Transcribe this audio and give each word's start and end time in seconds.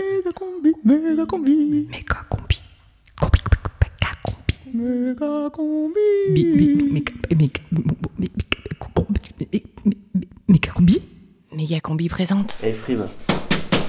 méga 0.00 0.32
combi, 0.32 0.72
méga 0.84 1.26
combi, 1.26 1.86
Méga 1.90 2.16
combi. 2.28 2.62
Combi, 3.20 3.40
méga 3.82 4.10
combi. 4.24 4.54
méga 4.74 5.50
combi. 5.50 6.00
Bi- 6.32 6.44
bi- 6.56 6.92
méga- 6.92 7.12
méga- 7.36 7.60
méga- 7.70 8.30
Méga 10.48 10.72
combi 10.72 11.02
Méga 11.54 11.80
combi 11.80 12.08
présente. 12.08 12.56
Et 12.62 12.72
Frime, 12.72 13.06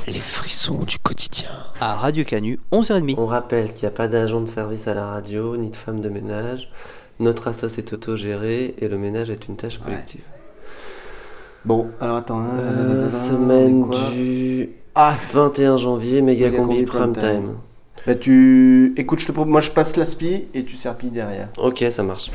Les 0.08 0.14
frissons 0.14 0.84
du 0.84 0.98
quotidien. 1.00 1.50
À 1.80 1.96
Radio 1.96 2.23
Canu, 2.25 2.59
11h30. 2.71 3.16
on 3.18 3.25
rappelle 3.28 3.71
qu'il 3.73 3.84
n'y 3.84 3.88
a 3.88 3.91
pas 3.91 4.07
d'agent 4.07 4.41
de 4.41 4.48
service 4.48 4.88
à 4.88 4.93
la 4.93 5.05
radio, 5.05 5.55
ni 5.57 5.70
de 5.70 5.75
femme 5.75 6.02
de 6.02 6.09
ménage. 6.09 6.70
Notre 7.20 7.48
assos 7.48 7.78
est 7.78 7.93
autogéré 7.93 8.75
et 8.80 8.88
le 8.88 8.98
ménage 8.98 9.30
est 9.30 9.48
une 9.48 9.55
tâche 9.55 9.78
collective. 9.80 10.21
Bon, 11.66 11.91
alors 12.02 12.18
attends. 12.18 12.41
Euh, 12.43 13.05
là, 13.05 13.12
semaine 13.12 13.86
du 14.12 14.70
Ah 14.94 15.16
21 15.31 15.77
janvier, 15.77 16.22
méga 16.22 16.52
combi 16.52 16.84
prime 16.84 17.13
time. 17.13 17.55
Bah 18.05 18.13
tu. 18.16 18.94
Écoute, 18.98 19.20
je 19.20 19.27
te 19.27 19.31
propose. 19.31 19.50
Moi 19.50 19.62
je 19.62 19.70
passe 19.70 19.95
la 19.95 20.05
spi 20.05 20.48
et 20.54 20.66
tu 20.66 20.76
serpilles 20.76 21.12
derrière. 21.12 21.48
Ok, 21.58 21.81
ça 21.94 22.04
marche. 22.04 22.30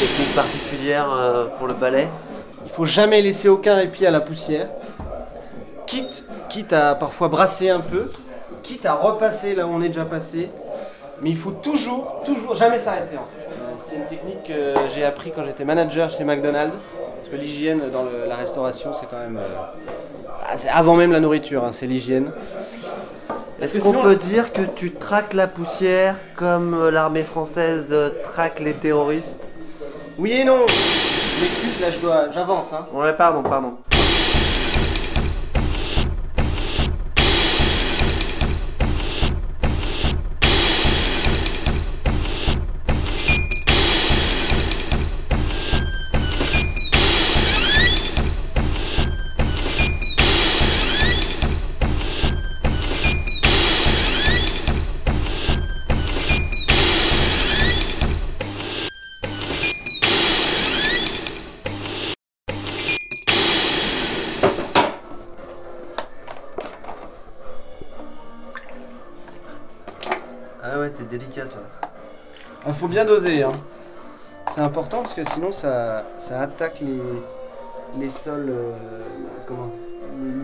Technique 0.00 0.34
particulière 0.34 1.12
euh, 1.12 1.46
pour 1.58 1.68
le 1.68 1.74
balai 1.74 2.08
Il 2.66 2.72
faut 2.72 2.86
jamais 2.86 3.22
laisser 3.22 3.48
aucun 3.48 3.76
répit 3.76 4.04
à 4.04 4.10
la 4.10 4.18
poussière. 4.18 4.68
Quitte, 5.86 6.24
quitte 6.50 6.72
à 6.74 6.94
parfois 6.94 7.28
brasser 7.28 7.70
un 7.70 7.80
peu, 7.80 8.10
quitte 8.62 8.84
à 8.84 8.92
repasser 8.94 9.54
là 9.54 9.66
où 9.66 9.70
on 9.70 9.80
est 9.80 9.88
déjà 9.88 10.04
passé. 10.04 10.50
Mais 11.22 11.30
il 11.30 11.36
faut 11.38 11.50
toujours, 11.52 12.22
toujours, 12.24 12.54
jamais 12.54 12.78
s'arrêter. 12.78 13.16
en 13.16 13.26
fait. 13.34 13.46
Euh, 13.46 13.54
C'est 13.78 13.96
une 13.96 14.06
technique 14.06 14.44
que 14.44 14.74
j'ai 14.94 15.04
appris 15.04 15.32
quand 15.34 15.44
j'étais 15.44 15.64
manager 15.64 16.10
chez 16.10 16.24
McDonald's. 16.24 16.74
Parce 17.18 17.28
que 17.30 17.36
l'hygiène 17.36 17.80
dans 17.92 18.02
le- 18.02 18.26
la 18.28 18.36
restauration, 18.36 18.90
c'est 18.98 19.06
quand 19.08 19.18
même. 19.18 19.36
euh, 19.38 20.42
ah, 20.48 20.54
c'est 20.56 20.68
avant 20.68 20.96
même 20.96 21.12
la 21.12 21.20
nourriture, 21.20 21.64
hein, 21.64 21.70
c'est 21.74 21.86
l'hygiène. 21.86 22.30
Est-ce 23.60 23.78
qu'on 23.78 23.90
sinon- 23.92 24.02
peut 24.02 24.16
dire 24.16 24.52
que 24.52 24.62
tu 24.62 24.92
traques 24.92 25.34
la 25.34 25.46
poussière 25.46 26.16
comme 26.36 26.72
euh, 26.74 26.90
l'armée 26.90 27.24
française 27.24 27.94
traque 28.22 28.58
les 28.60 28.72
terroristes? 28.72 29.52
Oui 30.18 30.32
et 30.32 30.44
non 30.44 30.60
Je 30.66 31.42
m'excuse, 31.44 31.80
là 31.80 31.86
je 31.90 31.98
dois. 31.98 32.24
J'avance, 32.32 32.66
hein. 32.72 32.86
Ouais, 32.94 33.12
pardon, 33.12 33.42
pardon. 33.42 33.74
Ouais, 71.12 71.18
t'es 71.18 71.18
délicat 71.18 71.44
toi. 71.46 71.62
Il 72.66 72.72
faut 72.74 72.88
bien 72.88 73.04
doser, 73.04 73.42
hein. 73.42 73.52
C'est 74.54 74.60
important 74.60 75.02
parce 75.02 75.14
que 75.14 75.22
sinon 75.32 75.52
ça, 75.52 76.04
ça 76.18 76.40
attaque 76.40 76.80
les, 76.80 78.00
les 78.00 78.10
sols. 78.10 78.48
euh, 78.50 78.72
comment 79.46 79.70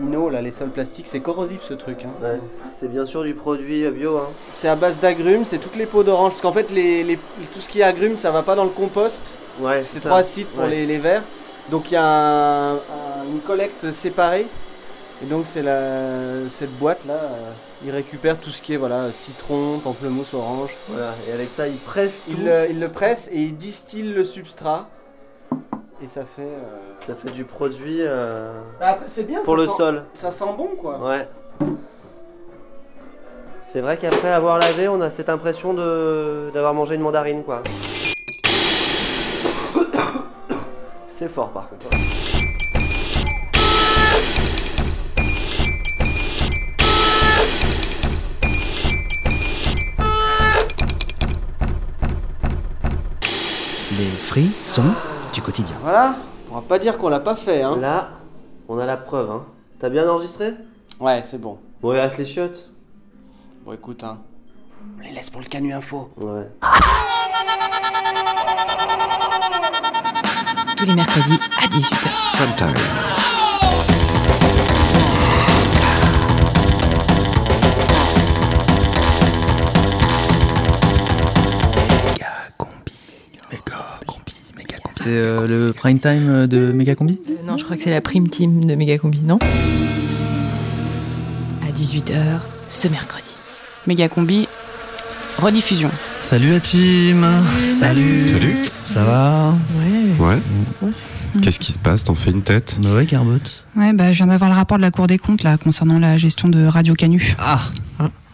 lino, 0.01 0.29
là, 0.29 0.41
les 0.41 0.51
sols 0.51 0.69
plastiques. 0.69 1.07
C'est 1.09 1.19
corrosif 1.19 1.61
ce 1.67 1.73
truc. 1.73 2.05
Hein. 2.05 2.09
Ouais. 2.23 2.39
C'est 2.71 2.87
bien 2.89 3.05
sûr 3.05 3.23
du 3.23 3.33
produit 3.33 3.87
bio, 3.91 4.17
hein. 4.17 4.27
C'est 4.53 4.67
à 4.69 4.75
base 4.75 4.95
d'agrumes, 5.01 5.43
c'est 5.49 5.57
toutes 5.57 5.75
les 5.75 5.85
peaux 5.85 6.03
d'orange. 6.03 6.31
Parce 6.31 6.41
qu'en 6.41 6.53
fait, 6.53 6.71
les, 6.71 7.03
les- 7.03 7.17
tout 7.53 7.59
ce 7.59 7.67
qui 7.67 7.81
est 7.81 7.83
agrumes, 7.83 8.15
ça 8.17 8.31
va 8.31 8.43
pas 8.43 8.55
dans 8.55 8.63
le 8.63 8.69
compost. 8.69 9.21
Ouais, 9.59 9.83
C'est 9.87 9.99
trois 9.99 10.23
sites 10.23 10.47
pour 10.49 10.63
Ouais. 10.63 10.69
les, 10.69 10.85
les 10.85 10.97
verts. 10.97 11.23
Donc 11.69 11.91
il 11.91 11.95
y 11.95 11.97
a 11.97 12.03
un- 12.05 12.75
un- 12.75 13.25
une 13.31 13.39
collecte 13.41 13.91
séparée. 13.91 14.45
Et 15.21 15.25
donc 15.25 15.45
c'est 15.51 15.63
la 15.63 15.79
cette 16.59 16.71
boîte 16.77 17.03
là, 17.05 17.15
euh, 17.15 17.51
il 17.85 17.91
récupère 17.91 18.37
tout 18.37 18.49
ce 18.49 18.61
qui 18.61 18.73
est 18.73 18.77
voilà 18.77 19.11
citron, 19.11 19.79
pamplemousse, 19.79 20.33
orange. 20.33 20.71
Voilà, 20.89 21.11
et 21.29 21.31
avec 21.33 21.49
ça, 21.49 21.67
il 21.67 21.77
presse 21.77 22.23
tout. 22.25 22.31
Il, 22.37 22.45
le- 22.45 22.67
il 22.69 22.79
le 22.79 22.89
presse 22.89 23.29
et 23.31 23.37
il 23.41 23.55
distille 23.57 24.13
le 24.13 24.23
substrat. 24.23 24.87
Et 26.01 26.07
ça 26.07 26.21
fait. 26.25 26.41
euh, 26.43 26.93
Ça 26.97 27.15
fait 27.15 27.31
du 27.31 27.43
produit 27.43 27.97
euh, 28.01 28.51
Bah, 28.79 28.89
après 28.89 29.05
c'est 29.07 29.23
bien. 29.23 29.41
pour 29.43 29.55
ça 29.55 29.61
le 29.63 29.67
sent- 29.67 29.73
sol. 29.77 30.03
Ça 30.17 30.31
sent 30.31 30.45
bon 30.57 30.69
quoi. 30.79 30.99
Ouais. 30.99 31.27
C'est 33.61 33.81
vrai 33.81 33.97
qu'après 33.97 34.31
avoir 34.31 34.59
lavé, 34.59 34.87
on 34.87 35.01
a 35.01 35.09
cette 35.09 35.29
impression 35.29 35.73
de 35.73 36.49
d'avoir 36.53 36.73
mangé 36.73 36.95
une 36.95 37.01
mandarine, 37.01 37.43
quoi. 37.43 37.63
C'est 41.09 41.29
fort, 41.29 41.49
par 41.49 41.67
contre. 41.69 41.87
Les 54.27 54.43
frissons 54.43 54.83
du 55.33 55.41
quotidien. 55.41 55.75
Voilà. 55.81 56.15
On 56.51 56.55
va 56.55 56.61
pas 56.61 56.79
dire 56.79 56.97
qu'on 56.97 57.07
l'a 57.07 57.21
pas 57.21 57.37
fait 57.37 57.61
hein. 57.63 57.77
Là, 57.77 58.09
on 58.67 58.77
a 58.77 58.85
la 58.85 58.97
preuve, 58.97 59.31
hein. 59.31 59.45
T'as 59.79 59.87
bien 59.87 60.05
enregistré? 60.09 60.53
Ouais 60.99 61.23
c'est 61.23 61.37
bon. 61.37 61.59
Bon, 61.81 61.93
il 61.93 61.99
reste 61.99 62.17
les 62.17 62.25
chiottes. 62.25 62.69
Bon 63.65 63.71
écoute 63.71 64.03
hein. 64.03 64.17
On 64.97 65.01
les 65.01 65.11
laisse 65.11 65.29
pour 65.29 65.39
le 65.39 65.47
canu 65.47 65.73
info. 65.73 66.11
Ouais. 66.17 66.49
Tous 70.75 70.85
les 70.85 70.93
mercredis 70.93 71.39
à 71.61 71.67
18h. 71.67 72.09
Prime 72.33 72.55
time. 72.57 73.16
C'est 85.07 85.13
euh, 85.15 85.47
le 85.47 85.71
prime 85.71 85.99
time 86.01 86.47
de 86.47 86.73
Méga 86.73 86.93
Combi 86.93 87.17
Euh, 87.29 87.33
non, 87.47 87.57
je 87.57 87.63
crois 87.63 87.77
que 87.77 87.83
c'est 87.83 87.91
la 87.91 88.01
prime 88.01 88.27
team 88.27 88.65
de 88.65 88.75
Méga 88.75 88.97
combi, 88.97 89.21
non? 89.21 89.39
À 91.65 91.71
18h 91.71 92.13
ce 92.67 92.89
mercredi. 92.89 93.37
Méga 93.87 94.09
combi, 94.09 94.49
rediffusion. 95.41 95.89
Salut 96.21 96.51
la 96.51 96.59
team 96.59 97.25
Salut 97.79 98.31
Salut. 98.33 98.55
Ça 98.85 99.05
va? 99.05 99.53
Ouais. 100.19 100.41
Ouais. 100.81 100.91
Qu'est-ce 101.41 101.61
qui 101.61 101.71
se 101.71 101.79
passe? 101.79 102.03
T'en 102.03 102.15
fais 102.15 102.31
une 102.31 102.41
tête? 102.41 102.77
Ouais, 102.83 103.05
Carbot. 103.05 103.37
Ouais, 103.77 103.93
bah, 103.93 104.11
je 104.11 104.17
viens 104.17 104.27
d'avoir 104.27 104.49
le 104.49 104.57
rapport 104.57 104.75
de 104.75 104.81
la 104.81 104.91
Cour 104.91 105.07
des 105.07 105.19
comptes 105.19 105.43
là 105.43 105.57
concernant 105.57 105.99
la 105.99 106.17
gestion 106.17 106.49
de 106.49 106.65
Radio 106.65 106.95
Canu. 106.95 107.33
Ah 107.39 107.61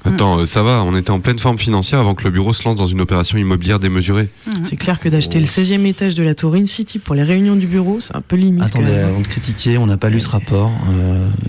Attends, 0.05 0.39
euh, 0.39 0.45
ça 0.45 0.63
va, 0.63 0.83
on 0.83 0.95
était 0.97 1.11
en 1.11 1.19
pleine 1.21 1.39
forme 1.39 1.57
financière 1.57 1.99
avant 1.99 2.13
que 2.13 2.23
le 2.25 2.29
bureau 2.29 2.51
se 2.53 2.63
lance 2.63 2.75
dans 2.75 2.87
une 2.87 2.99
opération 2.99 3.37
immobilière 3.37 3.79
démesurée. 3.79 4.27
C'est 4.65 4.75
clair 4.75 4.99
que 4.99 5.07
d'acheter 5.07 5.39
le 5.39 5.45
16e 5.45 5.85
étage 5.85 6.13
de 6.15 6.23
la 6.23 6.35
tour 6.35 6.55
In 6.55 6.65
City 6.65 6.99
pour 6.99 7.15
les 7.15 7.23
réunions 7.23 7.55
du 7.55 7.67
bureau, 7.67 7.99
c'est 8.01 8.15
un 8.15 8.21
peu 8.21 8.35
limite. 8.35 8.63
Attendez, 8.63 8.91
avant 8.95 9.21
de 9.21 9.27
critiquer, 9.27 9.77
on 9.77 9.85
n'a 9.85 9.95
pas 9.97 10.09
lu 10.09 10.19
ce 10.19 10.27
rapport. 10.29 10.71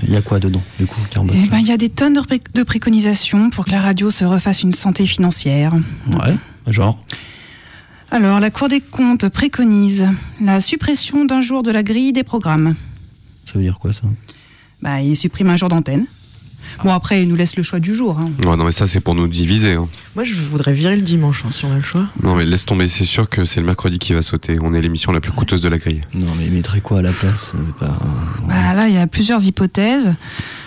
Il 0.07 0.13
y 0.13 0.17
a 0.17 0.23
quoi 0.23 0.39
dedans, 0.39 0.63
du 0.79 0.87
coup, 0.87 1.01
Carbot 1.11 1.35
Eh 1.37 1.49
ben, 1.49 1.59
il 1.59 1.67
y 1.67 1.73
a 1.73 1.77
des 1.77 1.89
tonnes 1.91 2.15
de, 2.15 2.21
pré- 2.21 2.41
de 2.55 2.63
préconisations 2.63 3.51
pour 3.51 3.65
que 3.65 3.71
la 3.73 3.81
radio 3.81 4.11
se 4.11 4.25
refasse 4.25 4.63
une 4.63 4.73
santé 4.73 5.05
financière. 5.07 5.73
Ouais, 6.13 6.35
genre 6.73 7.03
Alors, 8.13 8.39
la 8.39 8.51
Cour 8.51 8.69
des 8.69 8.81
comptes 8.81 9.29
préconise 9.29 10.07
la 10.41 10.61
suppression 10.61 11.25
d'un 11.25 11.41
jour 11.41 11.65
de 11.65 11.73
la 11.73 11.83
grille 11.83 12.13
des 12.13 12.23
programmes. 12.23 12.75
Ça 13.47 13.55
veut 13.59 13.63
dire 13.63 13.79
quoi, 13.81 13.93
ça? 13.93 14.03
Bah, 14.81 15.01
il 15.01 15.17
supprime 15.17 15.49
un 15.51 15.57
jour 15.57 15.69
d'antenne. 15.69 16.07
Bon, 16.83 16.93
après, 16.93 17.23
il 17.23 17.29
nous 17.29 17.37
laisse 17.37 17.57
le 17.57 17.63
choix 17.63 17.79
du 17.81 17.95
jour. 17.95 18.19
hein. 18.19 18.31
Ouais, 18.45 18.57
non 18.57 18.65
mais 18.65 18.73
ça 18.73 18.87
c'est 18.87 19.01
pour 19.01 19.15
nous 19.15 19.29
diviser. 19.29 19.75
hein. 19.75 19.87
Moi, 20.17 20.25
je 20.25 20.35
voudrais 20.35 20.73
virer 20.73 20.97
le 20.97 21.03
dimanche, 21.03 21.45
hein, 21.47 21.51
si 21.53 21.65
on 21.65 21.71
a 21.73 21.77
le 21.77 21.81
choix. 21.83 22.07
Non 22.23 22.35
mais 22.35 22.45
laisse 22.45 22.65
tomber, 22.67 22.89
c'est 22.89 23.05
sûr 23.05 23.29
que 23.29 23.45
c'est 23.45 23.61
le 23.61 23.67
mercredi 23.67 23.99
qui 23.99 24.13
va 24.15 24.23
sauter. 24.23 24.59
On 24.61 24.75
est 24.75 24.81
l'émission 24.83 25.13
la 25.13 25.21
plus 25.21 25.33
coûteuse 25.33 25.61
de 25.63 25.69
la 25.69 25.79
grille. 25.79 26.01
Non, 26.15 26.27
mais 26.39 26.47
il 26.47 26.53
mettrait 26.53 26.81
quoi 26.81 26.99
à 26.99 27.03
la 27.03 27.13
place 27.13 27.55
C'est 27.57 27.75
pas... 27.77 27.99
Bah, 28.49 28.75
là, 28.75 28.89
il 28.89 28.95
y 28.95 28.99
a 28.99 29.07
plusieurs 29.07 29.45
hypothèses. 29.45 30.15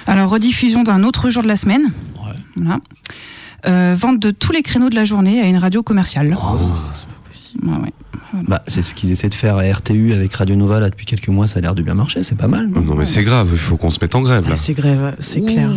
Alors, 0.06 0.30
rediffusion 0.30 0.84
d'un 0.84 1.04
autre 1.04 1.30
jour 1.30 1.44
de 1.44 1.48
la 1.48 1.56
semaine. 1.56 1.92
Ouais. 2.16 2.34
Voilà. 2.56 2.80
Euh, 3.68 3.96
vente 4.00 4.20
de 4.20 4.32
tous 4.32 4.52
les 4.52 4.62
créneaux 4.62 4.90
de 4.90 4.96
la 4.96 5.04
journée 5.04 5.42
à 5.42 5.48
une 5.48 5.58
radio 5.58 5.84
commerciale. 5.84 6.38
Oh, 6.40 6.58
c'est 6.94 7.08
pas 7.08 7.30
possible. 7.32 7.92
Bah, 8.48 8.62
c'est 8.68 8.84
ce 8.84 8.94
qu'ils 8.94 9.12
essaient 9.12 9.30
de 9.30 9.34
faire 9.34 9.58
à 9.58 9.64
RTU 9.64 10.12
avec 10.14 10.34
Radio 10.34 10.56
Nova 10.56 10.80
là 10.80 10.90
depuis 10.90 11.06
quelques 11.06 11.30
mois, 11.30 11.48
ça 11.48 11.60
a 11.60 11.62
l'air 11.62 11.76
de 11.76 11.82
bien 11.82 11.94
marcher, 11.94 12.24
c'est 12.24 12.36
pas 12.38 12.48
mal. 12.48 12.68
Non 12.68 12.96
mais 12.96 13.06
c'est 13.06 13.24
grave, 13.24 13.50
il 13.54 13.58
faut 13.58 13.78
qu'on 13.78 13.90
se 13.92 14.00
mette 14.02 14.16
en 14.16 14.22
grève 14.22 14.44
là. 14.46 14.52
Ouais, 14.52 14.58
c'est 14.58 14.74
grève, 14.74 15.16
c'est 15.20 15.42
clair. 15.46 15.70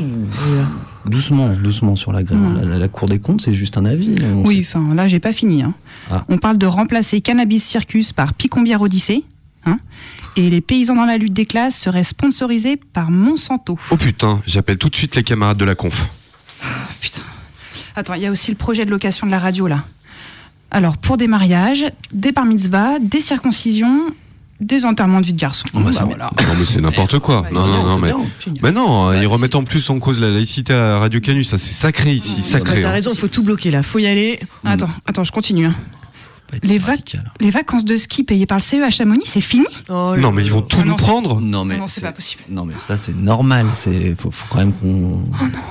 Doucement, 1.07 1.55
doucement 1.55 1.97
sur 1.97 2.13
la 2.13 2.23
grève. 2.23 2.39
Hmm. 2.39 2.61
La, 2.71 2.79
la 2.79 2.89
Cour 2.89 3.09
des 3.09 3.19
comptes, 3.19 3.41
c'est 3.41 3.55
juste 3.55 3.79
un 3.79 3.85
avis. 3.87 4.17
on 4.23 4.45
Oui, 4.45 4.65
enfin 4.67 4.95
là, 4.95 5.09
j'ai 5.09 5.19
pas 5.21 5.33
fini. 5.33 5.63
hein. 5.63 5.73
Ah. 6.11 6.25
On 6.29 6.37
parle 6.39 6.59
de 6.59 6.67
remplacer 6.67 7.21
Cannabis 7.21 7.65
Circus 7.65 8.13
par 8.13 8.35
Picombière 8.35 8.83
Odyssée. 8.83 9.25
hein. 9.67 9.79
et 10.37 10.49
les 10.51 10.61
paysans 10.61 10.95
dans 10.97 11.05
la 11.07 11.17
lutte 11.19 11.33
des 11.33 11.47
classes 11.47 11.77
seraient 11.77 12.05
sponsorisés 12.05 12.77
par 12.77 13.11
Monsanto. 13.11 13.79
Oh 13.91 13.97
putain, 13.97 14.41
j'appelle 14.47 14.77
tout 14.79 14.89
de 14.89 14.97
suite 14.97 15.15
les 15.17 15.23
camarades 15.23 15.57
de 15.59 15.65
la 15.65 15.75
conf. 15.75 16.07
Putain. 17.01 17.23
Attends, 17.97 18.15
il 18.15 18.23
y 18.23 18.27
a 18.27 18.31
aussi 18.31 18.51
le 18.51 18.57
projet 18.57 18.85
de 18.85 18.91
location 18.91 19.27
de 19.27 19.31
la 19.33 19.39
radio 19.39 19.67
là. 19.67 19.85
Alors, 20.71 20.97
pour 20.97 21.17
des 21.17 21.27
mariages, 21.27 21.85
des 22.13 22.33
bar 22.33 22.45
mitzvahs, 22.45 22.99
des 23.01 23.21
circoncisions, 23.21 24.13
des 24.61 24.85
enterrements 24.85 25.21
de 25.21 25.27
vie 25.27 25.33
de 25.33 25.41
garçon. 25.41 25.67
Oh, 25.73 25.79
bah, 25.79 25.85
Bah, 25.87 25.91
c'est 25.99 26.05
voilà. 26.05 26.31
Non 26.37 26.55
mais 26.59 26.65
c'est 26.67 26.81
n'importe 26.81 27.19
quoi. 27.19 27.45
Non, 27.51 27.67
non, 27.67 27.85
non, 27.89 27.99
mais... 27.99 28.13
non, 28.73 29.07
Bah, 29.07 29.17
ils 29.17 29.27
remettent 29.27 29.55
en 29.55 29.65
plus 29.65 29.89
en 29.91 29.99
cause 29.99 30.21
la 30.21 30.31
laïcité 30.31 30.73
à 30.73 30.99
Radio 30.99 31.21
Canu, 31.21 31.45
ça 31.45 31.59
c'est 31.59 31.73
sacré 31.73 32.13
ici, 32.13 32.43
sacré. 32.43 32.83
T'as 32.83 32.89
hein. 32.89 32.93
raison, 32.93 33.15
faut 33.15 33.29
tout 33.29 33.43
bloquer 33.43 33.71
là, 33.71 33.83
faut 33.83 33.99
y 33.99 34.07
aller. 34.07 34.39
Attends, 34.65 34.91
attends, 35.07 35.25
je 35.25 35.33
continue. 35.33 35.71
Faut 36.51 36.57
pas 36.57 36.57
être 36.57 36.65
Les, 36.65 36.71
si 36.73 36.79
vac- 36.79 36.87
radical. 36.89 37.33
les 37.41 37.51
vacances 37.51 37.85
de 37.85 37.97
ski 37.97 38.25
payées 38.25 38.47
par 38.47 38.59
le 38.59 38.63
CE 38.63 38.83
à 38.83 38.91
Chamonix, 38.91 39.23
c'est 39.27 39.41
fini 39.41 39.67
Oh, 39.89 40.15
Non 40.19 40.33
mais 40.33 40.43
ils 40.45 40.51
vont 40.51 40.63
tout 40.63 40.79
Ah 40.81 40.85
non, 40.85 40.91
nous 40.93 40.97
prendre. 40.97 41.41
Non 41.41 41.65
mais 41.65 41.79
Non, 41.79 41.87
c'est 41.87 42.01
pas 42.01 42.13
possible. 42.13 42.43
Non 42.49 42.65
mais 42.65 42.75
ça 42.79 42.97
c'est 42.97 43.15
normal. 43.17 43.67
C'est 43.75 44.15
faut, 44.21 44.31
faut 44.31 44.47
quand 44.51 44.59
même 44.59 44.73
qu'on 44.73 45.23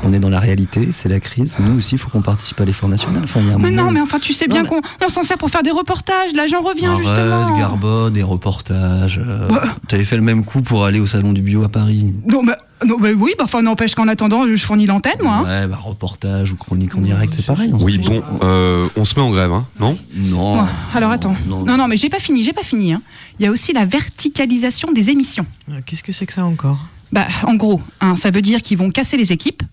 on 0.04 0.14
est 0.14 0.20
dans 0.20 0.30
la 0.30 0.40
réalité. 0.40 0.90
C'est 0.94 1.10
la 1.10 1.20
crise. 1.20 1.58
Nous 1.60 1.78
aussi, 1.78 1.96
il 1.96 1.98
faut 1.98 2.10
qu'on 2.10 2.22
participe 2.22 2.60
à 2.62 2.66
l'effort 2.66 2.90
national. 2.90 3.22
Enfin, 3.24 3.40
il 3.42 3.48
Mais 3.48 3.54
moment- 3.72 3.84
non, 3.84 3.92
mais 3.92 4.02
enfin, 4.02 4.20
tu 4.20 4.34
sais 4.34 4.48
Non, 4.48 4.54
bien 4.56 4.64
mais- 4.64 4.70
qu'on 4.70 4.82
on 5.06 5.10
s'en 5.10 5.24
sert 5.24 5.38
pour 5.38 5.50
faire 5.50 5.64
des 5.64 5.72
reportages. 5.72 6.34
Là, 6.34 6.48
j'en 6.48 6.62
reviens 6.62 6.92
Arrête, 6.92 7.06
justement. 7.06 7.58
Garbo, 7.58 8.10
des 8.10 8.24
reportages. 8.24 9.20
euh, 9.26 9.50
T'avais 9.88 10.06
fait 10.06 10.16
le 10.16 10.22
même 10.24 10.44
coup 10.46 10.62
pour 10.62 10.86
aller 10.86 11.00
au 11.00 11.08
salon 11.08 11.34
du 11.34 11.42
bio 11.42 11.64
à 11.64 11.70
Paris. 11.70 12.14
Non, 12.28 12.42
mais, 12.44 12.54
non, 12.86 12.98
mais 13.00 13.12
oui, 13.14 13.32
bah, 13.38 13.44
enfin, 13.46 13.62
n'empêche 13.62 13.96
qu'en 13.96 14.08
attendant, 14.08 14.46
je 14.48 14.56
fournis 14.64 14.86
l'antenne, 14.86 15.18
moi. 15.22 15.44
hein. 15.46 15.62
Ouais, 15.62 15.68
bah 15.68 15.78
reportage 15.82 16.52
ou 16.54 16.56
chronique 16.56 16.96
en 16.96 17.02
direct, 17.02 17.34
c'est 17.36 17.46
pareil. 17.46 17.72
on 17.74 17.84
Oui 17.84 17.98
bon, 17.98 18.22
euh, 18.44 18.88
on 18.96 19.06
se 19.06 19.16
met 19.16 19.22
en 19.22 19.30
grève, 19.32 19.52
hein, 19.52 19.66
non? 19.80 19.98
Non. 20.16 20.62
Ouais, 20.62 20.70
Alors 20.96 21.10
non, 21.10 21.16
attends. 21.16 21.36
Non, 21.48 21.66
Non, 21.66 21.78
non, 21.78 21.88
mais 21.88 21.98
j'ai 21.98 22.10
pas 22.10 22.20
fini, 22.20 22.44
j'ai 22.44 22.54
pas 22.54 22.64
fini. 22.64 22.94
hein. 22.94 23.02
Il 23.40 23.44
y 23.44 23.48
a 23.48 23.52
aussi 23.52 23.74
la 23.74 23.86
verticalisation 23.86 24.92
des 24.92 25.10
émissions. 25.10 25.46
Ah, 25.72 25.82
Qu'est-ce 25.86 26.04
que 26.04 26.12
c'est 26.12 26.26
que 26.26 26.34
ça 26.34 26.46
encore? 26.46 26.80
Bah, 27.12 27.28
en 27.44 27.56
gros, 27.56 27.82
hein, 28.02 28.16
ça 28.16 28.30
veut 28.32 28.42
dire 28.42 28.62
qu'ils 28.62 28.78
vont 28.78 28.90
casser 28.92 29.18
les 29.18 29.32
équipes. 29.32 29.64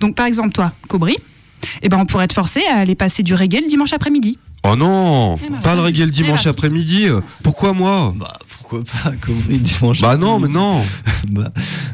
Donc, 0.00 0.14
par 0.14 0.26
exemple, 0.26 0.50
toi, 0.52 0.72
Cobry, 0.88 1.16
eh 1.82 1.88
ben, 1.88 1.98
on 1.98 2.06
pourrait 2.06 2.26
te 2.28 2.34
forcer 2.34 2.60
à 2.70 2.76
aller 2.78 2.94
passer 2.94 3.22
du 3.22 3.34
reggae 3.34 3.60
le 3.62 3.68
dimanche 3.68 3.92
après-midi. 3.92 4.38
Oh 4.64 4.76
non, 4.76 5.36
Eh 5.44 5.48
ben, 5.50 5.58
pas 5.58 5.74
le 5.74 5.80
reggae 5.80 5.98
le 6.00 6.08
Eh 6.08 6.10
dimanche 6.10 6.44
ben, 6.44 6.50
après-midi. 6.50 7.06
euh, 7.08 7.20
Pourquoi 7.42 7.72
moi? 7.72 8.12
Bah 8.16 8.32
pourquoi 8.80 9.10
pas 9.10 9.12
Cobry 9.20 9.58
dimanche 9.58 10.00
Bah 10.00 10.16
non, 10.16 10.38
mais 10.40 10.48
non. 10.48 10.82
Bah, 11.30 11.52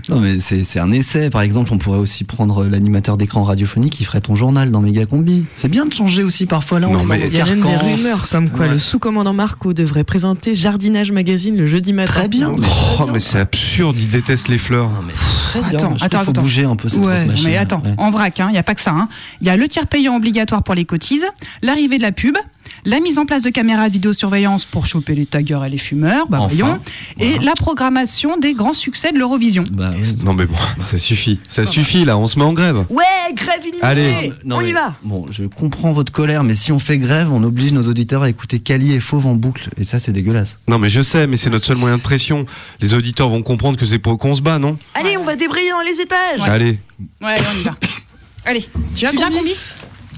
non 0.09 0.21
mais 0.21 0.41
c'est 0.41 0.65
c'est 0.65 0.81
un 0.81 0.91
essai. 0.91 1.29
Par 1.29 1.43
exemple, 1.43 1.71
on 1.73 1.79
pourrait 1.79 1.99
aussi 1.99 2.25
prendre 2.25 2.65
l'animateur 2.65 3.19
d'écran 3.19 3.45
radiophonique 3.45 3.93
qui 3.93 4.05
ferait 4.05 4.23
ton 4.23 4.35
journal 4.35 4.71
dans 4.71 4.81
Méga 4.81 5.05
Combi. 5.05 5.45
C'est 5.55 5.69
bien 5.69 5.85
de 5.85 5.93
changer 5.93 6.25
aussi 6.25 6.47
parfois. 6.47 6.81
Là, 6.81 6.89
on 6.89 6.95
Non, 6.95 7.05
mais- 7.05 7.21
Il 7.29 7.37
y 7.37 7.41
a 7.41 7.45
même 7.45 7.61
des 7.61 7.77
rumeurs 7.77 8.27
comme 8.31 8.49
quoi 8.49 8.67
Ouais. 8.67 8.73
le 8.73 8.79
sous-commandant 8.79 9.35
Marco 9.35 9.75
devrait 9.75 10.03
présenter 10.03 10.55
Jardinage 10.55 11.13
Magazine 11.13 11.57
le 11.59 11.67
jeudi 11.67 11.93
matin. 11.93 12.11
Très 12.13 12.29
bien. 12.29 12.53
mais 12.59 12.67
Oh 12.99 13.05
mais 13.13 13.21
c'est 13.21 13.39
absurde, 13.39 13.97
ils 13.99 14.09
détestent 14.09 14.49
les 14.49 14.59
fleurs. 14.59 14.89
Non, 14.89 15.03
mais 15.07 15.13
très 15.13 15.61
bien. 15.61 15.95
Attends, 16.01 16.25
faut 16.25 16.31
attends. 16.31 16.43
bouger 16.43 16.65
un 16.65 16.75
peu 16.75 16.89
cette 16.89 17.01
Ouais, 17.01 17.15
grosse 17.17 17.27
machine. 17.27 17.49
mais 17.51 17.57
attends, 17.59 17.83
Ouais. 17.85 17.95
en 17.99 18.11
vrac, 18.11 18.39
il 18.39 18.51
n'y 18.53 18.59
a 18.59 18.63
pas 18.63 18.75
que 18.75 18.81
ça. 18.81 18.93
hein. 18.93 19.09
Il 19.43 19.47
y 19.47 19.51
a 19.51 19.57
le 19.59 19.69
tiers 19.69 19.87
payant 19.87 20.17
obligatoire 20.17 20.63
pour 20.63 20.75
les 20.75 20.87
cotises, 20.87 21.27
l'arrivée 21.63 21.99
de 21.99 22.03
la 22.03 22.13
pub, 22.13 22.37
la 22.85 23.01
mise 23.01 23.19
en 23.19 23.27
place 23.27 23.43
de 23.43 23.51
caméras 23.51 23.89
de 23.89 23.93
vidéosurveillance 23.95 24.65
pour 24.65 24.87
choper 24.87 25.15
les 25.15 25.27
taggers 25.27 25.61
et 25.67 25.69
les 25.69 25.79
fumeurs, 25.79 26.27
bah 26.29 26.39
Enfin, 26.41 26.55
voyons, 26.55 26.79
et 27.19 27.39
la 27.39 27.53
programmation 27.55 28.37
des 28.39 28.55
grands 28.55 28.73
succès 28.73 29.13
de 29.13 29.19
l'Eurovision. 29.19 29.65
Bah. 29.71 29.93
Non 30.25 30.35
mais 30.35 30.47
bon, 30.47 30.55
ça 30.81 30.99
suffit, 30.99 31.41
ça 31.49 31.65
suffit 31.65 32.05
là, 32.05 32.17
on 32.19 32.27
se 32.27 32.39
met 32.39 32.45
en 32.45 32.53
grève. 32.53 32.85
Ouais, 32.91 33.05
grève 33.35 33.61
illimitée 33.63 33.83
Allez. 33.85 34.33
Non, 34.45 34.57
On 34.57 34.61
mais- 34.61 34.71
y 34.71 34.73
va 34.73 34.95
Bon, 35.03 35.27
je 35.31 35.45
comprends 35.45 35.93
votre 35.93 36.13
colère, 36.13 36.45
mais 36.45 36.55
si 36.55 36.73
on 36.73 36.79
fait 36.79 36.99
grève, 36.99 37.33
on 37.33 37.43
oblige 37.43 37.73
nos 37.73 37.87
auditeurs 37.89 38.23
à 38.23 38.29
écouter 38.31 38.59
Cali 38.59 38.93
et 38.93 39.01
Fauve 39.01 39.27
en 39.27 39.35
boucle. 39.35 39.69
Et 39.79 39.85
ça, 39.85 39.99
c'est 39.99 40.13
dégueulasse. 40.13 40.59
Non 40.69 40.79
mais 40.79 40.89
je 40.89 41.03
sais, 41.03 41.27
mais 41.27 41.37
c'est 41.37 41.51
notre 41.51 41.65
seul 41.67 41.77
moyen 41.77 41.97
de 41.97 42.03
pression. 42.03 42.47
Les 42.81 42.95
auditeurs 42.95 43.29
vont 43.29 43.43
comprendre 43.43 43.77
que 43.79 43.87
c'est 43.87 43.99
pour 43.99 44.19
qu'on 44.19 44.35
se 44.35 44.41
bat, 44.43 44.59
non? 44.59 44.77
Allez, 44.95 45.17
on 45.17 45.25
va 45.25 45.37
débrayer 45.37 45.71
dans 45.71 45.81
les 45.81 46.01
étages 46.01 46.41
Allez, 46.43 46.79
Ouais, 47.23 47.37
on 47.55 47.59
y 47.61 47.63
va. 47.63 47.77
Allez, 48.45 48.61
Tu 48.97 49.07
tu 49.07 49.17
Combi 49.17 49.37
Combi? 49.37 49.51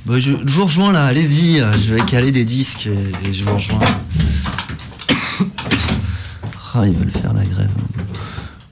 Bah, 0.07 0.19
je, 0.19 0.33
vous 0.33 0.65
rejoins 0.65 0.93
là, 0.93 1.05
allez-y. 1.07 1.61
euh, 1.61 1.73
Je 1.79 1.95
vais 1.95 2.01
caler 2.03 2.33
des 2.33 2.45
disques 2.45 2.87
et, 2.87 3.29
et 3.29 3.33
je 3.33 3.45
vous 3.45 3.55
rejoins. 3.55 3.81
ah, 6.75 6.87
ils 6.87 6.95
veulent 6.95 7.11
faire 7.11 7.33
la 7.35 7.45
grève. 7.45 7.71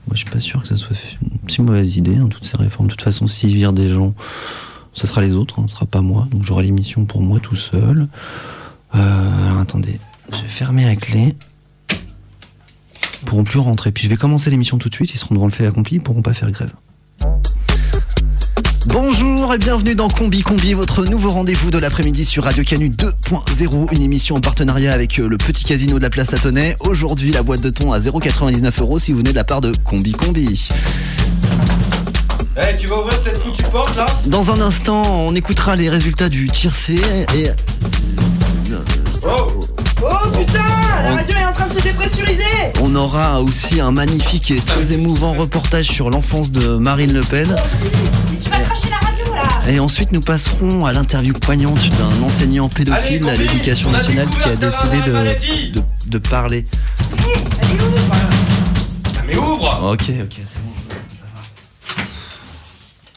Moi, 0.07 0.13
je 0.13 0.17
suis 0.17 0.29
pas 0.29 0.39
sûr 0.39 0.61
que 0.61 0.67
ça 0.67 0.75
soit 0.77 0.95
une 1.21 1.49
si 1.49 1.61
mauvaise 1.61 1.97
idée, 1.97 2.17
hein, 2.17 2.27
toutes 2.29 2.45
ces 2.45 2.57
réformes. 2.57 2.87
De 2.87 2.91
toute 2.91 3.03
façon, 3.03 3.27
s'ils 3.27 3.53
virent 3.55 3.73
des 3.73 3.89
gens, 3.89 4.15
ce 4.93 5.05
sera 5.07 5.21
les 5.21 5.35
autres, 5.35 5.59
hein, 5.59 5.63
ce 5.67 5.73
sera 5.75 5.85
pas 5.85 6.01
moi. 6.01 6.27
Donc 6.31 6.43
j'aurai 6.43 6.63
l'émission 6.63 7.05
pour 7.05 7.21
moi 7.21 7.39
tout 7.39 7.55
seul. 7.55 8.07
Euh, 8.95 9.45
alors 9.47 9.59
attendez, 9.59 9.99
je 10.31 10.41
vais 10.41 10.47
fermer 10.47 10.85
la 10.85 10.95
clé. 10.95 11.35
Ils 11.91 13.25
pourront 13.25 13.43
plus 13.43 13.59
rentrer. 13.59 13.91
Puis 13.91 14.03
je 14.05 14.09
vais 14.09 14.17
commencer 14.17 14.49
l'émission 14.49 14.77
tout 14.79 14.89
de 14.89 14.95
suite. 14.95 15.13
Ils 15.13 15.17
seront 15.19 15.35
devant 15.35 15.45
le 15.45 15.51
fait 15.51 15.67
accompli. 15.67 15.97
Ils 15.97 16.01
pourront 16.01 16.23
pas 16.23 16.33
faire 16.33 16.49
grève. 16.51 16.71
Bonjour 18.91 19.53
et 19.53 19.59
bienvenue 19.59 19.93
dans 19.93 20.07
Combi 20.07 20.41
Combi, 20.41 20.73
votre 20.73 21.05
nouveau 21.05 21.29
rendez-vous 21.29 21.69
de 21.69 21.77
l'après-midi 21.77 22.25
sur 22.25 22.45
Radio 22.45 22.63
Canu 22.63 22.89
2.0, 22.89 23.93
une 23.93 24.01
émission 24.01 24.35
en 24.35 24.41
partenariat 24.41 24.91
avec 24.91 25.19
euh, 25.19 25.27
le 25.27 25.37
petit 25.37 25.63
casino 25.63 25.99
de 25.99 26.03
la 26.03 26.09
place 26.09 26.29
Satonnet. 26.29 26.75
Aujourd'hui, 26.79 27.31
la 27.31 27.43
boîte 27.43 27.61
de 27.61 27.69
thon 27.69 27.93
à 27.93 27.99
0,99 27.99 28.81
euros 28.81 28.97
si 28.97 29.11
vous 29.11 29.19
venez 29.19 29.29
de 29.29 29.35
la 29.35 29.43
part 29.43 29.61
de 29.61 29.73
Combi 29.83 30.13
Combi. 30.13 30.69
Eh, 32.57 32.77
tu 32.77 32.87
vas 32.87 32.99
ouvrir 32.99 33.19
cette 33.19 33.37
foutue 33.37 33.63
porte 33.71 33.95
là? 33.95 34.07
Dans 34.25 34.49
un 34.49 34.59
instant, 34.59 35.03
on 35.27 35.35
écoutera 35.35 35.75
les 35.75 35.89
résultats 35.89 36.29
du 36.29 36.49
tiercé 36.49 36.99
et. 37.35 37.51
Oh 40.09 40.29
putain 40.31 40.59
On- 41.05 41.09
La 41.09 41.15
radio 41.15 41.35
est 41.37 41.45
en 41.45 41.51
train 41.53 41.67
de 41.67 41.73
se 41.73 41.79
dépressuriser. 41.81 42.43
On 42.81 42.95
aura 42.95 43.41
aussi 43.41 43.79
un 43.79 43.91
magnifique 43.91 44.51
et 44.51 44.59
très 44.61 44.91
émouvant 44.93 45.33
reportage 45.33 45.85
sur 45.87 46.09
l'enfance 46.09 46.51
de 46.51 46.75
Marine 46.77 47.13
Le 47.13 47.21
Pen. 47.21 47.55
Tu 48.41 48.49
vas 48.49 48.59
cracher 48.59 48.89
la 48.89 48.97
radio 48.97 49.25
là. 49.33 49.71
Et 49.71 49.79
ensuite, 49.79 50.11
nous 50.11 50.19
passerons 50.21 50.85
à 50.85 50.93
l'interview 50.93 51.33
poignante 51.33 51.79
d'un 51.97 52.23
enseignant 52.25 52.69
pédophile 52.69 53.27
à 53.29 53.35
l'éducation 53.35 53.91
nationale 53.91 54.27
qui 54.29 54.49
a 54.49 54.55
décidé 54.55 54.97
de, 55.07 55.79
de, 55.79 55.83
de 56.07 56.17
parler. 56.17 56.65
Mais 59.27 59.35
ouvre. 59.37 59.91
Ok, 59.93 60.03
ok, 60.09 60.39
c'est 60.43 60.59
bon, 60.59 60.73
ça 61.13 61.25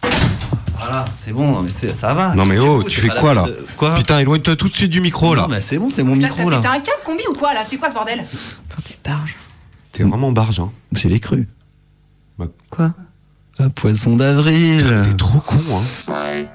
va. 0.09 0.82
C'est 1.15 1.33
bon, 1.33 1.63
mais 1.63 1.71
ça 1.71 2.15
va. 2.15 2.35
Non 2.35 2.45
mais 2.45 2.59
oh, 2.59 2.83
tu 2.83 3.01
fais 3.01 3.09
quoi 3.09 3.35
là 3.35 3.43
de- 3.45 3.67
Quoi 3.77 3.95
Putain, 3.97 4.19
éloigne-toi 4.21 4.57
tout 4.57 4.69
de 4.69 4.75
suite 4.75 4.91
du 4.91 5.01
micro 5.01 5.35
là. 5.35 5.43
Non, 5.43 5.49
mais 5.49 5.61
c'est 5.61 5.79
bon, 5.79 5.89
c'est 5.93 6.03
mon 6.03 6.17
micro 6.17 6.51
là. 6.51 6.61
T'as 6.63 6.71
un 6.73 6.81
câble 6.81 6.99
Combi 7.05 7.23
ou 7.31 7.35
quoi 7.35 7.55
là? 7.55 7.63
C'est 7.65 7.77
quoi 7.77 7.89
ce 7.89 7.95
bordel? 7.95 8.25
Putain, 8.69 8.83
t'es 8.85 8.99
barge. 9.09 9.37
T'es 9.93 10.03
vraiment 10.05 10.33
barge, 10.33 10.61
hein. 10.61 10.71
C'est 10.95 11.09
les 11.09 11.21
crues. 11.21 11.49
Quoi? 12.71 12.93
Un 13.59 13.69
poisson 13.69 14.17
d'avril. 14.17 15.03
T'es 15.09 15.17
trop 15.17 15.39
con, 15.39 15.57
hein. 15.71 16.47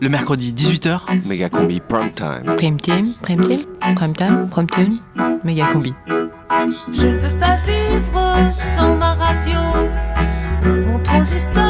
Le 0.00 0.08
mercredi 0.08 0.52
18h, 0.52 1.26
méga 1.26 1.48
combi 1.48 1.80
prime 1.80 2.10
time. 2.12 2.56
Prime 2.56 2.80
team, 2.80 3.06
prime 3.22 3.40
team, 3.48 3.60
prime 3.96 4.12
time, 4.14 4.48
prime 4.50 4.66
tune, 4.70 4.98
méga 5.42 5.66
combi. 5.72 5.94
Je 6.92 7.06
ne 7.08 7.18
peux 7.18 7.38
pas 7.38 7.56
vivre 7.66 8.52
sans 8.76 8.94
ma 8.96 9.14
radio. 9.14 9.58
Mon 10.86 10.98
transistor, 11.00 11.63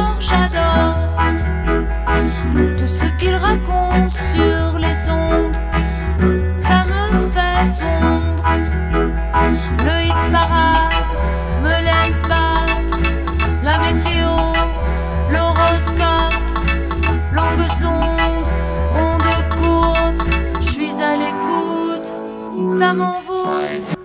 l'écoute, 22.94 23.86
ça 23.88 24.03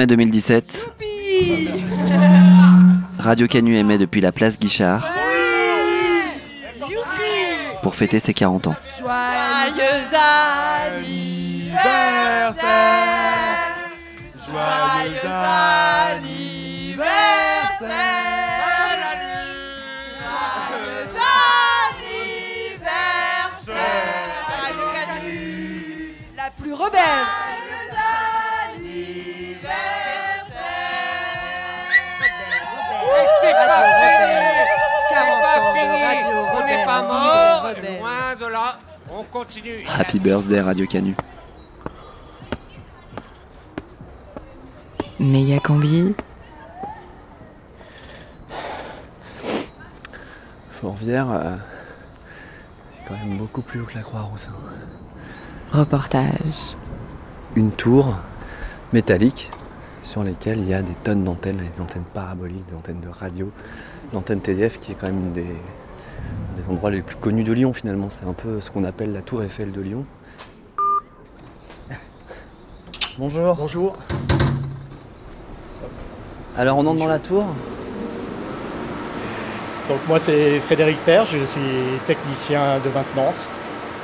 mai 0.00 0.06
2017. 0.06 0.96
Radio 3.18 3.46
Canu 3.46 3.76
émet 3.76 3.98
depuis 3.98 4.22
la 4.22 4.32
place 4.32 4.58
Guichard 4.58 5.06
pour 7.82 7.94
fêter 7.94 8.18
ses 8.18 8.32
40 8.32 8.68
ans. 8.68 8.76
Joyeux 8.98 9.12
anniversaire 10.94 11.74
Joyeux 14.46 15.28
anniversaire 15.28 16.96
Joyeux 20.70 21.10
anniversaire 22.70 23.04
Radio 24.62 24.86
Canu 24.94 26.14
La 26.36 26.48
plus 26.56 26.72
rebelle 26.72 27.49
On 36.56 36.66
n'est 36.66 36.84
pas 36.84 37.02
radio 37.02 37.02
mort. 37.02 37.66
Loin 38.00 38.36
de 38.40 38.46
là 38.52 38.78
On 39.12 39.22
continue 39.24 39.84
Happy 39.98 40.18
birthday 40.18 40.60
Radio 40.60 40.86
Canu. 40.86 41.14
Méga 45.18 45.58
combi. 45.60 46.14
Fourvière, 50.70 51.30
euh, 51.30 51.56
c'est 52.92 53.02
quand 53.06 53.14
même 53.14 53.36
beaucoup 53.36 53.60
plus 53.60 53.80
haut 53.80 53.84
que 53.84 53.96
la 53.96 54.02
Croix-Rousse. 54.02 54.48
hein. 54.50 55.78
Reportage. 55.78 56.76
Une 57.54 57.70
tour 57.72 58.16
métallique 58.94 59.50
sur 60.02 60.22
lesquelles 60.22 60.58
il 60.58 60.68
y 60.68 60.74
a 60.74 60.82
des 60.82 60.94
tonnes 60.94 61.24
d'antennes, 61.24 61.58
des 61.58 61.80
antennes 61.80 62.04
paraboliques, 62.14 62.66
des 62.66 62.74
antennes 62.74 63.00
de 63.00 63.08
radio, 63.08 63.50
l'antenne 64.12 64.40
TDF 64.40 64.78
qui 64.80 64.92
est 64.92 64.94
quand 64.94 65.06
même 65.06 65.18
une 65.18 65.32
des, 65.32 65.42
un 65.42 66.60
des 66.60 66.68
endroits 66.68 66.90
les 66.90 67.02
plus 67.02 67.16
connus 67.16 67.44
de 67.44 67.52
Lyon 67.52 67.72
finalement. 67.72 68.10
C'est 68.10 68.26
un 68.26 68.32
peu 68.32 68.60
ce 68.60 68.70
qu'on 68.70 68.84
appelle 68.84 69.12
la 69.12 69.22
tour 69.22 69.42
Eiffel 69.42 69.72
de 69.72 69.80
Lyon. 69.80 70.04
Bonjour. 73.18 73.54
Bonjour. 73.54 73.96
Alors 76.56 76.78
on 76.78 76.86
entre 76.86 76.98
dans 76.98 77.06
la 77.06 77.18
tour 77.18 77.44
Donc 79.88 79.98
moi 80.08 80.18
c'est 80.18 80.58
Frédéric 80.60 80.98
Perche, 81.04 81.32
je 81.32 81.44
suis 81.44 81.98
technicien 82.06 82.78
de 82.84 82.90
maintenance 82.90 83.48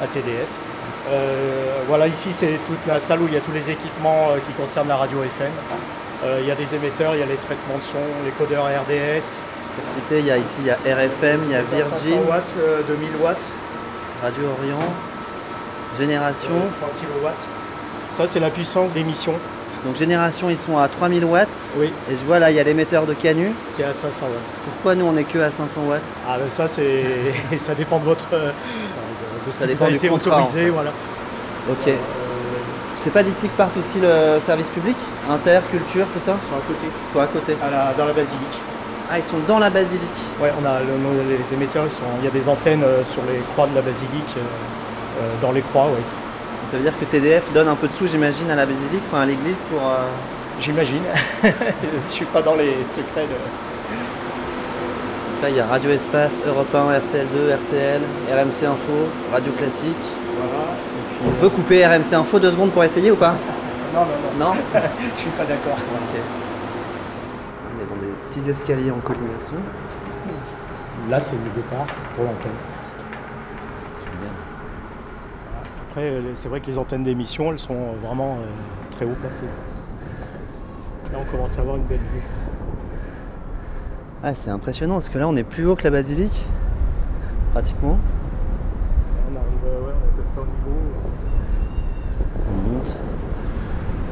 à 0.02 0.06
TDF. 0.06 0.65
Euh, 1.08 1.82
voilà 1.86 2.08
ici 2.08 2.28
c'est 2.32 2.58
toute 2.66 2.84
la 2.88 2.98
salle 3.00 3.20
où 3.22 3.28
il 3.28 3.34
y 3.34 3.36
a 3.36 3.40
tous 3.40 3.52
les 3.52 3.70
équipements 3.70 4.30
euh, 4.30 4.38
qui 4.46 4.52
concernent 4.60 4.88
la 4.88 4.96
radio 4.96 5.22
FM. 5.22 5.52
Euh, 6.24 6.38
il 6.42 6.48
y 6.48 6.50
a 6.50 6.54
des 6.54 6.74
émetteurs, 6.74 7.14
il 7.14 7.20
y 7.20 7.22
a 7.22 7.26
les 7.26 7.36
traitements 7.36 7.76
de 7.78 7.82
son, 7.82 7.98
les 8.24 8.32
codeurs 8.32 8.64
RDS. 8.66 9.40
Il 10.10 10.24
y 10.26 10.30
a 10.30 10.38
ici 10.38 10.56
il 10.60 10.66
y 10.66 10.70
a 10.70 10.74
RFM, 10.74 11.40
il 11.44 11.52
y 11.52 11.54
a 11.54 11.62
Virgin, 11.62 11.90
500 11.98 12.22
watts, 12.28 12.52
euh, 12.58 12.80
2000 12.88 13.08
watts, 13.22 13.36
Radio 14.22 14.44
Orient, 14.58 14.92
Génération. 15.98 16.54
euh, 16.54 16.80
3 16.80 16.90
kilowatts. 17.00 17.46
Ça 18.16 18.26
c'est 18.26 18.40
la 18.40 18.50
puissance 18.50 18.94
d'émission 18.94 19.34
Donc 19.84 19.96
Génération 19.96 20.48
ils 20.50 20.58
sont 20.58 20.78
à 20.78 20.88
3000 20.88 21.24
watts. 21.26 21.48
Oui. 21.76 21.92
Et 22.10 22.16
je 22.16 22.24
vois 22.26 22.38
là 22.38 22.50
il 22.50 22.56
y 22.56 22.60
a 22.60 22.64
l'émetteur 22.64 23.04
de 23.06 23.12
Canu. 23.14 23.52
qui 23.76 23.82
est 23.82 23.84
à 23.84 23.92
500 23.94 24.08
watts. 24.22 24.30
Pourquoi 24.64 24.94
nous 24.94 25.04
on 25.04 25.16
est 25.16 25.24
que 25.24 25.38
à 25.38 25.50
500 25.50 25.82
watts? 25.86 26.00
Ah 26.28 26.38
ben 26.38 26.48
ça 26.50 26.66
c'est 26.66 27.04
ça 27.58 27.74
dépend 27.74 27.98
de 27.98 28.04
votre 28.04 28.28
Ça 29.52 29.66
dépend 29.66 29.86
du 29.88 29.94
été 29.96 30.08
contrat, 30.08 30.38
autorisé, 30.40 30.60
en 30.60 30.64
fait. 30.64 30.70
voilà. 30.70 30.90
Ok. 31.70 31.92
C'est 32.96 33.12
pas 33.12 33.22
d'ici 33.22 33.42
que 33.48 33.56
partent 33.56 33.76
aussi 33.76 34.00
le 34.00 34.40
service 34.44 34.68
public 34.68 34.96
Inter, 35.30 35.60
culture, 35.70 36.06
tout 36.12 36.20
ça 36.24 36.34
Ils 36.40 36.48
sont 36.48 36.56
à 36.56 36.64
côté. 36.66 36.86
Ils 36.86 37.12
sont 37.12 37.20
à 37.20 37.26
côté. 37.26 37.56
À 37.64 37.70
la- 37.70 37.94
dans 37.96 38.06
la 38.06 38.12
basilique. 38.12 38.58
Ah 39.10 39.18
ils 39.18 39.22
sont 39.24 39.38
dans 39.46 39.60
la 39.60 39.70
basilique. 39.70 40.20
Ouais, 40.42 40.50
on 40.60 40.66
a 40.66 40.80
le- 40.80 41.36
les 41.38 41.54
émetteurs, 41.54 41.84
ils 41.86 41.92
sont, 41.94 42.02
il 42.20 42.24
y 42.24 42.28
a 42.28 42.30
des 42.32 42.48
antennes 42.48 42.82
euh, 42.82 43.04
sur 43.04 43.22
les 43.30 43.38
croix 43.52 43.68
de 43.68 43.74
la 43.76 43.82
basilique, 43.82 44.34
euh, 44.36 44.40
euh, 45.20 45.30
dans 45.40 45.52
les 45.52 45.60
croix, 45.60 45.86
oui. 45.94 46.02
Ça 46.72 46.76
veut 46.78 46.82
dire 46.82 46.98
que 46.98 47.04
TDF 47.04 47.44
donne 47.54 47.68
un 47.68 47.76
peu 47.76 47.86
de 47.86 47.92
sous 47.92 48.08
j'imagine 48.08 48.50
à 48.50 48.56
la 48.56 48.66
basilique, 48.66 49.02
enfin 49.08 49.20
à 49.22 49.26
l'église 49.26 49.62
pour... 49.70 49.80
euh, 49.80 49.94
J'imagine. 50.58 51.02
Je 51.44 52.12
suis 52.12 52.24
pas 52.24 52.42
dans 52.42 52.54
les 52.56 52.74
secrets 52.88 53.26
de. 53.28 53.36
Là 55.42 55.50
il 55.50 55.56
y 55.56 55.60
a 55.60 55.66
Radio 55.66 55.90
Espace, 55.90 56.40
Europe 56.46 56.74
1, 56.74 56.98
RTL2, 56.98 57.54
RTL, 57.54 58.00
RMC 58.32 58.64
Info, 58.66 58.92
Radio 59.30 59.52
Classique. 59.52 59.94
Voilà. 60.38 60.70
On 61.26 61.40
peut 61.40 61.50
couper 61.50 61.86
RMC 61.86 62.14
Info 62.14 62.38
deux 62.38 62.52
secondes 62.52 62.72
pour 62.72 62.82
essayer 62.82 63.10
ou 63.10 63.16
pas 63.16 63.34
Non, 63.94 64.00
non, 64.00 64.06
non. 64.38 64.54
Non 64.54 64.60
Je 65.16 65.20
suis 65.20 65.30
pas 65.30 65.44
d'accord. 65.44 65.74
Ok. 65.76 66.20
On 67.68 67.82
est 67.82 67.86
dans 67.88 68.00
des 68.00 68.12
petits 68.28 68.48
escaliers 68.48 68.90
en 68.90 69.00
colimaçon. 69.00 69.54
Là, 71.10 71.20
c'est 71.20 71.36
le 71.36 71.50
départ 71.54 71.86
pour 72.14 72.24
l'antenne. 72.24 72.50
Après, 75.90 76.10
euh, 76.10 76.32
c'est 76.34 76.48
vrai 76.48 76.60
que 76.60 76.66
les 76.66 76.78
antennes 76.78 77.04
d'émission, 77.04 77.52
elles 77.52 77.58
sont 77.58 77.94
vraiment 78.02 78.38
euh, 78.40 78.96
très 78.96 79.04
haut 79.04 79.16
placées. 79.20 79.44
Là, 81.12 81.18
on 81.20 81.30
commence 81.30 81.58
à 81.58 81.60
avoir 81.60 81.76
une 81.76 81.84
belle 81.84 81.98
vue. 81.98 82.22
Ah 84.28 84.34
c'est 84.34 84.50
impressionnant 84.50 84.94
parce 84.94 85.08
que 85.08 85.18
là 85.18 85.28
on 85.28 85.36
est 85.36 85.44
plus 85.44 85.66
haut 85.66 85.76
que 85.76 85.84
la 85.84 85.90
basilique. 85.90 86.44
Pratiquement. 87.52 87.96
On 89.30 89.36
arrive, 89.36 89.86
ouais, 89.86 89.92
on 89.94 90.04
est 90.04 90.08
à 90.08 90.16
peu 90.16 90.22
près 90.32 90.40
au 90.40 90.46
niveau. 90.46 90.80
On 92.50 92.72
monte 92.72 92.96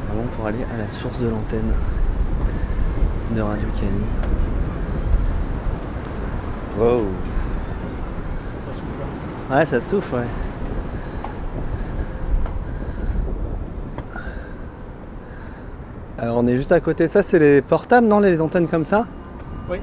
vraiment 0.07 0.27
pour 0.37 0.45
aller 0.45 0.63
à 0.73 0.77
la 0.77 0.87
source 0.87 1.19
de 1.19 1.27
l'antenne 1.27 1.73
de 3.35 3.41
Radio 3.41 3.67
Canu. 3.77 4.05
Wow. 6.79 7.07
Ça 8.65 8.73
souffle. 8.73 9.01
hein. 9.51 9.53
Ouais, 9.57 9.65
ça 9.65 9.81
souffle, 9.81 10.15
ouais. 10.15 10.27
Alors 16.17 16.37
on 16.37 16.47
est 16.47 16.55
juste 16.55 16.71
à 16.71 16.79
côté, 16.79 17.09
ça 17.09 17.21
c'est 17.21 17.37
les 17.37 17.61
portables, 17.61 18.07
non 18.07 18.21
Les 18.21 18.39
antennes 18.39 18.69
comme 18.69 18.85
ça? 18.85 19.05
Oui. 19.69 19.79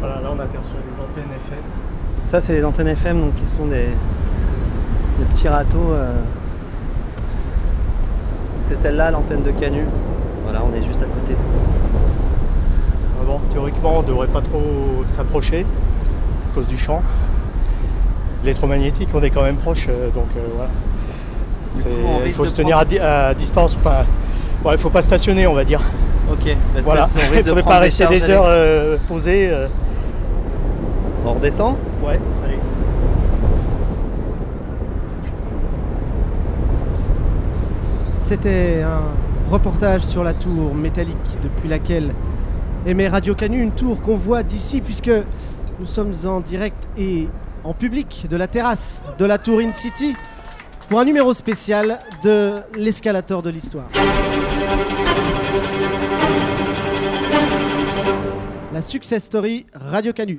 Voilà, 0.00 0.20
aperçoit 0.66 0.80
les 0.86 1.02
antennes 1.02 1.32
FM. 1.46 1.62
Ça 2.24 2.40
c'est 2.40 2.52
les 2.52 2.64
antennes 2.64 2.88
FM 2.88 3.20
donc 3.20 3.34
qui 3.36 3.46
sont 3.46 3.66
des, 3.66 3.86
des 5.18 5.24
petits 5.32 5.48
râteaux. 5.48 5.90
euh. 5.92 6.22
C'est 8.60 8.76
celle-là 8.76 9.10
l'antenne 9.10 9.42
de 9.42 9.50
Canu. 9.52 9.84
Voilà, 10.44 10.62
on 10.64 10.74
est 10.76 10.82
juste 10.82 11.00
à 11.02 11.06
côté. 11.06 11.36
Ah 13.20 13.24
bon, 13.26 13.40
théoriquement, 13.52 13.98
on 13.98 14.02
ne 14.02 14.06
devrait 14.08 14.26
pas 14.28 14.40
trop 14.40 15.04
s'approcher 15.08 15.64
à 16.50 16.54
cause 16.54 16.66
du 16.66 16.76
champ. 16.78 17.02
L'électromagnétique, 18.42 19.08
on 19.14 19.22
est 19.22 19.30
quand 19.30 19.42
même 19.42 19.56
proche, 19.56 19.86
euh, 19.88 20.08
donc 20.10 20.26
euh, 20.36 20.40
voilà. 20.56 20.70
Coup, 21.82 22.22
il 22.26 22.32
faut 22.32 22.44
se 22.44 22.54
tenir 22.54 22.76
à, 22.78 22.84
prendre- 22.84 22.90
di- 22.90 22.98
à 22.98 23.34
distance. 23.34 23.76
Enfin, 23.78 24.04
ouais, 24.64 24.74
il 24.74 24.78
faut 24.78 24.90
pas 24.90 25.02
stationner, 25.02 25.46
on 25.46 25.54
va 25.54 25.64
dire. 25.64 25.80
Ok, 26.32 26.56
parce 26.72 26.84
voilà. 26.84 27.02
que 27.04 27.10
on 27.30 27.34
Il 27.34 27.42
de 27.42 27.48
faudrait 27.48 27.62
pas 27.62 27.74
des 27.74 27.84
rester 27.84 28.04
charges 28.04 28.16
des 28.16 28.30
heures 28.30 28.44
euh, 28.46 28.96
posées. 29.08 29.50
euh. 29.50 29.66
On 31.26 31.34
redescend 31.34 31.76
Ouais, 32.04 32.20
allez. 32.44 32.58
C'était 38.20 38.82
un 38.82 39.02
reportage 39.50 40.02
sur 40.02 40.22
la 40.22 40.34
tour 40.34 40.74
métallique 40.74 41.16
depuis 41.42 41.68
laquelle 41.68 42.14
émet 42.86 43.08
Radio 43.08 43.34
Canu, 43.34 43.60
une 43.60 43.72
tour 43.72 44.00
qu'on 44.02 44.14
voit 44.16 44.44
d'ici 44.44 44.80
puisque 44.80 45.10
nous 45.80 45.86
sommes 45.86 46.12
en 46.24 46.40
direct 46.40 46.88
et 46.96 47.26
en 47.64 47.74
public 47.74 48.26
de 48.30 48.36
la 48.36 48.46
terrasse 48.46 49.02
de 49.18 49.24
la 49.24 49.38
tour 49.38 49.58
In 49.58 49.72
City 49.72 50.14
pour 50.88 51.00
un 51.00 51.04
numéro 51.04 51.34
spécial 51.34 51.98
de 52.22 52.54
l'escalator 52.76 53.42
de 53.42 53.50
l'histoire. 53.50 53.88
la 58.76 58.82
success 58.82 59.24
story 59.24 59.64
Radio 59.74 60.12
Canu. 60.12 60.38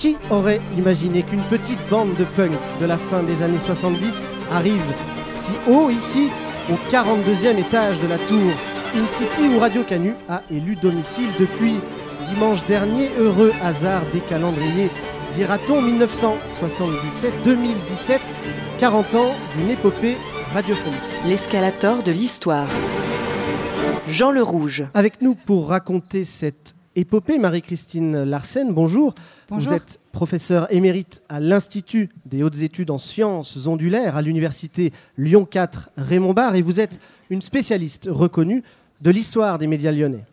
Qui 0.00 0.16
aurait 0.30 0.62
imaginé 0.78 1.22
qu'une 1.22 1.42
petite 1.42 1.78
bande 1.90 2.16
de 2.16 2.24
punk 2.24 2.52
de 2.80 2.86
la 2.86 2.96
fin 2.96 3.22
des 3.22 3.42
années 3.42 3.60
70 3.60 4.34
arrive 4.50 4.80
si 5.34 5.52
haut 5.68 5.90
ici, 5.90 6.30
au 6.70 6.76
42e 6.90 7.58
étage 7.58 8.00
de 8.00 8.06
la 8.06 8.16
tour 8.16 8.50
In 8.94 9.06
City 9.08 9.42
où 9.54 9.58
Radio 9.58 9.84
Canu 9.84 10.14
a 10.26 10.42
élu 10.50 10.76
domicile 10.76 11.28
depuis 11.38 11.74
dimanche 12.32 12.64
dernier, 12.64 13.10
heureux 13.18 13.52
hasard 13.62 14.00
des 14.14 14.20
calendriers, 14.20 14.88
dira-t-on 15.34 15.82
1977-2017, 15.82 18.20
40 18.78 19.14
ans 19.16 19.34
d'une 19.54 19.70
épopée 19.70 20.16
radiophonique. 20.54 20.98
L'escalator 21.26 22.02
de 22.02 22.12
l'histoire. 22.12 22.68
Jean 24.08 24.30
le 24.30 24.42
Rouge. 24.42 24.82
Avec 24.94 25.20
nous 25.20 25.34
pour 25.34 25.68
raconter 25.68 26.24
cette 26.24 26.74
épopée, 26.96 27.38
Marie-Christine 27.38 28.24
Larsen, 28.24 28.72
bonjour. 28.72 29.14
Bonjour. 29.48 29.68
Vous 29.68 29.76
êtes 29.76 30.00
professeur 30.12 30.72
émérite 30.72 31.22
à 31.28 31.40
l'Institut 31.40 32.10
des 32.26 32.42
hautes 32.42 32.62
études 32.62 32.90
en 32.90 32.98
sciences 32.98 33.66
ondulaires 33.66 34.16
à 34.16 34.22
l'université 34.22 34.92
Lyon 35.16 35.44
4 35.44 35.90
Raymond 35.96 36.34
Barre 36.34 36.56
et 36.56 36.62
vous 36.62 36.80
êtes 36.80 36.98
une 37.30 37.42
spécialiste 37.42 38.08
reconnue 38.10 38.62
de 39.00 39.10
l'histoire 39.10 39.58
des 39.58 39.66
médias 39.66 39.92
lyonnais. 39.92 40.24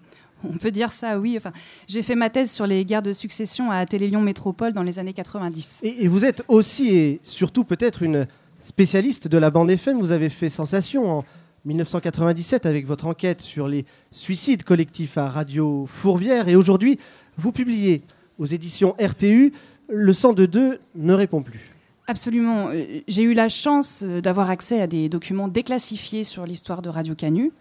On 0.44 0.58
peut 0.58 0.72
dire 0.72 0.92
ça, 0.92 1.20
oui. 1.20 1.36
Enfin, 1.38 1.52
j'ai 1.88 2.02
fait 2.02 2.16
ma 2.16 2.30
thèse 2.30 2.52
sur 2.52 2.68
les 2.68 2.86
guerres 2.86 3.02
de 3.02 3.14
succession 3.14 3.72
à 3.72 3.86
Télé 3.86 4.08
Lyon 4.08 4.22
Métropole 4.22 4.74
dans 4.74 4.84
les 4.84 5.00
années 5.00 5.14
90. 5.14 5.80
Et, 5.84 6.04
et 6.04 6.08
vous 6.08 6.26
êtes 6.26 6.44
aussi 6.48 6.90
et 6.90 7.20
surtout 7.24 7.64
peut-être 7.64 8.04
une 8.04 8.28
spécialiste 8.60 9.28
de 9.28 9.38
la 9.38 9.50
bande 9.50 9.72
FM. 9.72 10.00
Vous 10.00 10.12
avez 10.12 10.30
fait 10.30 10.50
sensation 10.50 11.20
en 11.20 11.26
1997 11.68 12.66
avec 12.66 12.88
votre 12.88 13.06
enquête 13.08 13.42
sur 13.42 13.68
les 13.68 13.86
suicides 14.10 14.64
collectifs 14.64 15.18
à 15.18 15.28
Radio 15.28 15.86
Fourvière. 15.86 16.48
Et 16.48 16.56
aujourd'hui, 16.56 16.98
vous 17.38 17.52
publiez 17.52 18.04
aux 18.40 18.46
éditions 18.46 18.96
RTU 19.00 19.52
Le 19.90 20.14
102.2 20.14 20.78
ne 20.96 21.14
répond 21.14 21.42
plus. 21.42 21.64
Absolument. 22.08 22.70
Euh, 22.70 23.02
J'ai 23.10 23.24
eu 23.24 23.34
la 23.34 23.50
chance 23.50 24.02
euh, 24.06 24.22
d'avoir 24.22 24.50
accès 24.50 24.82
à 24.82 24.88
des 24.88 25.10
documents 25.10 25.50
déclassifiés 25.50 26.24
sur 26.24 26.46
l'histoire 26.46 26.82
de 26.82 26.88
Radio 26.88 27.16
Canu, 27.16 27.52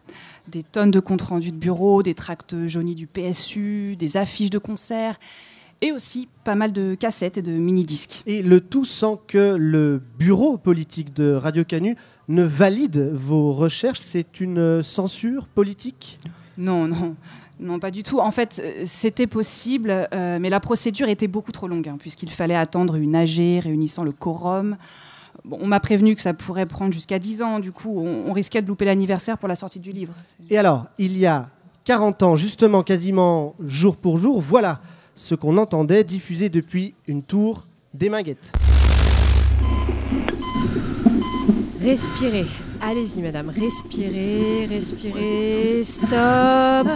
des 0.47 0.63
tonnes 0.63 0.93
de 0.93 1.01
comptes 1.01 1.23
rendus 1.23 1.51
de 1.51 1.57
bureaux, 1.57 2.05
des 2.05 2.15
tracts 2.15 2.55
jaunis 2.69 2.95
du 2.95 3.09
PSU, 3.09 3.97
des 3.97 4.17
affiches 4.17 4.51
de 4.51 4.59
concerts, 4.59 5.19
et 5.83 5.92
aussi 5.92 6.28
pas 6.45 6.54
mal 6.54 6.73
de 6.73 6.95
cassettes 6.95 7.38
et 7.38 7.42
de 7.42 7.52
mini-disques. 7.52 8.23
Et 8.26 8.42
le 8.42 8.61
tout 8.61 8.85
sans 8.85 9.16
que 9.16 9.56
le 9.59 10.00
bureau 10.18 10.56
politique 10.56 11.14
de 11.14 11.33
Radio 11.33 11.64
Canu 11.64 11.97
ne 12.28 12.42
valide 12.42 13.11
vos 13.12 13.52
recherches. 13.52 14.00
C'est 14.00 14.40
une 14.40 14.83
censure 14.83 15.47
politique? 15.47 16.18
Non, 16.56 16.88
non. 16.88 17.16
Non, 17.59 17.79
pas 17.79 17.90
du 17.90 18.03
tout. 18.03 18.18
En 18.18 18.31
fait, 18.31 18.62
c'était 18.85 19.27
possible, 19.27 20.09
euh, 20.12 20.38
mais 20.38 20.51
la 20.51 20.61
procédure 20.61 21.09
était 21.09 21.27
beaucoup 21.27 21.53
trop 21.53 21.68
longue, 21.68 21.88
hein, 21.88 21.96
puisqu'il 21.98 22.31
fallait 22.31 22.57
attendre 22.57 22.96
une 22.96 23.16
AG 23.16 23.38
réunissant 23.62 24.05
le 24.05 24.12
quorum. 24.12 24.77
Bon, 25.44 25.59
on 25.62 25.66
m'a 25.66 25.81
prévenu 25.81 26.14
que 26.14 26.20
ça 26.20 26.35
pourrait 26.35 26.66
prendre 26.66 26.92
jusqu'à 26.92 27.18
10 27.18 27.40
ans, 27.40 27.61
du 27.61 27.72
coup, 27.72 27.98
on, 27.98 28.29
on 28.29 28.33
risquait 28.33 28.61
de 28.61 28.66
louper 28.66 28.85
l'anniversaire 28.85 29.38
pour 29.38 29.48
la 29.48 29.55
sortie 29.55 29.81
du 29.81 29.92
livre. 29.92 30.12
Et 30.51 30.59
alors, 30.59 30.87
il 30.98 31.16
y 31.16 31.24
a 31.24 31.48
40 31.85 32.22
ans, 32.24 32.37
justement, 32.37 32.83
quasiment 32.83 33.55
jour 33.61 33.96
pour 33.96 34.18
jour, 34.18 34.40
voilà 34.40 34.81
ce 35.16 35.35
qu'on 35.35 35.57
entendait 35.57 36.05
diffusé 36.05 36.48
depuis 36.48 36.94
une 37.09 37.22
tour 37.22 37.66
des 37.94 38.09
Minguettes. 38.09 38.52
Respirez. 41.81 42.46
Allez-y, 42.83 43.22
madame. 43.22 43.50
Respirez, 43.59 44.66
respirez. 44.68 45.83
Stop. 45.83 46.88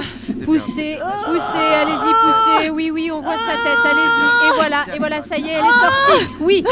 Poussez, 0.44 0.98
poussez. 0.98 1.68
Allez-y, 1.80 2.12
poussez. 2.22 2.70
Oui, 2.70 2.90
oui, 2.92 3.10
on 3.10 3.22
voit 3.22 3.32
sa 3.32 3.56
tête. 3.64 3.78
Allez-y. 3.84 4.48
Et 4.48 4.56
voilà, 4.56 4.84
et 4.94 4.98
voilà, 4.98 5.20
ça 5.22 5.38
y 5.38 5.48
est, 5.48 5.52
elle 5.52 5.64
est 5.64 6.18
sortie. 6.18 6.30
Oui. 6.40 6.62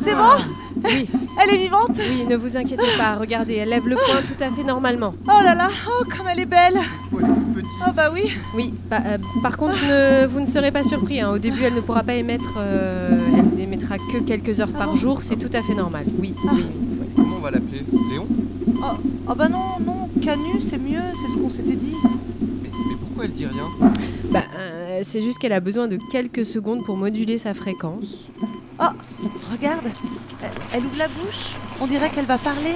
C'est 0.00 0.14
bon? 0.14 0.40
Oui. 0.84 1.06
Elle 1.42 1.54
est 1.54 1.58
vivante? 1.58 1.98
Oui, 1.98 2.24
ne 2.28 2.36
vous 2.36 2.56
inquiétez 2.56 2.84
pas. 2.98 3.16
Regardez, 3.16 3.54
elle 3.54 3.70
lève 3.70 3.86
le 3.88 3.96
poing 3.96 4.20
tout 4.22 4.42
à 4.42 4.50
fait 4.50 4.62
normalement. 4.64 5.14
Oh 5.26 5.42
là 5.42 5.54
là, 5.54 5.68
oh 5.88 6.04
comme 6.04 6.26
elle 6.30 6.40
est 6.40 6.46
belle 6.46 6.78
Oh 7.86 7.90
bah 7.94 8.10
oui 8.12 8.30
Oui. 8.54 8.72
bah, 8.90 9.00
euh, 9.06 9.18
par 9.42 9.56
contre, 9.56 9.76
ne- 9.84 10.26
vous 10.26 10.40
ne 10.40 10.46
serez 10.46 10.70
pas 10.72 10.82
surpris. 10.82 11.20
hein. 11.20 11.30
Au 11.30 11.38
début, 11.38 11.62
elle 11.64 11.74
ne 11.74 11.80
pourra 11.80 12.02
pas 12.02 12.14
émettre. 12.14 12.54
euh, 12.58 13.10
elle 13.36 13.58
n'émettra 13.58 13.96
que 13.98 14.18
quelques 14.18 14.60
heures 14.60 14.68
par 14.72 14.96
jour. 14.96 15.22
C'est 15.22 15.36
tout 15.36 15.50
à 15.54 15.62
fait 15.62 15.74
normal. 15.74 16.04
Oui, 16.18 16.34
oui. 16.52 16.64
Comment 17.16 17.36
on 17.36 17.40
va 17.40 17.50
l'appeler? 17.50 17.82
Léon? 18.10 18.26
Oh, 18.76 18.96
oh 19.28 19.34
bah 19.34 19.48
non, 19.48 19.78
non, 19.84 20.08
Canu 20.22 20.60
c'est 20.60 20.78
mieux, 20.78 21.00
c'est 21.14 21.32
ce 21.32 21.36
qu'on 21.38 21.48
s'était 21.50 21.74
dit. 21.76 21.94
mais, 22.02 22.68
mais 22.88 22.96
pourquoi 23.00 23.24
elle 23.24 23.32
dit 23.32 23.46
rien? 23.46 23.90
Bah, 24.30 24.44
euh, 24.58 25.00
c'est 25.02 25.22
juste 25.22 25.38
qu'elle 25.38 25.52
a 25.52 25.60
besoin 25.60 25.86
de 25.88 25.98
quelques 26.10 26.44
secondes 26.44 26.84
pour 26.84 26.96
moduler 26.96 27.38
sa 27.38 27.54
fréquence. 27.54 28.28
Oh, 28.80 28.84
regarde, 29.52 29.84
elle, 30.72 30.84
ouvre 30.84 30.96
la 30.98 31.06
bouche, 31.08 31.54
on 31.80 31.86
dirait 31.86 32.10
qu'elle 32.10 32.26
va 32.26 32.38
parler. 32.38 32.74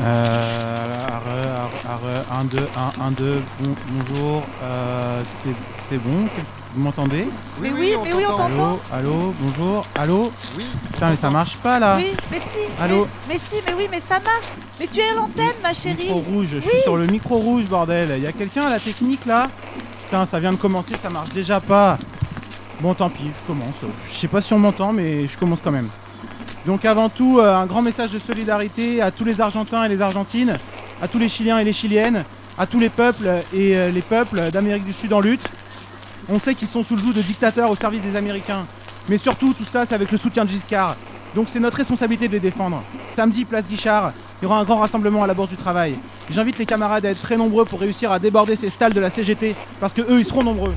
Euh, 0.00 1.06
arre, 1.06 1.70
arre, 1.86 2.04
arre, 2.32 2.40
1, 2.40 2.44
2, 2.44 2.58
1, 2.98 3.04
1, 3.04 3.10
2, 3.12 3.42
bon, 3.60 3.76
bonjour, 3.90 4.42
euh, 4.62 5.22
c'est 5.42 5.54
c'est 5.90 5.98
bon, 5.98 6.26
vous 6.74 6.82
m'entendez? 6.82 7.28
Mais 7.60 7.70
oui, 7.72 7.94
mais 8.02 8.14
oui, 8.14 8.24
on 8.26 8.36
t'entend. 8.36 8.44
Allô, 8.54 8.80
allô, 8.92 9.34
bonjour, 9.40 9.86
allô? 9.96 10.32
Oui. 10.56 10.64
Putain, 10.94 11.10
mais 11.10 11.16
ça 11.16 11.28
marche 11.28 11.58
pas 11.58 11.78
là 11.78 11.96
Oui, 11.98 12.12
mais 12.30 12.38
si 12.38 12.82
Allô? 12.82 13.04
mais, 13.28 13.34
mais 13.34 13.38
si, 13.40 13.56
mais 13.66 13.74
oui, 13.74 13.88
mais 13.90 14.00
ça 14.00 14.14
marche 14.20 14.46
Mais 14.78 14.86
tu 14.86 15.00
es 15.00 15.08
à 15.10 15.14
l'antenne, 15.14 15.56
ma 15.62 15.74
chérie 15.74 16.04
Micro 16.04 16.20
rouge, 16.20 16.46
je 16.52 16.56
Oui. 16.56 16.62
suis 16.62 16.82
sur 16.82 16.96
le 16.96 17.06
micro 17.06 17.36
rouge, 17.36 17.64
bordel. 17.64 18.18
Y 18.22 18.26
a 18.26 18.32
quelqu'un 18.32 18.66
à 18.66 18.70
la 18.70 18.80
technique 18.80 19.26
là? 19.26 19.48
Putain, 20.04 20.24
ça 20.24 20.40
vient 20.40 20.52
de 20.52 20.56
commencer, 20.58 20.94
ça 20.96 21.10
marche 21.10 21.30
déjà 21.30 21.60
pas. 21.60 21.98
Bon, 22.82 22.94
tant 22.94 23.10
pis, 23.10 23.24
je 23.24 23.46
commence. 23.46 23.82
Je 24.08 24.14
sais 24.14 24.28
pas 24.28 24.40
si 24.40 24.54
on 24.54 24.58
m'entend, 24.58 24.94
mais 24.94 25.28
je 25.28 25.36
commence 25.36 25.60
quand 25.62 25.70
même. 25.70 25.88
Donc, 26.64 26.86
avant 26.86 27.10
tout, 27.10 27.38
euh, 27.38 27.54
un 27.54 27.66
grand 27.66 27.82
message 27.82 28.12
de 28.12 28.18
solidarité 28.18 29.02
à 29.02 29.10
tous 29.10 29.24
les 29.24 29.42
Argentins 29.42 29.84
et 29.84 29.88
les 29.88 30.00
Argentines, 30.00 30.58
à 31.02 31.08
tous 31.08 31.18
les 31.18 31.28
Chiliens 31.28 31.58
et 31.58 31.64
les 31.64 31.74
Chiliennes, 31.74 32.24
à 32.56 32.66
tous 32.66 32.80
les 32.80 32.88
peuples 32.88 33.28
et 33.52 33.76
euh, 33.76 33.90
les 33.90 34.00
peuples 34.00 34.50
d'Amérique 34.50 34.84
du 34.84 34.94
Sud 34.94 35.12
en 35.12 35.20
lutte. 35.20 35.46
On 36.30 36.38
sait 36.38 36.54
qu'ils 36.54 36.68
sont 36.68 36.82
sous 36.82 36.96
le 36.96 37.02
joug 37.02 37.12
de 37.12 37.20
dictateurs 37.20 37.70
au 37.70 37.76
service 37.76 38.00
des 38.00 38.16
Américains. 38.16 38.66
Mais 39.10 39.18
surtout, 39.18 39.52
tout 39.52 39.66
ça, 39.70 39.84
c'est 39.84 39.94
avec 39.94 40.10
le 40.10 40.16
soutien 40.16 40.46
de 40.46 40.50
Giscard. 40.50 40.96
Donc 41.34 41.48
c'est 41.52 41.60
notre 41.60 41.76
responsabilité 41.76 42.28
de 42.28 42.32
les 42.32 42.40
défendre. 42.40 42.82
Samedi, 43.14 43.44
place 43.44 43.68
Guichard, 43.68 44.12
il 44.40 44.44
y 44.44 44.46
aura 44.46 44.58
un 44.58 44.64
grand 44.64 44.78
rassemblement 44.78 45.22
à 45.22 45.26
la 45.26 45.34
Bourse 45.34 45.50
du 45.50 45.56
Travail. 45.56 45.94
J'invite 46.30 46.58
les 46.58 46.66
camarades 46.66 47.04
à 47.06 47.10
être 47.10 47.20
très 47.20 47.36
nombreux 47.36 47.64
pour 47.64 47.80
réussir 47.80 48.10
à 48.10 48.18
déborder 48.18 48.56
ces 48.56 48.70
stalles 48.70 48.94
de 48.94 49.00
la 49.00 49.10
CGT, 49.10 49.54
parce 49.80 49.92
que 49.92 50.02
eux, 50.02 50.18
ils 50.18 50.24
seront 50.24 50.42
nombreux. 50.42 50.74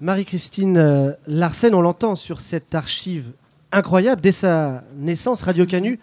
Marie-Christine 0.00 0.76
euh, 0.76 1.12
Larsen, 1.26 1.74
on 1.74 1.80
l'entend 1.80 2.16
sur 2.16 2.42
cette 2.42 2.74
archive 2.74 3.32
incroyable. 3.72 4.20
Dès 4.20 4.32
sa 4.32 4.84
naissance, 4.96 5.42
Radio 5.42 5.64
Canu, 5.64 5.98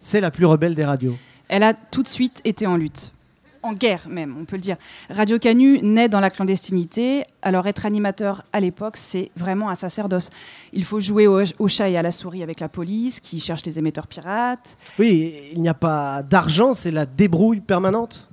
c'est 0.00 0.20
la 0.20 0.32
plus 0.32 0.46
rebelle 0.46 0.74
des 0.74 0.84
radios. 0.84 1.16
Elle 1.48 1.62
a 1.62 1.72
tout 1.74 2.02
de 2.02 2.08
suite 2.08 2.40
été 2.44 2.66
en 2.66 2.76
lutte. 2.76 3.12
En 3.62 3.72
guerre 3.72 4.06
même, 4.08 4.36
on 4.38 4.44
peut 4.44 4.56
le 4.56 4.62
dire. 4.62 4.76
Radio 5.10 5.38
Canu 5.38 5.80
naît 5.80 6.08
dans 6.08 6.20
la 6.20 6.30
clandestinité, 6.30 7.22
alors 7.42 7.66
être 7.66 7.86
animateur 7.86 8.44
à 8.52 8.60
l'époque, 8.60 8.96
c'est 8.96 9.30
vraiment 9.36 9.70
un 9.70 9.74
sacerdoce. 9.74 10.30
Il 10.72 10.84
faut 10.84 11.00
jouer 11.00 11.26
au, 11.26 11.42
au 11.58 11.68
chat 11.68 11.88
et 11.88 11.96
à 11.96 12.02
la 12.02 12.12
souris 12.12 12.42
avec 12.42 12.60
la 12.60 12.68
police, 12.68 13.20
qui 13.20 13.40
cherche 13.40 13.64
les 13.64 13.78
émetteurs 13.78 14.06
pirates. 14.06 14.76
Oui, 14.98 15.50
il 15.52 15.60
n'y 15.62 15.68
a 15.68 15.74
pas 15.74 16.22
d'argent, 16.22 16.74
c'est 16.74 16.92
la 16.92 17.06
débrouille 17.06 17.60
permanente. 17.60 18.28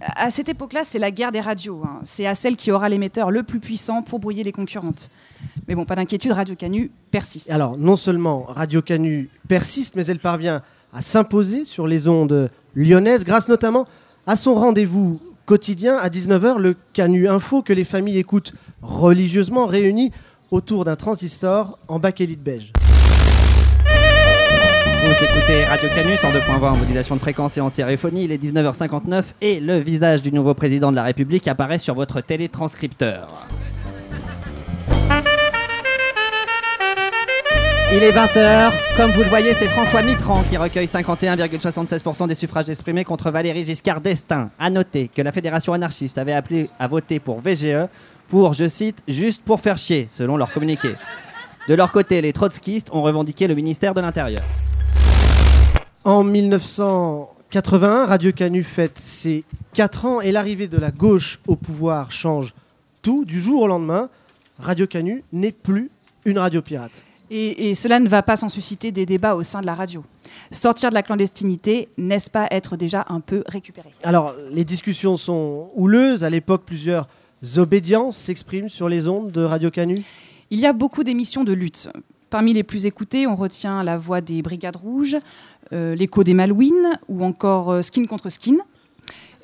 À 0.00 0.30
cette 0.30 0.48
époque-là, 0.48 0.82
c'est 0.84 0.98
la 0.98 1.10
guerre 1.10 1.32
des 1.32 1.40
radios. 1.40 1.82
hein. 1.84 2.00
C'est 2.04 2.26
à 2.26 2.34
celle 2.34 2.56
qui 2.56 2.70
aura 2.70 2.88
l'émetteur 2.88 3.30
le 3.30 3.42
plus 3.42 3.60
puissant 3.60 4.02
pour 4.02 4.18
brouiller 4.18 4.44
les 4.44 4.52
concurrentes. 4.52 5.10
Mais 5.68 5.74
bon, 5.74 5.84
pas 5.84 5.96
d'inquiétude, 5.96 6.32
Radio 6.32 6.54
Canu 6.54 6.90
persiste. 7.10 7.50
Alors, 7.50 7.76
non 7.76 7.96
seulement 7.96 8.44
Radio 8.44 8.80
Canu 8.82 9.28
persiste, 9.48 9.96
mais 9.96 10.06
elle 10.06 10.18
parvient 10.20 10.62
à 10.92 11.02
s'imposer 11.02 11.64
sur 11.64 11.86
les 11.86 12.08
ondes 12.08 12.50
lyonnaises, 12.74 13.24
grâce 13.24 13.48
notamment 13.48 13.86
à 14.26 14.36
son 14.36 14.54
rendez-vous 14.54 15.20
quotidien 15.46 15.96
à 15.98 16.08
19h, 16.08 16.58
le 16.58 16.76
Canu 16.92 17.28
Info, 17.28 17.62
que 17.62 17.72
les 17.72 17.84
familles 17.84 18.18
écoutent 18.18 18.54
religieusement 18.82 19.66
réunies 19.66 20.12
autour 20.50 20.84
d'un 20.84 20.96
transistor 20.96 21.78
en 21.88 21.98
bakélite 21.98 22.42
beige. 22.42 22.72
Vous 25.02 25.24
écoutez 25.24 25.64
Radio 25.64 25.88
Canus 25.88 26.22
en 26.24 26.30
2.20 26.30 26.62
en 26.62 26.76
modulation 26.76 27.14
de 27.14 27.20
fréquence 27.20 27.56
et 27.56 27.62
en 27.62 27.70
stéréophonie. 27.70 28.24
Il 28.24 28.32
est 28.32 28.42
19h59 28.42 29.24
et 29.40 29.58
le 29.58 29.78
visage 29.78 30.20
du 30.20 30.30
nouveau 30.30 30.52
président 30.52 30.90
de 30.90 30.96
la 30.96 31.04
République 31.04 31.48
apparaît 31.48 31.78
sur 31.78 31.94
votre 31.94 32.20
télétranscripteur. 32.20 33.46
Il 37.92 38.02
est 38.02 38.12
20h. 38.12 38.72
Comme 38.98 39.10
vous 39.12 39.22
le 39.22 39.30
voyez, 39.30 39.54
c'est 39.54 39.68
François 39.68 40.02
Mitterrand 40.02 40.42
qui 40.42 40.58
recueille 40.58 40.86
51,76% 40.86 42.28
des 42.28 42.34
suffrages 42.34 42.68
exprimés 42.68 43.04
contre 43.04 43.30
Valéry 43.30 43.64
Giscard 43.64 44.02
d'Estaing. 44.02 44.50
À 44.58 44.68
noter 44.68 45.08
que 45.08 45.22
la 45.22 45.32
Fédération 45.32 45.72
anarchiste 45.72 46.18
avait 46.18 46.34
appelé 46.34 46.68
à 46.78 46.86
voter 46.88 47.20
pour 47.20 47.40
VGE 47.40 47.88
pour, 48.28 48.52
je 48.52 48.68
cite, 48.68 49.02
juste 49.08 49.42
pour 49.44 49.62
faire 49.62 49.78
chier, 49.78 50.08
selon 50.10 50.36
leur 50.36 50.52
communiqué. 50.52 50.90
De 51.68 51.74
leur 51.74 51.90
côté, 51.90 52.20
les 52.20 52.34
trotskistes 52.34 52.90
ont 52.92 53.02
revendiqué 53.02 53.48
le 53.48 53.54
ministère 53.54 53.94
de 53.94 54.02
l'Intérieur. 54.02 54.42
En 56.10 56.24
1981, 56.24 58.06
Radio 58.06 58.32
Canu 58.32 58.64
fête 58.64 58.98
ses 58.98 59.44
4 59.74 60.06
ans 60.06 60.20
et 60.20 60.32
l'arrivée 60.32 60.66
de 60.66 60.76
la 60.76 60.90
gauche 60.90 61.38
au 61.46 61.54
pouvoir 61.54 62.10
change 62.10 62.52
tout. 63.00 63.24
Du 63.24 63.40
jour 63.40 63.62
au 63.62 63.68
lendemain, 63.68 64.10
Radio 64.58 64.88
Canu 64.88 65.22
n'est 65.32 65.52
plus 65.52 65.88
une 66.24 66.40
radio 66.40 66.62
pirate. 66.62 66.90
Et, 67.30 67.70
et 67.70 67.76
cela 67.76 68.00
ne 68.00 68.08
va 68.08 68.24
pas 68.24 68.34
sans 68.34 68.48
susciter 68.48 68.90
des 68.90 69.06
débats 69.06 69.36
au 69.36 69.44
sein 69.44 69.60
de 69.60 69.66
la 69.66 69.76
radio. 69.76 70.02
Sortir 70.50 70.88
de 70.88 70.94
la 70.94 71.04
clandestinité, 71.04 71.88
n'est-ce 71.96 72.28
pas 72.28 72.48
être 72.50 72.76
déjà 72.76 73.06
un 73.08 73.20
peu 73.20 73.44
récupéré? 73.46 73.90
Alors, 74.02 74.34
les 74.50 74.64
discussions 74.64 75.16
sont 75.16 75.70
houleuses. 75.76 76.24
À 76.24 76.30
l'époque, 76.30 76.64
plusieurs 76.66 77.06
obédiences 77.56 78.16
s'expriment 78.16 78.68
sur 78.68 78.88
les 78.88 79.06
ondes 79.06 79.30
de 79.30 79.42
Radio 79.42 79.70
Canu. 79.70 80.02
Il 80.50 80.58
y 80.58 80.66
a 80.66 80.72
beaucoup 80.72 81.04
d'émissions 81.04 81.44
de 81.44 81.52
lutte. 81.52 81.88
Parmi 82.30 82.52
les 82.52 82.62
plus 82.62 82.86
écoutées, 82.86 83.26
on 83.26 83.34
retient 83.34 83.82
la 83.82 83.96
voix 83.96 84.20
des 84.20 84.40
Brigades 84.40 84.76
Rouges, 84.76 85.16
l'écho 85.72 86.24
des 86.24 86.34
Malouines 86.34 86.98
ou 87.08 87.24
encore 87.24 87.70
euh, 87.70 87.82
Skin 87.82 88.06
contre 88.06 88.28
Skin. 88.28 88.56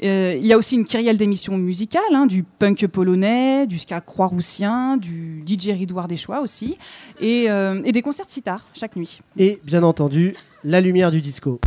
Euh, 0.02 0.36
il 0.38 0.46
y 0.46 0.52
a 0.52 0.58
aussi 0.58 0.74
une 0.74 0.84
kyrielle 0.84 1.16
d'émissions 1.16 1.56
musicales, 1.56 2.02
hein, 2.12 2.26
du 2.26 2.42
punk 2.42 2.86
polonais, 2.86 3.66
du 3.66 3.78
ska 3.78 4.00
croix-roussien, 4.00 4.96
du 4.96 5.42
DJ 5.46 5.68
Ridoir 5.68 6.06
des 6.06 6.16
Choix 6.16 6.40
aussi, 6.40 6.76
et, 7.20 7.46
euh, 7.48 7.80
et 7.84 7.92
des 7.92 8.02
concerts 8.02 8.26
de 8.26 8.30
sitar 8.30 8.66
chaque 8.74 8.96
nuit. 8.96 9.20
Et 9.38 9.58
bien 9.64 9.82
entendu, 9.82 10.34
la 10.64 10.80
lumière 10.80 11.10
du 11.10 11.22
disco. 11.22 11.60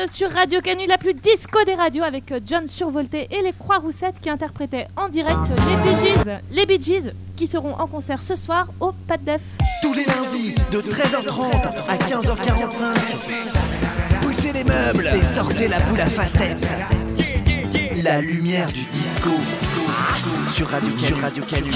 Êtes 0.00 0.10
sur 0.10 0.30
Radio 0.30 0.60
Canu, 0.60 0.86
la 0.86 0.98
plus 0.98 1.12
disco 1.14 1.62
des 1.64 1.74
radios, 1.74 2.04
avec 2.04 2.32
euh, 2.32 2.40
John 2.44 2.66
Survolté 2.66 3.28
et 3.30 3.42
les 3.42 3.52
Croix 3.52 3.78
Roussettes 3.78 4.16
qui 4.20 4.30
interprétaient 4.30 4.86
en 4.96 5.08
direct 5.08 5.36
les 5.48 5.76
Bee 5.76 5.96
Gees, 6.02 6.38
les 6.50 6.66
Bee 6.66 6.82
Gees 6.82 7.10
qui 7.36 7.46
seront 7.46 7.74
en 7.74 7.86
concert 7.86 8.22
ce 8.22 8.34
soir 8.34 8.68
au 8.80 8.92
Pas 8.92 9.18
de 9.18 9.24
Def. 9.24 9.42
Tous 9.82 9.92
les 9.92 10.04
lundis, 10.04 10.54
de 10.72 10.80
13h30 10.80 11.84
à 11.88 11.96
15h45. 11.96 12.98
Poussez 14.22 14.52
les 14.52 14.64
meubles 14.64 15.10
et 15.14 15.34
sortez 15.34 15.68
la 15.68 15.80
boule 15.80 16.00
à 16.00 16.06
facettes. 16.06 16.66
La 18.02 18.20
lumière 18.20 18.66
du 18.68 18.84
disco 18.84 19.30
sur 20.54 20.68
Radio 20.68 20.90
Canu. 20.90 21.06
Sur 21.06 21.20
Radio 21.20 21.44
Canu. 21.44 21.70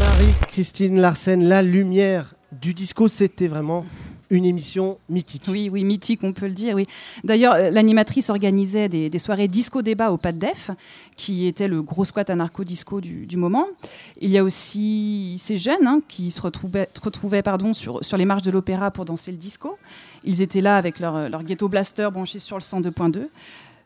Marie-Christine 0.00 1.00
Larsen, 1.00 1.46
la 1.46 1.62
lumière 1.62 2.34
du 2.52 2.72
disco, 2.72 3.08
c'était 3.08 3.48
vraiment 3.48 3.84
une 4.30 4.44
émission 4.44 4.98
mythique. 5.08 5.44
Oui, 5.48 5.68
oui, 5.70 5.84
mythique, 5.84 6.20
on 6.22 6.32
peut 6.32 6.46
le 6.46 6.52
dire, 6.52 6.76
oui. 6.76 6.86
D'ailleurs, 7.24 7.54
euh, 7.54 7.70
l'animatrice 7.70 8.30
organisait 8.30 8.88
des, 8.88 9.10
des 9.10 9.18
soirées 9.18 9.48
disco-débat 9.48 10.12
au 10.12 10.16
Pas 10.16 10.32
de 10.32 10.38
Def, 10.38 10.70
qui 11.16 11.46
était 11.46 11.68
le 11.68 11.82
gros 11.82 12.04
squat 12.04 12.30
anarcho-disco 12.30 13.00
du, 13.00 13.26
du 13.26 13.36
moment. 13.36 13.66
Il 14.20 14.30
y 14.30 14.38
a 14.38 14.44
aussi 14.44 15.36
ces 15.38 15.58
jeunes 15.58 15.86
hein, 15.86 16.00
qui 16.08 16.30
se 16.30 16.40
retrouvaient, 16.40 16.88
retrouvaient 17.02 17.42
pardon, 17.42 17.74
sur, 17.74 18.04
sur 18.04 18.16
les 18.16 18.24
marches 18.24 18.42
de 18.42 18.50
l'opéra 18.50 18.90
pour 18.90 19.04
danser 19.04 19.32
le 19.32 19.36
disco. 19.36 19.76
Ils 20.24 20.42
étaient 20.42 20.60
là 20.60 20.76
avec 20.76 21.00
leur, 21.00 21.28
leur 21.28 21.42
ghetto 21.42 21.68
blaster 21.68 22.08
branché 22.12 22.38
sur 22.38 22.56
le 22.56 22.62
102.2. 22.62 23.28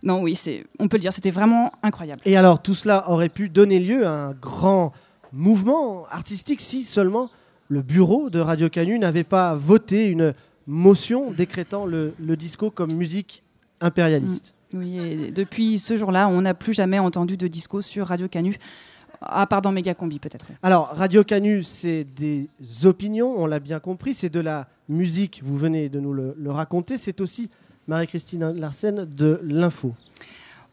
Non, 0.03 0.21
oui, 0.21 0.35
c'est, 0.35 0.67
on 0.79 0.89
peut 0.89 0.99
le 0.99 1.01
dire, 1.01 1.15
c'était 1.15 1.31
vraiment 1.31 1.73
incroyable. 1.83 2.21
Et 2.27 2.37
alors, 2.37 2.61
tout 2.61 2.75
cela 2.75 3.09
aurait 3.11 3.31
pu 3.31 3.49
donner 3.49 3.81
lieu 3.81 4.07
à 4.07 4.11
un 4.11 4.33
grand 4.33 4.93
mouvement 5.33 6.05
artistique 6.11 6.61
si 6.61 6.85
seulement 6.85 7.31
le 7.69 7.83
bureau 7.83 8.31
de 8.31 8.41
Radio 8.41 8.69
Canu 8.69 8.99
n'avait 8.99 9.25
pas 9.25 9.55
voté 9.55 10.07
une 10.07 10.35
motion 10.67 11.31
décrétant 11.31 11.87
le, 11.87 12.15
le 12.19 12.37
disco 12.37 12.71
comme 12.71 12.93
musique 12.93 13.43
impérialiste. 13.81 14.55
Oui, 14.73 14.99
et 14.99 15.31
depuis 15.31 15.79
ce 15.79 15.97
jour-là, 15.97 16.29
on 16.29 16.43
n'a 16.43 16.55
plus 16.55 16.73
jamais 16.73 16.99
entendu 16.99 17.37
de 17.37 17.47
disco 17.47 17.81
sur 17.81 18.07
Radio 18.09 18.29
Canu, 18.29 18.57
à 19.21 19.47
part 19.47 19.63
dans 19.63 19.73
Méga 19.73 19.95
Combi 19.95 20.19
peut-être. 20.19 20.47
Alors, 20.63 20.89
Radio 20.89 21.23
Canu, 21.23 21.63
c'est 21.63 22.05
des 22.05 22.49
opinions, 22.85 23.35
on 23.37 23.47
l'a 23.47 23.61
bien 23.61 23.79
compris, 23.79 24.15
c'est 24.15 24.31
de 24.31 24.41
la 24.41 24.67
musique, 24.89 25.41
vous 25.45 25.57
venez 25.57 25.89
de 25.89 26.01
nous 26.01 26.13
le, 26.13 26.35
le 26.37 26.51
raconter, 26.51 26.99
c'est 26.99 27.21
aussi, 27.21 27.51
Marie-Christine 27.87 28.53
Larsen, 28.53 29.05
de 29.05 29.41
l'info. 29.45 29.95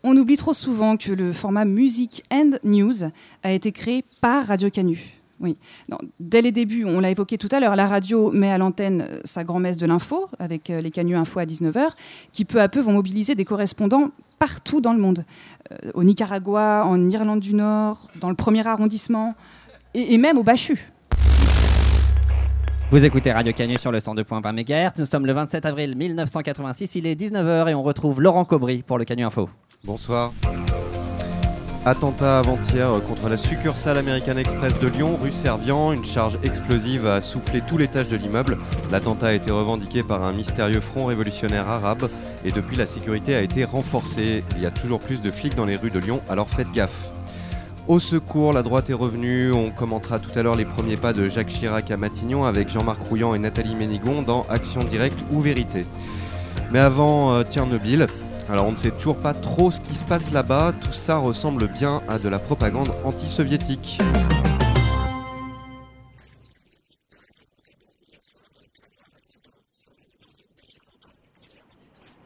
On 0.04 0.18
oublie 0.18 0.38
trop 0.38 0.54
souvent 0.54 0.98
que 0.98 1.12
le 1.12 1.32
format 1.32 1.64
Music 1.66 2.24
and 2.34 2.54
News 2.64 3.04
a 3.44 3.52
été 3.52 3.72
créé 3.72 4.04
par 4.20 4.48
Radio 4.48 4.70
Canu. 4.72 5.21
Oui. 5.42 5.58
Non, 5.90 5.98
dès 6.20 6.42
les 6.42 6.52
débuts, 6.52 6.86
on 6.86 7.00
l'a 7.00 7.10
évoqué 7.10 7.38
tout 7.38 7.50
à 7.52 7.60
l'heure, 7.60 7.76
la 7.76 7.88
radio 7.88 8.32
met 8.32 8.52
à 8.52 8.58
l'antenne 8.58 9.08
euh, 9.10 9.20
sa 9.26 9.44
grand-messe 9.44 9.78
de 9.78 9.88
l'info, 9.88 10.30
avec 10.40 10.70
euh, 10.70 10.82
les 10.82 10.92
Canu 10.92 11.16
Info 11.16 11.40
à 11.40 11.46
19h, 11.46 11.90
qui 12.32 12.46
peu 12.46 12.62
à 12.62 12.70
peu 12.70 12.80
vont 12.80 12.94
mobiliser 12.94 13.34
des 13.34 13.46
correspondants 13.46 14.10
partout 14.38 14.82
dans 14.82 14.94
le 14.94 15.00
monde. 15.00 15.26
Euh, 15.72 15.92
au 15.96 16.04
Nicaragua, 16.04 16.86
en 16.86 17.10
Irlande 17.10 17.40
du 17.40 17.56
Nord, 17.56 18.08
dans 18.20 18.30
le 18.30 18.36
premier 18.36 18.66
arrondissement, 18.66 19.34
et, 19.94 20.14
et 20.14 20.18
même 20.18 20.38
au 20.38 20.44
Bachu. 20.44 20.88
Vous 22.92 23.04
écoutez 23.06 23.32
Radio 23.32 23.54
Canu 23.54 23.78
sur 23.78 23.92
le 23.92 24.00
102.20 24.00 24.52
MHz. 24.54 25.00
Nous 25.00 25.06
sommes 25.06 25.26
le 25.26 25.34
27 25.34 25.66
avril 25.66 25.96
1986. 25.96 26.96
Il 26.96 27.08
est 27.08 27.20
19h 27.20 27.70
et 27.70 27.74
on 27.74 27.84
retrouve 27.84 28.22
Laurent 28.22 28.46
Cobry 28.46 28.84
pour 28.84 28.98
le 28.98 29.06
Canu 29.06 29.24
Info. 29.24 29.50
Bonsoir. 29.84 30.34
Attentat 31.84 32.38
avant-hier 32.38 32.92
contre 33.08 33.28
la 33.28 33.38
succursale 33.38 33.98
American 33.98 34.38
Express 34.38 34.78
de 34.78 34.88
Lyon, 34.88 35.18
rue 35.20 35.32
Servian. 35.32 35.94
Une 35.94 36.06
charge 36.06 36.38
explosive 36.44 37.08
a 37.08 37.22
soufflé 37.22 37.62
tout 37.62 37.80
l'étage 37.80 38.08
de 38.08 38.18
l'immeuble. 38.18 38.60
L'attentat 38.92 39.28
a 39.28 39.34
été 39.34 39.50
revendiqué 39.50 40.04
par 40.04 40.22
un 40.22 40.32
mystérieux 40.32 40.80
front 40.80 41.06
révolutionnaire 41.06 41.68
arabe 41.68 42.08
et 42.46 42.52
depuis 42.52 42.76
la 42.76 42.86
sécurité 42.86 43.34
a 43.34 43.42
été 43.42 43.66
renforcée. 43.66 44.44
Il 44.56 44.62
y 44.62 44.68
a 44.68 44.72
toujours 44.72 45.00
plus 45.00 45.24
de 45.24 45.32
flics 45.32 45.56
dans 45.56 45.66
les 45.66 45.76
rues 45.76 45.90
de 45.90 45.98
Lyon, 45.98 46.22
alors 46.30 46.50
faites 46.50 46.72
gaffe. 46.72 47.10
Au 47.88 47.98
secours, 47.98 48.54
la 48.54 48.62
droite 48.62 48.92
est 48.92 48.94
revenue. 48.94 49.52
On 49.52 49.72
commentera 49.72 50.20
tout 50.20 50.38
à 50.38 50.44
l'heure 50.44 50.56
les 50.56 50.66
premiers 50.66 50.98
pas 50.98 51.14
de 51.14 51.30
Jacques 51.30 51.48
Chirac 51.48 51.90
à 51.90 51.98
Matignon 51.98 52.46
avec 52.46 52.70
Jean-Marc 52.70 53.02
Rouillant 53.02 53.34
et 53.34 53.40
Nathalie 53.40 53.74
Ménigon 53.74 54.22
dans 54.22 54.46
Action 54.50 54.84
directe 54.84 55.18
ou 55.32 55.42
vérité. 55.42 55.88
Mais 56.72 56.80
avant 56.80 57.34
euh, 57.34 57.44
Tchernobyl, 57.44 58.06
alors 58.52 58.68
on 58.68 58.72
ne 58.72 58.76
sait 58.76 58.92
toujours 58.92 59.18
pas 59.18 59.34
trop 59.34 59.72
ce 59.72 59.80
qui 59.80 59.96
se 59.96 60.04
passe 60.04 60.30
là-bas. 60.32 60.74
Tout 60.80 60.92
ça 60.92 61.18
ressemble 61.18 61.70
bien 61.70 62.02
à 62.10 62.20
de 62.20 62.28
la 62.28 62.38
propagande 62.38 62.92
anti-soviétique. 63.06 64.00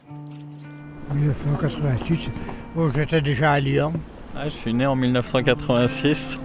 En 0.10 1.14
1988, 1.14 2.32
oh, 2.76 2.90
j'étais 2.94 3.22
déjà 3.22 3.52
à 3.52 3.60
Lyon. 3.60 3.94
Ah, 4.36 4.46
je 4.46 4.50
suis 4.50 4.74
né 4.74 4.88
en 4.88 4.96
1986. 4.96 6.40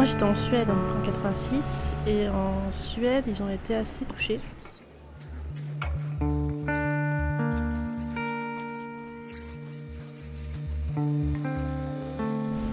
Moi 0.00 0.06
j'étais 0.06 0.22
en 0.22 0.34
Suède 0.34 0.68
en 0.70 1.02
86 1.02 1.94
et 2.06 2.26
en 2.30 2.72
Suède 2.72 3.24
ils 3.26 3.42
ont 3.42 3.50
été 3.50 3.74
assez 3.74 4.06
touchés. 4.06 4.40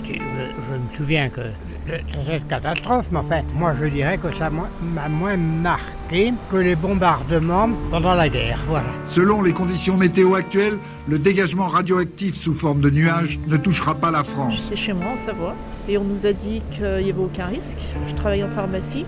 Je, 0.06 0.14
me 0.14 0.96
souviens 0.96 1.30
que 1.30 1.42
de 1.88 2.26
cette 2.26 2.48
catastrophe, 2.48 3.08
mais 3.12 3.20
enfin, 3.20 3.42
moi 3.56 3.74
je 3.80 3.86
dirais 3.86 4.18
que 4.18 4.34
ça 4.36 4.50
m'a 4.50 4.70
m'a 4.82 5.08
moins 5.08 5.38
marqué 5.38 6.34
que 6.50 6.58
les 6.58 6.76
bombardements 6.76 7.70
pendant 7.92 8.14
la 8.14 8.30
guerre. 8.30 8.60
Voilà. 8.68 8.90
Selon 9.16 9.42
les 9.42 9.54
conditions 9.54 9.98
météo 9.98 10.36
actuelles, 10.36 10.78
le 11.08 11.20
dégagement 11.20 11.68
radioactif 11.68 12.36
sous 12.36 12.54
forme 12.54 12.82
de 12.82 12.90
nuages 12.90 13.40
ne 13.48 13.58
touchera 13.58 13.96
pas 13.96 14.12
la 14.12 14.24
France. 14.24 14.56
J'étais 14.64 14.76
chez 14.76 14.94
moi 14.94 15.12
en 15.14 15.18
Savoie 15.18 15.56
et 15.88 15.98
on 15.98 16.04
nous 16.04 16.26
a 16.26 16.34
dit 16.34 16.62
qu'il 16.72 16.84
n'y 16.84 17.10
avait 17.10 17.14
aucun 17.14 17.46
risque. 17.46 17.80
Je 18.08 18.14
travaille 18.14 18.44
en 18.44 18.50
pharmacie. 18.50 19.06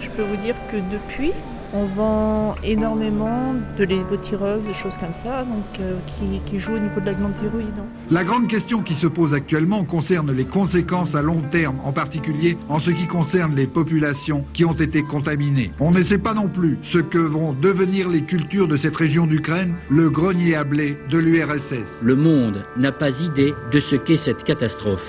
Je 0.00 0.10
peux 0.10 0.22
vous 0.22 0.36
dire 0.36 0.54
que 0.70 0.76
depuis, 0.76 1.32
on 1.72 1.84
vend 1.84 2.54
énormément 2.64 3.54
de 3.78 3.84
lévothyrox, 3.84 4.62
des 4.66 4.72
choses 4.72 4.96
comme 4.96 5.14
ça, 5.14 5.44
donc 5.44 5.80
euh, 5.80 5.96
qui, 6.06 6.40
qui 6.44 6.58
jouent 6.58 6.74
au 6.74 6.78
niveau 6.78 7.00
de 7.00 7.06
la 7.06 7.14
glande 7.14 7.34
thyroïde. 7.34 7.68
hein. 7.78 7.84
La 8.10 8.24
grande 8.24 8.48
question 8.48 8.82
qui 8.82 8.94
se 8.94 9.06
pose 9.06 9.34
actuellement 9.34 9.84
concerne 9.84 10.32
les 10.32 10.44
conséquences 10.46 11.14
à 11.14 11.22
long 11.22 11.42
terme, 11.50 11.78
en 11.84 11.92
particulier 11.92 12.56
en 12.68 12.80
ce 12.80 12.90
qui 12.90 13.06
concerne 13.06 13.54
les 13.54 13.66
populations 13.66 14.44
qui 14.52 14.64
ont 14.64 14.72
été 14.74 15.02
contaminées. 15.02 15.70
On 15.80 15.90
ne 15.90 16.02
sait 16.02 16.18
pas 16.18 16.34
non 16.34 16.48
plus 16.48 16.78
ce 16.82 16.98
que 16.98 17.18
vont 17.18 17.52
devenir 17.52 18.08
les 18.08 18.22
cultures 18.22 18.68
de 18.68 18.76
cette 18.76 18.96
région 18.96 19.26
d'Ukraine, 19.26 19.74
le 19.90 20.10
grenier 20.10 20.56
à 20.56 20.64
blé 20.64 20.98
de 21.10 21.18
l'URSS. 21.18 21.86
Le 22.02 22.16
monde 22.16 22.64
n'a 22.76 22.92
pas 22.92 23.10
idée 23.10 23.54
de 23.72 23.80
ce 23.80 23.96
qu'est 23.96 24.16
cette 24.16 24.44
catastrophe. 24.44 25.00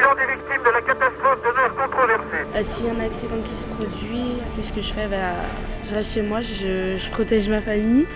Bilan 0.00 0.14
des 0.14 0.32
victimes 0.34 0.62
de 0.64 0.70
la 0.70 0.80
catastrophe 0.80 1.38
demeure 1.44 1.74
controversé. 1.76 2.46
Euh, 2.56 2.62
S'il 2.64 2.86
y 2.86 2.88
a 2.88 2.92
un 2.94 3.04
accident 3.04 3.36
qui 3.44 3.54
se 3.54 3.66
produit, 3.66 4.38
qu'est-ce 4.56 4.72
que 4.72 4.80
je 4.80 4.92
fais? 4.94 5.06
Bah, 5.06 5.34
Je 5.86 5.94
reste 5.94 6.14
chez 6.14 6.22
moi, 6.22 6.40
je 6.40 7.10
protège 7.10 7.48
ma 7.50 7.60
famille. 7.60 8.06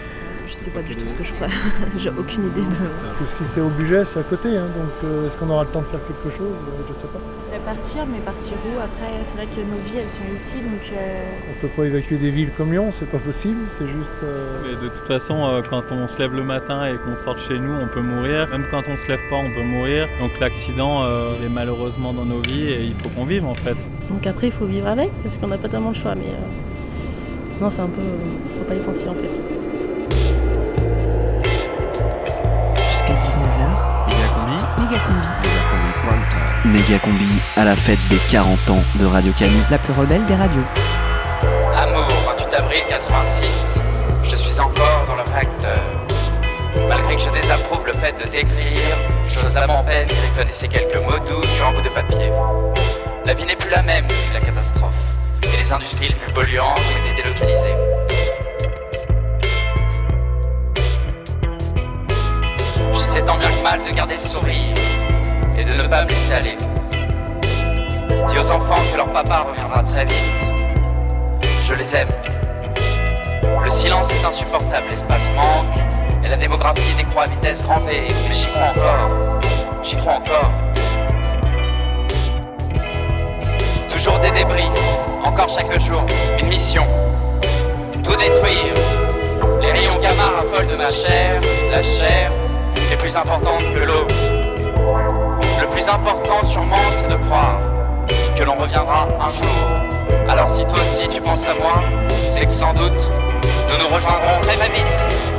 Je 0.57 0.64
sais 0.64 0.71
pas 0.71 0.83
du 0.83 0.95
tout 0.97 1.09
ce 1.09 1.14
que 1.14 1.25
je 1.25 1.33
ferai. 1.33 1.51
J'ai 1.99 2.11
aucune 2.11 2.47
idée 2.47 2.61
de. 2.62 2.88
Parce 3.01 3.12
que 3.12 3.27
si 3.27 3.45
c'est 3.45 3.61
au 3.61 3.69
budget, 3.69 4.05
c'est 4.05 4.21
à 4.21 4.23
côté, 4.23 4.57
hein, 4.57 4.67
donc 4.77 4.90
euh, 5.05 5.27
est-ce 5.27 5.37
qu'on 5.37 5.51
aura 5.51 5.64
le 5.64 5.71
temps 5.71 5.81
de 5.83 5.87
faire 5.87 6.01
quelque 6.07 6.31
chose? 6.31 6.47
Euh, 6.53 6.83
Je 6.88 6.93
sais 6.95 7.07
pas. 7.09 7.19
Partir, 7.64 8.05
mais 8.07 8.19
partir 8.19 8.53
où? 8.67 8.79
Après, 8.79 9.11
c'est 9.25 9.37
vrai 9.37 9.47
que 9.47 9.61
nos 9.61 9.81
vies, 9.87 9.99
elles 9.99 10.11
sont 10.11 10.21
ici, 10.37 10.57
donc. 10.57 10.83
euh, 10.93 11.31
On 11.57 11.61
peut 11.62 11.73
pas 11.75 11.85
évacuer 11.87 12.17
des 12.17 12.31
villes 12.31 12.51
comme 12.59 12.73
Lyon, 12.73 12.88
c'est 12.90 13.09
pas 13.09 13.19
possible, 13.19 13.61
c'est 13.67 13.87
juste. 13.87 14.17
euh, 14.23 14.59
Mais 14.67 14.75
de 14.75 14.88
toute 14.93 15.07
façon, 15.07 15.45
euh, 15.49 15.62
quand 15.69 15.85
on 15.90 16.07
se 16.07 16.19
lève 16.19 16.35
le 16.35 16.43
matin 16.45 16.85
et 16.87 16.97
qu'on 16.97 17.17
sort 17.17 17.35
de 17.37 17.40
chez 17.40 17.59
nous, 17.59 17.73
on 17.73 17.87
peut 17.88 18.03
mourir. 18.03 18.49
Même 18.51 18.67
quand 18.71 18.83
on 18.88 18.97
se 18.97 19.09
lève 19.09 19.21
pas, 19.31 19.37
on 19.37 19.51
peut 19.51 19.62
mourir. 19.64 20.09
Donc 20.21 20.38
l'accident 20.40 21.05
euh, 21.05 21.43
est 21.45 21.49
malheureusement 21.49 22.12
dans 22.12 22.27
nos 22.27 22.40
vies 22.40 22.69
et 22.69 22.83
il 22.85 22.95
faut 22.95 23.09
qu'on 23.09 23.25
vive 23.25 23.47
en 23.47 23.55
fait. 23.55 23.77
Donc 24.11 24.27
après, 24.27 24.49
il 24.49 24.53
faut 24.53 24.67
vivre 24.67 24.88
avec, 24.88 25.11
parce 25.23 25.38
qu'on 25.38 25.47
n'a 25.49 25.57
pas 25.59 25.69
tellement 25.69 25.90
le 25.90 25.95
choix, 25.95 26.14
mais. 26.14 26.25
euh, 26.29 27.61
Non, 27.62 27.71
c'est 27.71 27.81
un 27.83 27.87
peu. 27.88 28.03
Faut 28.59 28.64
pas 28.64 28.75
y 28.75 28.81
penser 28.81 29.09
en 29.09 29.14
fait. 29.14 29.43
Méga 36.66 36.99
combi. 36.99 37.25
À 37.57 37.64
la 37.64 37.75
fête 37.75 37.99
des 38.11 38.18
40 38.31 38.59
ans 38.68 38.83
de 38.97 39.07
Radio 39.07 39.33
Canu. 39.38 39.57
La 39.70 39.79
plus 39.79 39.94
rebelle 39.94 40.23
des 40.27 40.35
radios. 40.35 40.61
Amour, 41.75 42.07
28 42.38 42.55
avril 42.55 42.83
86. 42.90 43.81
Je 44.23 44.37
suis 44.37 44.61
encore 44.61 45.07
dans 45.09 45.16
le 45.16 45.23
réacteur. 45.23 45.81
Malgré 46.87 47.16
que 47.16 47.23
je 47.23 47.31
désapprouve 47.31 47.87
le 47.87 47.94
fait 47.94 48.12
de 48.12 48.31
décrire, 48.31 48.99
j'ose 49.27 49.57
à 49.57 49.66
mon 49.66 49.83
peine 49.85 50.07
griffonner 50.07 50.53
ces 50.53 50.68
quelques 50.68 50.97
mots 50.97 51.18
doux 51.27 51.42
sur 51.57 51.66
un 51.66 51.73
bout 51.73 51.83
de 51.83 51.88
papier. 51.88 52.31
La 53.25 53.33
vie 53.33 53.47
n'est 53.47 53.57
plus 53.57 53.70
la 53.70 53.83
même 53.83 54.07
depuis 54.07 54.35
la 54.35 54.40
catastrophe. 54.40 54.92
Et 55.44 55.62
les 55.62 55.73
industries 55.73 56.09
les 56.09 56.14
plus 56.14 56.33
polluantes 56.33 56.79
ont 56.79 57.07
été 57.07 57.23
délocalisées. 57.23 58.13
J'essaie 62.94 63.22
tant 63.22 63.37
bien 63.37 63.48
que 63.48 63.62
mal 63.62 63.80
de 63.85 63.94
garder 63.94 64.14
le 64.16 64.20
sourire 64.20 64.74
et 65.59 65.64
de 65.64 65.72
ne 65.72 65.87
pas 65.88 66.04
me 66.04 66.09
laisser 66.09 66.35
aller. 66.35 66.57
Dis 68.28 68.38
aux 68.38 68.50
enfants 68.50 68.80
que 68.92 68.96
leur 68.96 69.09
papa 69.09 69.46
reviendra 69.48 69.83
très 69.83 70.04
vite. 70.04 70.35
Je 71.66 71.74
les 71.74 71.96
aime. 71.96 72.09
Le 73.64 73.70
silence 73.70 74.09
est 74.12 74.24
insupportable, 74.24 74.87
l'espace 74.90 75.28
manque, 75.30 75.78
et 76.24 76.28
la 76.28 76.37
démographie 76.37 76.94
décroît 76.96 77.24
à 77.24 77.26
vitesse 77.26 77.62
grand 77.62 77.80
V. 77.80 78.02
Mais 78.09 78.35
j'y 78.35 78.46
crois 78.46 78.68
encore. 78.68 79.40
J'y 79.83 79.96
crois 79.96 80.14
encore. 80.14 80.50
Toujours 83.90 84.18
des 84.20 84.30
débris, 84.30 84.70
encore 85.24 85.48
chaque 85.48 85.80
jour, 85.80 86.04
une 86.38 86.48
mission. 86.48 86.87
Tout 88.02 88.16
détruire. 88.16 88.74
Les 89.61 89.72
rayons 89.72 89.98
gamma 89.98 90.24
raffolent 90.37 90.68
de 90.68 90.76
ma 90.76 90.90
chair, 90.90 91.40
la 91.70 91.83
chair 91.83 92.30
est 92.92 92.97
plus 92.97 93.16
importante 93.16 93.62
que 93.75 93.81
l'eau. 93.81 94.07
Le 95.61 95.66
plus 95.68 95.88
important 95.88 96.44
sûrement, 96.44 96.77
c'est 96.99 97.09
de 97.09 97.16
croire 97.25 97.59
que 98.37 98.42
l'on 98.42 98.55
reviendra 98.55 99.09
un 99.20 99.31
jour. 99.31 100.29
Alors 100.29 100.49
si 100.49 100.64
toi 100.64 100.75
aussi 100.75 101.09
tu 101.09 101.20
penses 101.20 101.49
à 101.49 101.55
moi, 101.55 101.83
c'est 102.35 102.47
que 102.47 102.53
sans 102.53 102.75
doute, 102.75 103.09
nous 103.68 103.79
nous 103.79 103.94
rejoindrons 103.94 104.40
très 104.42 104.57
très 104.57 104.70
vite. 104.70 105.34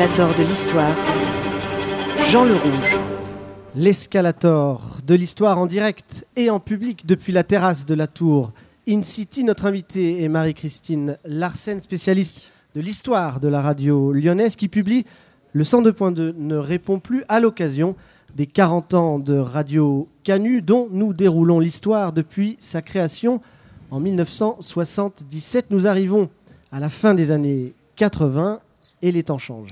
L'escalator 0.00 0.34
de 0.34 0.42
l'histoire. 0.44 0.96
Jean 2.30 2.46
le. 2.46 2.54
L'escalator 3.76 4.96
de 5.06 5.14
l'histoire 5.14 5.58
en 5.58 5.66
direct 5.66 6.26
et 6.36 6.48
en 6.48 6.58
public 6.58 7.04
depuis 7.04 7.34
la 7.34 7.44
terrasse 7.44 7.84
de 7.84 7.92
la 7.92 8.06
tour 8.06 8.52
In 8.88 9.02
City. 9.02 9.44
Notre 9.44 9.66
invitée 9.66 10.24
est 10.24 10.30
Marie-Christine 10.30 11.18
Larsen, 11.26 11.80
spécialiste 11.80 12.50
de 12.74 12.80
l'histoire 12.80 13.40
de 13.40 13.48
la 13.48 13.60
radio 13.60 14.14
lyonnaise, 14.14 14.56
qui 14.56 14.68
publie 14.68 15.04
Le 15.52 15.64
102.2 15.64 16.32
ne 16.34 16.56
répond 16.56 16.98
plus 16.98 17.22
à 17.28 17.38
l'occasion 17.38 17.94
des 18.34 18.46
40 18.46 18.94
ans 18.94 19.18
de 19.18 19.36
Radio 19.36 20.08
Canu, 20.24 20.62
dont 20.62 20.88
nous 20.90 21.12
déroulons 21.12 21.60
l'histoire 21.60 22.14
depuis 22.14 22.56
sa 22.58 22.80
création 22.80 23.42
en 23.90 24.00
1977. 24.00 25.66
Nous 25.68 25.86
arrivons 25.86 26.30
à 26.72 26.80
la 26.80 26.88
fin 26.88 27.12
des 27.12 27.32
années 27.32 27.74
80 27.96 28.60
et 29.02 29.12
les 29.12 29.22
temps 29.22 29.38
changent. 29.38 29.70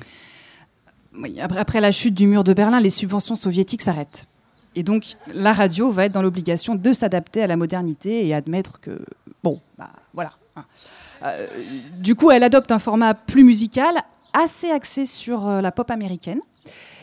Oui, 1.15 1.41
après, 1.41 1.59
après 1.59 1.81
la 1.81 1.93
chute 1.93 2.15
du 2.15 2.27
mur 2.27 2.45
de 2.45 2.53
Berlin, 2.53 2.81
les 2.81 2.91
subventions 2.91 3.35
soviétiques 3.35 3.83
s'arrêtent. 3.83 4.27
Et 4.75 4.83
donc, 4.83 5.15
la 5.33 5.53
radio 5.53 5.91
va 5.91 6.05
être 6.05 6.13
dans 6.13 6.23
l'obligation 6.23 6.75
de 6.75 6.93
s'adapter 6.93 7.43
à 7.43 7.47
la 7.47 7.57
modernité 7.57 8.27
et 8.27 8.35
admettre 8.35 8.81
que, 8.81 9.01
bon, 9.43 9.61
bah 9.77 9.91
voilà. 10.13 10.33
hein. 10.55 10.65
Euh, 11.25 11.49
du 11.99 12.15
coup, 12.15 12.31
elle 12.31 12.45
adopte 12.45 12.71
un 12.71 12.79
format 12.79 13.15
plus 13.15 13.43
musical, 13.43 13.97
assez 14.33 14.71
axé 14.71 15.07
sur 15.07 15.49
euh, 15.49 15.61
la 15.61 15.73
pop 15.73 15.91
américaine. 15.91 16.41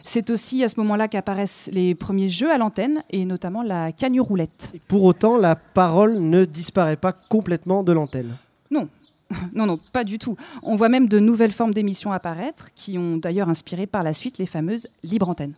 C'est 0.05 0.29
aussi 0.29 0.63
à 0.63 0.69
ce 0.69 0.79
moment-là 0.79 1.07
qu'apparaissent 1.07 1.69
les 1.73 1.95
premiers 1.95 2.29
jeux 2.29 2.51
à 2.51 2.57
l'antenne, 2.57 3.03
et 3.09 3.25
notamment 3.25 3.63
la 3.63 3.91
canu 3.91 4.21
roulette. 4.21 4.71
Pour 4.87 5.03
autant, 5.03 5.35
la 5.35 5.55
parole 5.55 6.19
ne 6.19 6.45
disparaît 6.45 6.95
pas 6.95 7.11
complètement 7.11 7.83
de 7.83 7.91
l'antenne. 7.91 8.37
Non, 8.69 8.87
non, 9.53 9.65
non, 9.65 9.79
pas 9.91 10.03
du 10.03 10.19
tout. 10.19 10.35
On 10.63 10.75
voit 10.75 10.89
même 10.89 11.07
de 11.07 11.19
nouvelles 11.19 11.51
formes 11.51 11.73
d'émissions 11.73 12.11
apparaître, 12.11 12.69
qui 12.75 12.97
ont 12.97 13.17
d'ailleurs 13.17 13.49
inspiré 13.49 13.87
par 13.87 14.03
la 14.03 14.13
suite 14.13 14.37
les 14.37 14.45
fameuses 14.45 14.87
libres 15.03 15.29
antennes. 15.29 15.53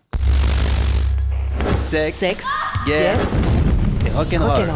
Sexe, 1.89 2.45
guerre 2.85 3.17
et 4.05 4.09
rock'n'roll. 4.09 4.67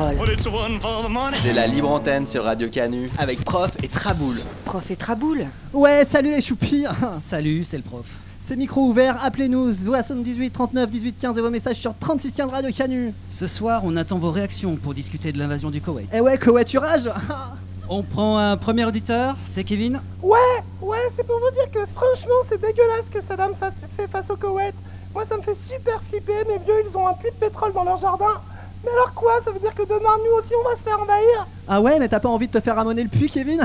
C'est 1.41 1.53
la 1.53 1.67
libre 1.67 1.89
antenne 1.89 2.25
sur 2.27 2.43
Radio 2.43 2.69
Canu 2.69 3.09
avec 3.17 3.43
Prof 3.43 3.71
et 3.83 3.87
Traboul. 3.87 4.35
Prof 4.65 4.89
et 4.89 4.95
Traboul. 4.95 5.47
Ouais, 5.73 6.05
salut 6.09 6.31
les 6.31 6.41
choupis 6.41 6.85
Salut, 7.19 7.63
c'est 7.63 7.77
le 7.77 7.83
prof. 7.83 8.05
C'est 8.45 8.55
micro 8.55 8.87
ouvert, 8.87 9.23
appelez-nous 9.23 9.73
78 9.85 10.51
39 10.51 10.89
18 10.89 11.15
15 11.21 11.37
et 11.37 11.41
vos 11.41 11.49
messages 11.49 11.77
sur 11.77 11.93
36 11.97 12.33
15 12.33 12.49
Radio 12.49 12.71
Canu. 12.75 13.13
Ce 13.29 13.47
soir, 13.47 13.83
on 13.85 13.95
attend 13.95 14.17
vos 14.17 14.31
réactions 14.31 14.75
pour 14.75 14.93
discuter 14.93 15.31
de 15.31 15.37
l'invasion 15.37 15.69
du 15.69 15.79
Koweït. 15.79 16.09
Eh 16.13 16.19
ouais, 16.19 16.37
covoiturage 16.37 17.09
On 17.89 18.03
prend 18.03 18.37
un 18.37 18.55
premier 18.57 18.85
auditeur, 18.85 19.35
c'est 19.45 19.63
Kevin 19.63 19.99
Ouais, 20.21 20.37
ouais, 20.81 20.97
c'est 21.15 21.25
pour 21.25 21.37
vous 21.39 21.51
dire 21.55 21.69
que 21.71 21.85
franchement, 21.93 22.35
c'est 22.47 22.59
dégueulasse 22.61 23.09
que 23.11 23.21
Saddam 23.21 23.53
fasse- 23.55 23.81
fait 23.97 24.07
face 24.07 24.29
au 24.29 24.37
Koweït. 24.37 24.73
Moi, 25.13 25.25
ça 25.25 25.35
me 25.35 25.41
fait 25.41 25.55
super 25.55 26.01
flipper. 26.09 26.33
Mes 26.47 26.63
vieux, 26.63 26.83
ils 26.89 26.95
ont 26.95 27.07
un 27.07 27.13
puits 27.13 27.31
de 27.31 27.35
pétrole 27.45 27.73
dans 27.73 27.83
leur 27.83 27.97
jardin. 27.97 28.41
Mais 28.83 28.89
alors 28.91 29.13
quoi 29.13 29.33
Ça 29.43 29.51
veut 29.51 29.59
dire 29.59 29.73
que 29.75 29.83
demain, 29.83 30.15
nous 30.25 30.37
aussi, 30.39 30.53
on 30.65 30.69
va 30.69 30.75
se 30.77 30.83
faire 30.83 30.99
envahir? 31.01 31.47
Ah 31.67 31.81
ouais, 31.81 31.99
mais 31.99 32.07
t'as 32.07 32.21
pas 32.21 32.29
envie 32.29 32.47
de 32.47 32.53
te 32.53 32.61
faire 32.61 32.75
ramoner 32.77 33.03
le 33.03 33.09
puits, 33.09 33.29
Kevin? 33.29 33.61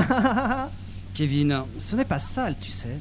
Kevin, 1.15 1.61
ce 1.79 1.95
n'est 1.95 2.05
pas 2.05 2.19
sale, 2.19 2.55
tu 2.59 2.71
sais. 2.71 2.97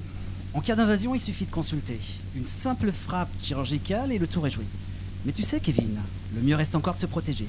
En 0.54 0.60
cas 0.60 0.76
d'invasion, 0.76 1.14
il 1.14 1.20
suffit 1.20 1.44
de 1.44 1.50
consulter. 1.50 1.98
Une 2.36 2.46
simple 2.46 2.92
frappe 2.92 3.28
chirurgicale 3.42 4.12
et 4.12 4.18
le 4.18 4.26
tour 4.28 4.46
est 4.46 4.50
joué. 4.50 4.64
Mais 5.26 5.32
tu 5.32 5.42
sais, 5.42 5.58
Kevin, 5.60 5.98
le 6.34 6.40
mieux 6.40 6.54
reste 6.56 6.76
encore 6.76 6.94
de 6.94 7.00
se 7.00 7.06
protéger. 7.06 7.48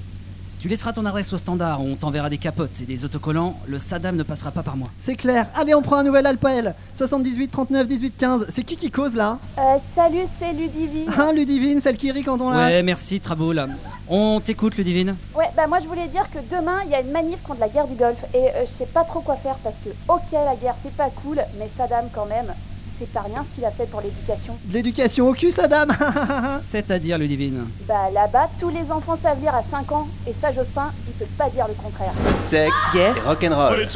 Tu 0.59 0.67
laisseras 0.67 0.91
ton 0.91 1.05
adresse 1.05 1.31
au 1.33 1.37
standard, 1.37 1.81
on 1.83 1.95
t'enverra 1.95 2.31
des 2.31 2.39
capotes 2.39 2.81
et 2.81 2.85
des 2.85 3.05
autocollants. 3.05 3.55
Le 3.67 3.77
Saddam 3.77 4.15
ne 4.15 4.23
passera 4.23 4.49
pas 4.49 4.63
par 4.63 4.75
moi. 4.75 4.89
C'est 4.97 5.15
clair. 5.15 5.45
Allez, 5.53 5.75
on 5.75 5.83
prend 5.83 5.97
un 5.97 6.03
nouvel 6.03 6.25
Alpel. 6.25 6.73
78 6.95 7.49
39 7.49 7.87
18 7.87 8.17
15. 8.17 8.45
C'est 8.49 8.63
qui 8.63 8.75
qui 8.75 8.89
cause 8.89 9.13
là? 9.13 9.37
Euh, 9.59 9.61
salut, 9.95 10.23
c'est 10.39 10.53
Ludivine. 10.53 11.11
Ah, 11.15 11.31
Ludivine, 11.31 11.79
celle 11.79 11.95
qui 11.95 12.11
rit 12.11 12.23
quand 12.23 12.41
on 12.41 12.49
l'a. 12.49 12.57
Ouais, 12.57 12.81
merci, 12.81 13.19
Traboul. 13.19 13.67
On 14.09 14.39
t'écoute, 14.39 14.75
Ludivine. 14.77 15.15
Ouais, 15.35 15.45
bah 15.55 15.67
moi 15.67 15.77
je 15.79 15.87
voulais 15.87 16.07
dire 16.07 16.25
que 16.31 16.39
demain 16.55 16.79
il 16.85 16.91
y 16.91 16.95
a 16.95 17.01
une 17.01 17.11
manif 17.11 17.37
contre 17.43 17.59
la 17.59 17.67
guerre 17.69 17.87
du 17.87 17.95
Golfe 17.95 18.25
et 18.33 18.37
euh, 18.37 18.65
je 18.65 18.71
sais 18.71 18.85
pas 18.85 19.03
trop 19.03 19.19
quoi 19.19 19.35
faire 19.35 19.55
parce 19.63 19.75
que 19.85 19.89
ok 20.07 20.31
la 20.31 20.55
guerre 20.55 20.75
c'est 20.81 20.95
pas 20.95 21.09
cool 21.23 21.37
mais 21.59 21.69
Saddam 21.77 22.05
quand 22.13 22.25
même 22.25 22.53
c'est 22.99 23.11
pas 23.11 23.21
rien 23.21 23.45
ce 23.49 23.55
qu'il 23.55 23.65
a 23.65 23.71
fait 23.71 23.85
pour 23.89 24.01
l'éducation. 24.01 24.57
L'éducation 24.71 25.29
au 25.29 25.33
cul, 25.33 25.51
Saddam 25.51 25.89
C'est-à-dire, 26.61 27.17
Ludivine. 27.17 27.65
Bah 27.87 28.09
là-bas 28.13 28.49
tous 28.59 28.69
les 28.69 28.91
enfants 28.91 29.17
savent 29.21 29.39
lire 29.41 29.53
à 29.55 29.63
5 29.63 29.91
ans 29.91 30.07
et 30.27 30.33
ça 30.41 30.53
Jospin 30.53 30.91
il 31.07 31.13
peut 31.13 31.25
pas 31.37 31.49
dire 31.49 31.67
le 31.67 31.73
contraire. 31.75 32.11
Sexe 32.39 32.73
Guerre. 32.93 33.17
et 33.17 33.21
rock'n'roll. 33.21 33.87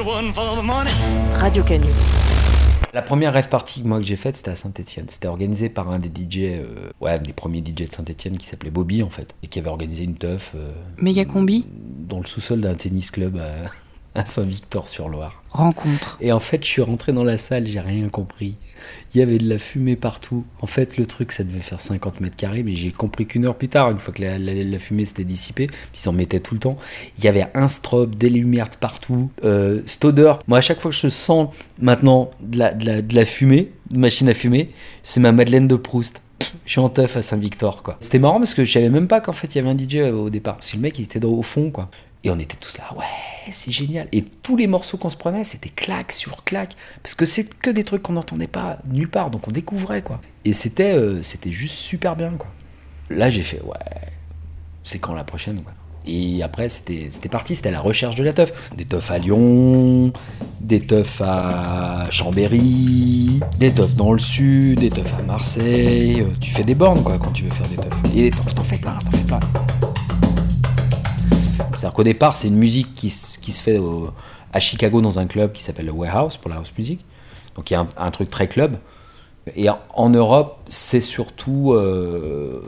Radio 1.35 1.63
Canu. 1.63 1.87
La 2.93 3.01
première 3.01 3.31
rêve 3.31 3.47
party 3.47 3.83
que 3.83 3.87
moi 3.87 3.99
que 3.99 4.05
j'ai 4.05 4.17
faite, 4.17 4.35
c'était 4.35 4.51
à 4.51 4.55
Saint-Etienne. 4.57 5.05
C'était 5.07 5.29
organisé 5.29 5.69
par 5.69 5.89
un 5.89 5.99
des 5.99 6.09
DJ, 6.09 6.39
euh, 6.39 6.65
ouais, 6.99 7.11
un 7.11 7.17
des 7.17 7.31
premiers 7.31 7.59
DJ 7.59 7.87
de 7.87 7.91
Saint-Etienne 7.91 8.37
qui 8.37 8.45
s'appelait 8.45 8.69
Bobby 8.69 9.01
en 9.01 9.09
fait, 9.09 9.33
et 9.43 9.47
qui 9.47 9.59
avait 9.59 9.69
organisé 9.69 10.03
une 10.03 10.15
teuf 10.15 10.51
euh, 10.55 10.71
Méga 10.97 11.23
combi. 11.23 11.65
dans 11.69 12.19
le 12.19 12.25
sous-sol 12.25 12.59
d'un 12.59 12.73
tennis 12.75 13.09
club 13.09 13.37
à, 13.37 13.69
à 14.19 14.25
Saint-Victor-sur-Loire. 14.25 15.41
Rencontre. 15.51 16.17
Et 16.19 16.33
en 16.33 16.41
fait, 16.41 16.63
je 16.65 16.69
suis 16.69 16.81
rentré 16.81 17.13
dans 17.13 17.23
la 17.23 17.37
salle, 17.37 17.65
j'ai 17.65 17.79
rien 17.79 18.09
compris. 18.09 18.55
Il 19.13 19.19
y 19.19 19.21
avait 19.23 19.37
de 19.37 19.47
la 19.47 19.57
fumée 19.57 19.95
partout. 19.95 20.45
En 20.61 20.67
fait, 20.67 20.97
le 20.97 21.05
truc, 21.05 21.31
ça 21.31 21.43
devait 21.43 21.59
faire 21.59 21.81
50 21.81 22.21
mètres 22.21 22.35
carrés, 22.37 22.63
mais 22.63 22.75
j'ai 22.75 22.91
compris 22.91 23.25
qu'une 23.25 23.45
heure 23.45 23.55
plus 23.55 23.67
tard, 23.67 23.91
une 23.91 23.99
fois 23.99 24.13
que 24.13 24.21
la, 24.21 24.37
la- 24.39 24.63
la 24.63 24.79
fumée 24.79 25.05
s'était 25.05 25.23
dissipée, 25.23 25.67
ils 25.95 26.09
en 26.09 26.13
mettaient 26.13 26.39
tout 26.39 26.53
le 26.53 26.59
temps, 26.59 26.77
il 27.17 27.23
y 27.23 27.27
avait 27.27 27.47
un 27.53 27.67
strobe, 27.67 28.15
des 28.15 28.29
lumières 28.29 28.69
partout, 28.79 29.29
euh, 29.43 29.81
cette 29.85 30.05
odeur. 30.05 30.39
Moi, 30.47 30.57
à 30.59 30.61
chaque 30.61 30.79
fois 30.79 30.91
que 30.91 30.97
je 30.97 31.09
sens 31.09 31.49
maintenant 31.79 32.31
de 32.41 32.57
la, 32.59 32.73
de 32.73 32.85
la, 32.85 33.01
de 33.01 33.15
la 33.15 33.25
fumée, 33.25 33.71
de 33.89 33.99
machine 33.99 34.29
à 34.29 34.33
fumer, 34.33 34.69
c'est 35.03 35.19
ma 35.19 35.31
Madeleine 35.31 35.67
de 35.67 35.75
Proust. 35.75 36.21
Je 36.65 36.71
suis 36.71 36.79
en 36.79 36.89
teuf 36.89 37.17
à 37.17 37.21
Saint-Victor, 37.21 37.83
quoi. 37.83 37.97
C'était 37.99 38.17
marrant 38.17 38.37
parce 38.39 38.53
que 38.55 38.65
je 38.65 38.71
savais 38.71 38.89
même 38.89 39.07
pas 39.07 39.21
qu'en 39.21 39.31
fait 39.33 39.53
il 39.53 39.57
y 39.57 39.61
avait 39.61 39.69
un 39.69 39.77
DJ 39.77 40.11
au 40.11 40.29
départ. 40.31 40.57
Parce 40.57 40.71
que 40.71 40.75
le 40.77 40.81
mec, 40.81 40.97
il 40.97 41.03
était 41.03 41.23
au 41.23 41.43
fond, 41.43 41.69
quoi. 41.69 41.89
Et 42.23 42.29
on 42.29 42.38
était 42.38 42.57
tous 42.57 42.77
là, 42.77 42.84
ouais, 42.95 43.51
c'est 43.51 43.71
génial. 43.71 44.07
Et 44.12 44.21
tous 44.21 44.55
les 44.55 44.67
morceaux 44.67 44.97
qu'on 44.97 45.10
se 45.10 45.17
prenait, 45.17 45.43
c'était 45.43 45.69
claque 45.69 46.12
sur 46.12 46.43
claque. 46.43 46.75
Parce 47.01 47.15
que 47.15 47.25
c'est 47.25 47.45
que 47.45 47.71
des 47.71 47.84
trucs 47.84 48.03
qu'on 48.03 48.13
n'entendait 48.13 48.47
pas 48.47 48.77
nulle 48.86 49.10
part. 49.10 49.31
Donc 49.31 49.47
on 49.47 49.51
découvrait, 49.51 50.03
quoi. 50.03 50.21
Et 50.45 50.53
c'était 50.53 50.93
euh, 50.93 51.23
juste 51.45 51.75
super 51.75 52.15
bien, 52.15 52.31
quoi. 52.31 52.47
Là, 53.10 53.29
j'ai 53.31 53.41
fait, 53.41 53.62
ouais, 53.62 54.10
c'est 54.84 54.99
quand 54.99 55.15
la 55.15 55.23
prochaine, 55.23 55.63
quoi. 55.63 55.73
Et 56.05 56.41
après, 56.41 56.69
c'était 56.69 57.10
parti, 57.29 57.55
c'était 57.55 57.69
la 57.71 57.79
recherche 57.79 58.15
de 58.15 58.23
la 58.23 58.34
teuf. 58.34 58.71
Des 58.75 58.86
teufs 58.86 59.12
à 59.12 59.17
Lyon, 59.19 60.12
des 60.60 60.79
teufs 60.79 61.21
à 61.23 62.07
Chambéry, 62.10 63.39
des 63.60 63.71
teufs 63.71 63.93
dans 63.93 64.13
le 64.13 64.19
sud, 64.19 64.79
des 64.79 64.89
teufs 64.89 65.13
à 65.19 65.21
Marseille. 65.23 66.21
Euh, 66.21 66.34
Tu 66.39 66.51
fais 66.51 66.63
des 66.63 66.75
bornes, 66.75 67.03
quoi, 67.03 67.17
quand 67.17 67.31
tu 67.31 67.43
veux 67.43 67.51
faire 67.51 67.67
des 67.67 67.77
teufs. 67.77 68.15
Et 68.15 68.31
t'en 68.31 68.63
fais 68.63 68.77
plein, 68.77 68.97
t'en 68.97 69.12
fais 69.12 69.23
plein. 69.23 69.39
C'est-à-dire 71.81 71.95
qu'au 71.95 72.03
départ, 72.03 72.37
c'est 72.37 72.47
une 72.47 72.57
musique 72.57 72.93
qui, 72.93 73.09
se 73.09 73.39
fait 73.59 73.79
à 74.53 74.59
Chicago 74.59 75.01
dans 75.01 75.17
un 75.17 75.25
club 75.25 75.51
qui 75.51 75.63
s'appelle 75.63 75.87
le 75.87 75.91
Warehouse 75.91 76.37
pour 76.37 76.51
la 76.51 76.57
house 76.57 76.71
music. 76.77 77.03
Donc 77.55 77.71
il 77.71 77.73
y 77.73 77.75
a 77.75 77.87
un, 77.97 78.09
truc 78.09 78.29
très 78.29 78.47
club. 78.47 78.77
Et 79.55 79.67
en, 79.67 80.09
Europe, 80.11 80.59
c'est 80.69 81.01
surtout 81.01 81.73
euh, 81.73 82.61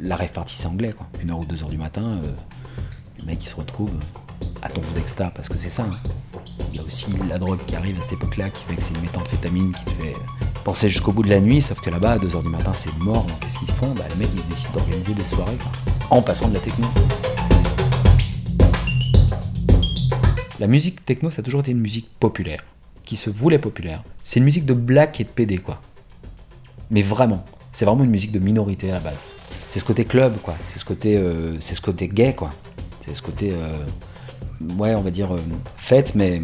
la 0.00 0.14
rave 0.14 0.30
party, 0.30 0.54
c'est 0.56 0.68
anglais. 0.68 0.94
Une 1.20 1.32
heure 1.32 1.40
ou 1.40 1.44
deux 1.44 1.64
heures 1.64 1.68
du 1.68 1.78
matin, 1.78 2.20
euh, 2.22 2.30
le 3.18 3.24
mec 3.24 3.42
il 3.42 3.48
se 3.48 3.56
retrouve 3.56 3.90
à 4.62 4.68
ton 4.68 4.82
d'exta 4.94 5.32
parce 5.34 5.48
que 5.48 5.58
c'est 5.58 5.68
ça. 5.68 5.82
hein. 5.82 6.10
Il 6.72 6.76
y 6.76 6.78
a 6.78 6.84
aussi 6.84 7.06
la 7.28 7.38
drogue 7.38 7.58
qui 7.66 7.74
arrive 7.74 7.98
à 7.98 8.02
cette 8.02 8.12
époque-là 8.12 8.50
qui 8.50 8.62
fait 8.66 8.76
que 8.76 8.82
c'est 8.82 8.94
une 8.94 9.00
méthamphétamine 9.00 9.72
qui 9.72 9.84
te 9.84 9.90
fait 10.00 10.14
penser 10.62 10.88
jusqu'au 10.88 11.10
bout 11.10 11.24
de 11.24 11.30
la 11.30 11.40
nuit. 11.40 11.60
Sauf 11.60 11.80
que 11.80 11.90
là-bas, 11.90 12.12
à 12.12 12.18
2h 12.18 12.44
du 12.44 12.50
matin, 12.50 12.70
c'est 12.76 12.96
mort. 12.98 13.24
Donc 13.24 13.40
qu'est-ce 13.40 13.58
qu'ils 13.58 13.72
font? 13.72 13.92
Bah, 13.94 14.04
Les 14.10 14.14
mecs 14.14 14.30
ils 14.32 14.72
d'organiser 14.72 15.12
des 15.12 15.24
soirées 15.24 15.58
en 16.10 16.22
passant 16.22 16.46
de 16.46 16.54
la 16.54 16.60
techno. 16.60 16.86
La 20.60 20.68
musique 20.68 21.04
techno, 21.04 21.30
ça 21.30 21.40
a 21.40 21.42
toujours 21.42 21.60
été 21.60 21.72
une 21.72 21.80
musique 21.80 22.08
populaire, 22.20 22.60
qui 23.04 23.16
se 23.16 23.28
voulait 23.28 23.58
populaire. 23.58 24.04
C'est 24.22 24.38
une 24.38 24.44
musique 24.44 24.64
de 24.64 24.74
black 24.74 25.20
et 25.20 25.24
de 25.24 25.28
PD, 25.28 25.58
quoi. 25.58 25.80
Mais 26.90 27.02
vraiment, 27.02 27.44
c'est 27.72 27.84
vraiment 27.84 28.04
une 28.04 28.10
musique 28.10 28.30
de 28.30 28.38
minorité 28.38 28.90
à 28.90 28.94
la 28.94 29.00
base. 29.00 29.24
C'est 29.68 29.80
ce 29.80 29.84
côté 29.84 30.04
club, 30.04 30.36
quoi. 30.40 30.54
C'est 30.68 30.78
ce 30.78 30.84
côté, 30.84 31.16
euh, 31.16 31.58
c'est 31.58 31.74
ce 31.74 31.80
côté 31.80 32.06
gay, 32.06 32.34
quoi. 32.34 32.50
C'est 33.00 33.14
ce 33.14 33.22
côté, 33.22 33.52
euh, 33.52 33.84
ouais, 34.78 34.94
on 34.94 35.00
va 35.00 35.10
dire 35.10 35.34
euh, 35.34 35.40
fête, 35.76 36.14
mais 36.14 36.40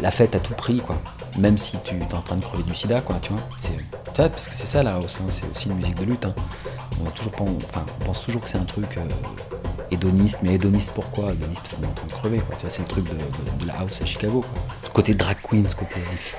la 0.00 0.10
fête 0.10 0.34
à 0.34 0.40
tout 0.40 0.54
prix, 0.54 0.80
quoi. 0.80 1.00
Même 1.38 1.58
si 1.58 1.76
tu 1.84 1.94
es 1.94 2.14
en 2.14 2.22
train 2.22 2.36
de 2.36 2.42
crever 2.42 2.64
du 2.64 2.74
sida, 2.74 3.02
quoi, 3.02 3.20
tu 3.22 3.32
vois. 3.32 3.42
C'est, 3.56 3.70
parce 4.16 4.48
que 4.48 4.54
c'est 4.54 4.66
ça, 4.66 4.82
là, 4.82 4.98
sein, 5.06 5.20
c'est 5.28 5.48
aussi 5.48 5.68
une 5.68 5.76
musique 5.76 5.94
de 5.94 6.04
lutte. 6.04 6.24
hein. 6.24 6.34
On, 7.00 8.04
pense 8.04 8.22
toujours 8.22 8.42
que 8.42 8.48
c'est 8.48 8.58
un 8.58 8.64
truc 8.64 8.98
hédoniste, 9.92 10.38
mais 10.42 10.54
hédoniste 10.54 10.90
pourquoi? 10.94 11.32
Hédoniste 11.32 11.60
parce 11.60 11.74
qu'on 11.74 11.82
est 11.82 11.86
en 11.86 11.92
train 11.92 12.06
de 12.06 12.12
crever, 12.12 12.38
quoi. 12.38 12.56
Tu 12.56 12.62
vois, 12.62 12.70
c'est 12.70 12.82
le 12.82 12.88
truc 12.88 13.04
de, 13.04 13.10
de- 13.14 13.62
de 13.62 13.66
la 13.66 13.78
house 13.80 14.00
à 14.02 14.06
Chicago, 14.06 14.40
quoi. 14.40 14.62
Ce 14.84 14.90
côté 14.90 15.14
drag 15.14 15.36
queen, 15.42 15.66
ce 15.66 15.74
côté, 15.76 15.96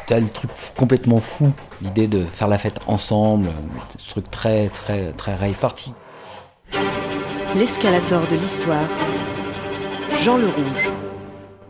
le 0.10 0.30
truc 0.30 0.52
complètement 0.78 1.20
fou, 1.20 1.52
l'idée 1.82 2.08
de 2.08 2.26
faire 2.26 2.48
la 2.48 2.58
fête 2.58 2.80
ensemble, 2.88 3.50
ce 3.98 4.10
truc 4.10 4.30
très, 4.32 4.70
très, 4.70 5.12
très 5.14 5.36
rave 5.36 5.54
party. 5.60 5.94
L'escalator 7.56 8.28
de 8.28 8.36
l'histoire. 8.36 8.88
Jean 10.24 10.38
le 10.38 10.48
Rouge. 10.48 10.90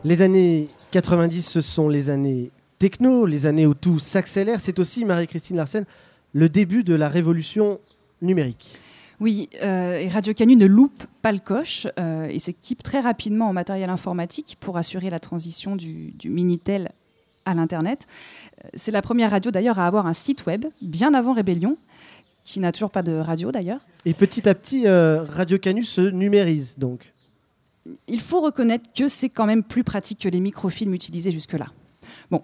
Les 0.04 0.22
années 0.22 0.70
90, 0.92 1.42
ce 1.48 1.62
sont 1.62 1.90
les 1.90 2.10
années 2.10 2.52
techno, 2.80 3.26
les 3.26 3.46
années 3.46 3.66
où 3.66 3.74
tout 3.74 4.00
s'accélère. 4.00 4.60
C'est 4.60 4.80
aussi, 4.80 5.06
Marie-Christine 5.06 5.58
Larsen, 5.58 5.86
le 6.34 6.50
début 6.50 6.84
de 6.84 6.94
la 6.96 7.10
révolution 7.10 7.80
numérique. 8.22 8.76
Oui, 9.24 9.48
euh, 9.62 10.02
et 10.02 10.10
Radio 10.10 10.34
Canu 10.34 10.58
ne 10.58 10.66
loupe 10.66 11.06
pas 11.22 11.32
le 11.32 11.40
coche 11.40 11.88
euh, 11.98 12.28
et 12.30 12.40
s'équipe 12.40 12.84
très 12.84 13.00
rapidement 13.00 13.48
en 13.48 13.54
matériel 13.54 13.90
informatique 13.90 14.58
pour 14.60 14.76
assurer 14.76 15.10
la 15.10 15.20
transition 15.20 15.78
du, 15.78 16.12
du 16.12 16.30
Minitel 16.30 16.92
à 17.46 17.54
l'Internet. 17.54 18.06
Euh, 18.66 18.68
C'est 18.74 18.92
la 18.92 19.02
première 19.02 19.32
radio 19.32 19.50
d'ailleurs 19.50 19.80
à 19.80 19.88
avoir 19.88 20.08
un 20.08 20.14
site 20.14 20.46
web, 20.46 20.66
bien 20.82 21.14
avant 21.14 21.32
Rébellion, 21.32 21.78
qui 22.44 22.60
n'a 22.60 22.74
toujours 22.74 22.92
pas 22.92 23.02
de 23.02 23.14
radio 23.14 23.54
d'ailleurs. 23.54 23.80
Et 24.04 24.14
petit 24.14 24.50
à 24.50 24.54
petit, 24.54 24.88
euh, 24.88 25.24
Radio 25.24 25.58
Canu 25.58 25.84
se 25.84 26.02
numérise 26.02 26.76
donc. 26.78 27.14
Il 28.10 28.20
faut 28.20 28.42
reconnaître 28.42 28.92
que 28.94 29.08
c'est 29.08 29.30
quand 29.30 29.46
même 29.46 29.64
plus 29.64 29.86
pratique 29.86 30.20
que 30.20 30.28
les 30.28 30.42
microfilms 30.42 30.94
utilisés 30.94 31.32
jusque-là. 31.32 31.68
Bon, 32.30 32.42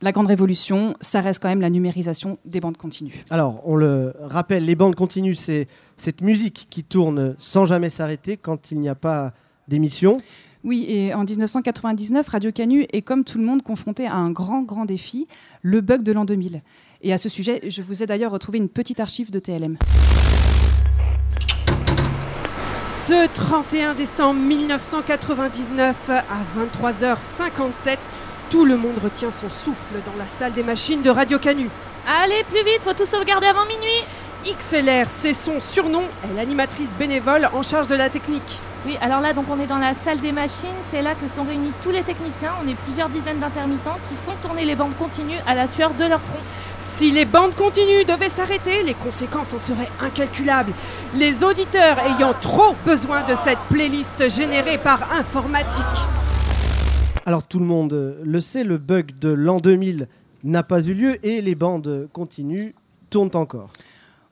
la 0.00 0.12
grande 0.12 0.28
révolution, 0.28 0.94
ça 1.00 1.20
reste 1.20 1.40
quand 1.42 1.48
même 1.48 1.60
la 1.60 1.70
numérisation 1.70 2.38
des 2.44 2.60
bandes 2.60 2.76
continues. 2.76 3.24
Alors, 3.30 3.62
on 3.64 3.74
le 3.74 4.14
rappelle, 4.20 4.64
les 4.64 4.76
bandes 4.76 4.94
continues, 4.94 5.34
c'est 5.34 5.66
cette 5.96 6.20
musique 6.20 6.68
qui 6.70 6.84
tourne 6.84 7.34
sans 7.38 7.66
jamais 7.66 7.90
s'arrêter 7.90 8.36
quand 8.36 8.70
il 8.70 8.80
n'y 8.80 8.88
a 8.88 8.94
pas 8.94 9.32
d'émission. 9.66 10.18
Oui, 10.64 10.86
et 10.88 11.14
en 11.14 11.24
1999, 11.24 12.28
Radio 12.28 12.52
Canu 12.52 12.86
est 12.92 13.02
comme 13.02 13.24
tout 13.24 13.38
le 13.38 13.44
monde 13.44 13.62
confronté 13.62 14.06
à 14.06 14.14
un 14.14 14.30
grand, 14.30 14.62
grand 14.62 14.84
défi, 14.84 15.26
le 15.62 15.80
bug 15.80 16.02
de 16.02 16.12
l'an 16.12 16.24
2000. 16.24 16.62
Et 17.02 17.12
à 17.12 17.18
ce 17.18 17.28
sujet, 17.28 17.60
je 17.68 17.82
vous 17.82 18.02
ai 18.02 18.06
d'ailleurs 18.06 18.32
retrouvé 18.32 18.58
une 18.58 18.68
petite 18.68 19.00
archive 19.00 19.30
de 19.30 19.38
TLM. 19.38 19.78
Ce 23.06 23.26
31 23.32 23.94
décembre 23.94 24.40
1999 24.40 26.10
à 26.10 26.22
23h57, 26.82 27.96
tout 28.50 28.64
le 28.64 28.76
monde 28.76 28.98
retient 29.02 29.30
son 29.30 29.48
souffle 29.48 29.96
dans 30.06 30.16
la 30.18 30.26
salle 30.26 30.52
des 30.52 30.62
machines 30.62 31.02
de 31.02 31.10
Radio 31.10 31.38
Canu. 31.38 31.68
Allez, 32.06 32.44
plus 32.50 32.64
vite, 32.64 32.80
faut 32.82 32.94
tout 32.94 33.06
sauvegarder 33.06 33.46
avant 33.46 33.66
minuit. 33.66 34.04
XLR, 34.46 35.10
c'est 35.10 35.34
son 35.34 35.60
surnom, 35.60 36.02
est 36.24 36.36
l'animatrice 36.36 36.94
bénévole 36.98 37.48
en 37.52 37.62
charge 37.62 37.88
de 37.88 37.94
la 37.94 38.08
technique. 38.08 38.60
Oui, 38.86 38.96
alors 39.02 39.20
là, 39.20 39.32
donc 39.32 39.46
on 39.50 39.60
est 39.60 39.66
dans 39.66 39.78
la 39.78 39.92
salle 39.92 40.20
des 40.20 40.32
machines. 40.32 40.68
C'est 40.90 41.02
là 41.02 41.14
que 41.14 41.28
sont 41.28 41.44
réunis 41.44 41.72
tous 41.82 41.90
les 41.90 42.02
techniciens. 42.02 42.52
On 42.64 42.68
est 42.68 42.76
plusieurs 42.86 43.08
dizaines 43.08 43.40
d'intermittents 43.40 43.98
qui 44.08 44.14
font 44.24 44.36
tourner 44.40 44.64
les 44.64 44.76
bandes 44.76 44.96
continues 44.96 45.40
à 45.46 45.54
la 45.54 45.66
sueur 45.66 45.90
de 45.90 46.04
leur 46.04 46.20
front. 46.20 46.38
Si 46.78 47.10
les 47.10 47.24
bandes 47.24 47.54
continues 47.54 48.04
devaient 48.04 48.30
s'arrêter, 48.30 48.82
les 48.84 48.94
conséquences 48.94 49.52
en 49.52 49.58
seraient 49.58 49.90
incalculables. 50.00 50.72
Les 51.14 51.42
auditeurs 51.44 51.98
ayant 51.98 52.32
trop 52.40 52.74
besoin 52.86 53.22
de 53.22 53.34
cette 53.44 53.58
playlist 53.68 54.30
générée 54.30 54.78
par 54.78 55.00
informatique. 55.18 56.27
Alors 57.28 57.42
tout 57.42 57.58
le 57.58 57.66
monde 57.66 57.92
euh, 57.92 58.22
le 58.24 58.40
sait, 58.40 58.64
le 58.64 58.78
bug 58.78 59.18
de 59.20 59.28
l'an 59.28 59.58
2000 59.58 60.08
n'a 60.44 60.62
pas 60.62 60.80
eu 60.80 60.94
lieu 60.94 61.26
et 61.26 61.42
les 61.42 61.54
bandes 61.54 62.08
continues 62.14 62.74
tournent 63.10 63.28
encore. 63.34 63.68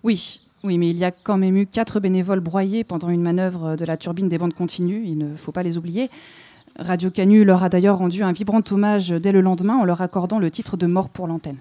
Oui, 0.03 0.41
oui, 0.65 0.79
mais 0.79 0.89
il 0.89 0.97
y 0.97 1.05
a 1.05 1.11
quand 1.11 1.37
même 1.37 1.59
eu 1.59 1.67
quatre 1.67 2.01
bénévoles 2.01 2.41
broyés 2.41 2.85
pendant 2.85 3.11
une 3.11 3.21
manœuvre 3.21 3.77
de 3.77 3.85
la 3.85 3.99
turbine 3.99 4.31
des 4.31 4.39
bandes 4.39 4.55
continues, 4.55 5.03
il 5.05 5.19
ne 5.19 5.37
faut 5.37 5.53
pas 5.53 5.63
les 5.63 5.77
oublier. 5.77 6.09
Radio 6.79 7.11
Canu 7.11 7.45
leur 7.45 7.63
a 7.63 7.69
d'ailleurs 7.69 7.99
rendu 7.99 8.23
un 8.23 8.33
vibrant 8.33 8.63
hommage 8.71 9.11
dès 9.11 9.31
le 9.31 9.43
lendemain 9.43 9.77
en 9.77 9.85
leur 9.85 10.01
accordant 10.01 10.39
le 10.39 10.51
titre 10.51 10.79
de 10.79 10.87
mort 10.87 11.11
pour 11.11 11.27
l'antenne. 11.27 11.59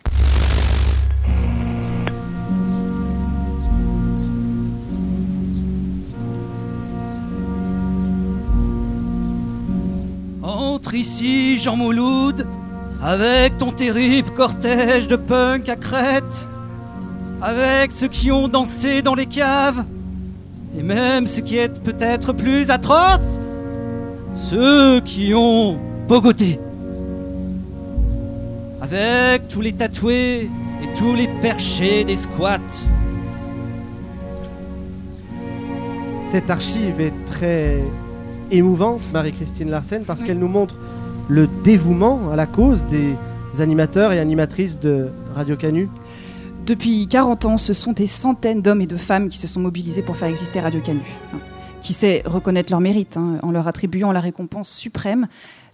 Ici, 10.94 11.60
Jean 11.60 11.76
Mouloud, 11.76 12.48
avec 13.02 13.58
ton 13.58 13.74
terrible 13.74 14.30
cortège 14.32 15.08
de 15.08 15.18
punk 15.18 15.68
à 15.68 15.76
crête, 15.76 16.48
avec 17.42 17.92
ceux 17.92 18.08
qui 18.08 18.32
ont 18.32 18.48
dansé 18.48 19.02
dans 19.02 19.14
les 19.14 19.26
caves, 19.26 19.84
et 20.78 20.84
même 20.84 21.28
ce 21.28 21.42
qui 21.42 21.58
est 21.58 21.82
peut-être 21.84 22.32
plus 22.32 22.72
atroce, 22.72 23.42
ceux 24.36 25.02
qui 25.02 25.34
ont 25.34 25.78
bogoté. 26.08 26.60
Avec 28.82 29.50
tous 29.50 29.60
les 29.60 29.74
tatoués 29.74 30.50
et 30.82 30.98
tous 30.98 31.14
les 31.14 31.28
perchés 31.42 32.06
des 32.06 32.16
squats. 32.16 32.60
Cette 36.26 36.50
archive 36.50 37.02
est 37.02 37.26
très 37.26 37.84
émouvante, 38.52 39.02
Marie-Christine 39.14 39.70
Larsen, 39.70 40.04
parce 40.06 40.22
qu'elle 40.24 40.40
nous 40.40 40.48
montre 40.48 40.76
le 41.30 41.48
dévouement 41.64 42.32
à 42.32 42.36
la 42.36 42.46
cause 42.46 42.80
des 42.90 43.16
animateurs 43.62 44.12
et 44.12 44.20
animatrices 44.20 44.80
de 44.80 45.10
Radio 45.34 45.56
Canu. 45.56 45.90
Depuis 46.66 47.08
40 47.08 47.46
ans, 47.46 47.58
ce 47.58 47.74
sont 47.74 47.92
des 47.94 48.08
centaines 48.08 48.62
d'hommes 48.62 48.82
et 48.82 48.88
de 48.88 48.98
femmes 48.98 49.30
qui 49.30 49.38
se 49.38 49.48
sont 49.48 49.60
mobilisés 49.60 50.02
pour 50.02 50.18
faire 50.18 50.30
exister 50.30 50.60
Radio 50.60 50.82
Canu. 50.82 51.02
hein. 51.34 51.38
Qui 51.82 51.94
sait 51.94 52.24
reconnaître 52.26 52.72
leur 52.72 52.82
mérite 52.82 53.18
hein, 53.18 53.36
en 53.44 53.52
leur 53.52 53.68
attribuant 53.68 54.12
la 54.12 54.20
récompense 54.20 54.70
suprême, 54.70 55.28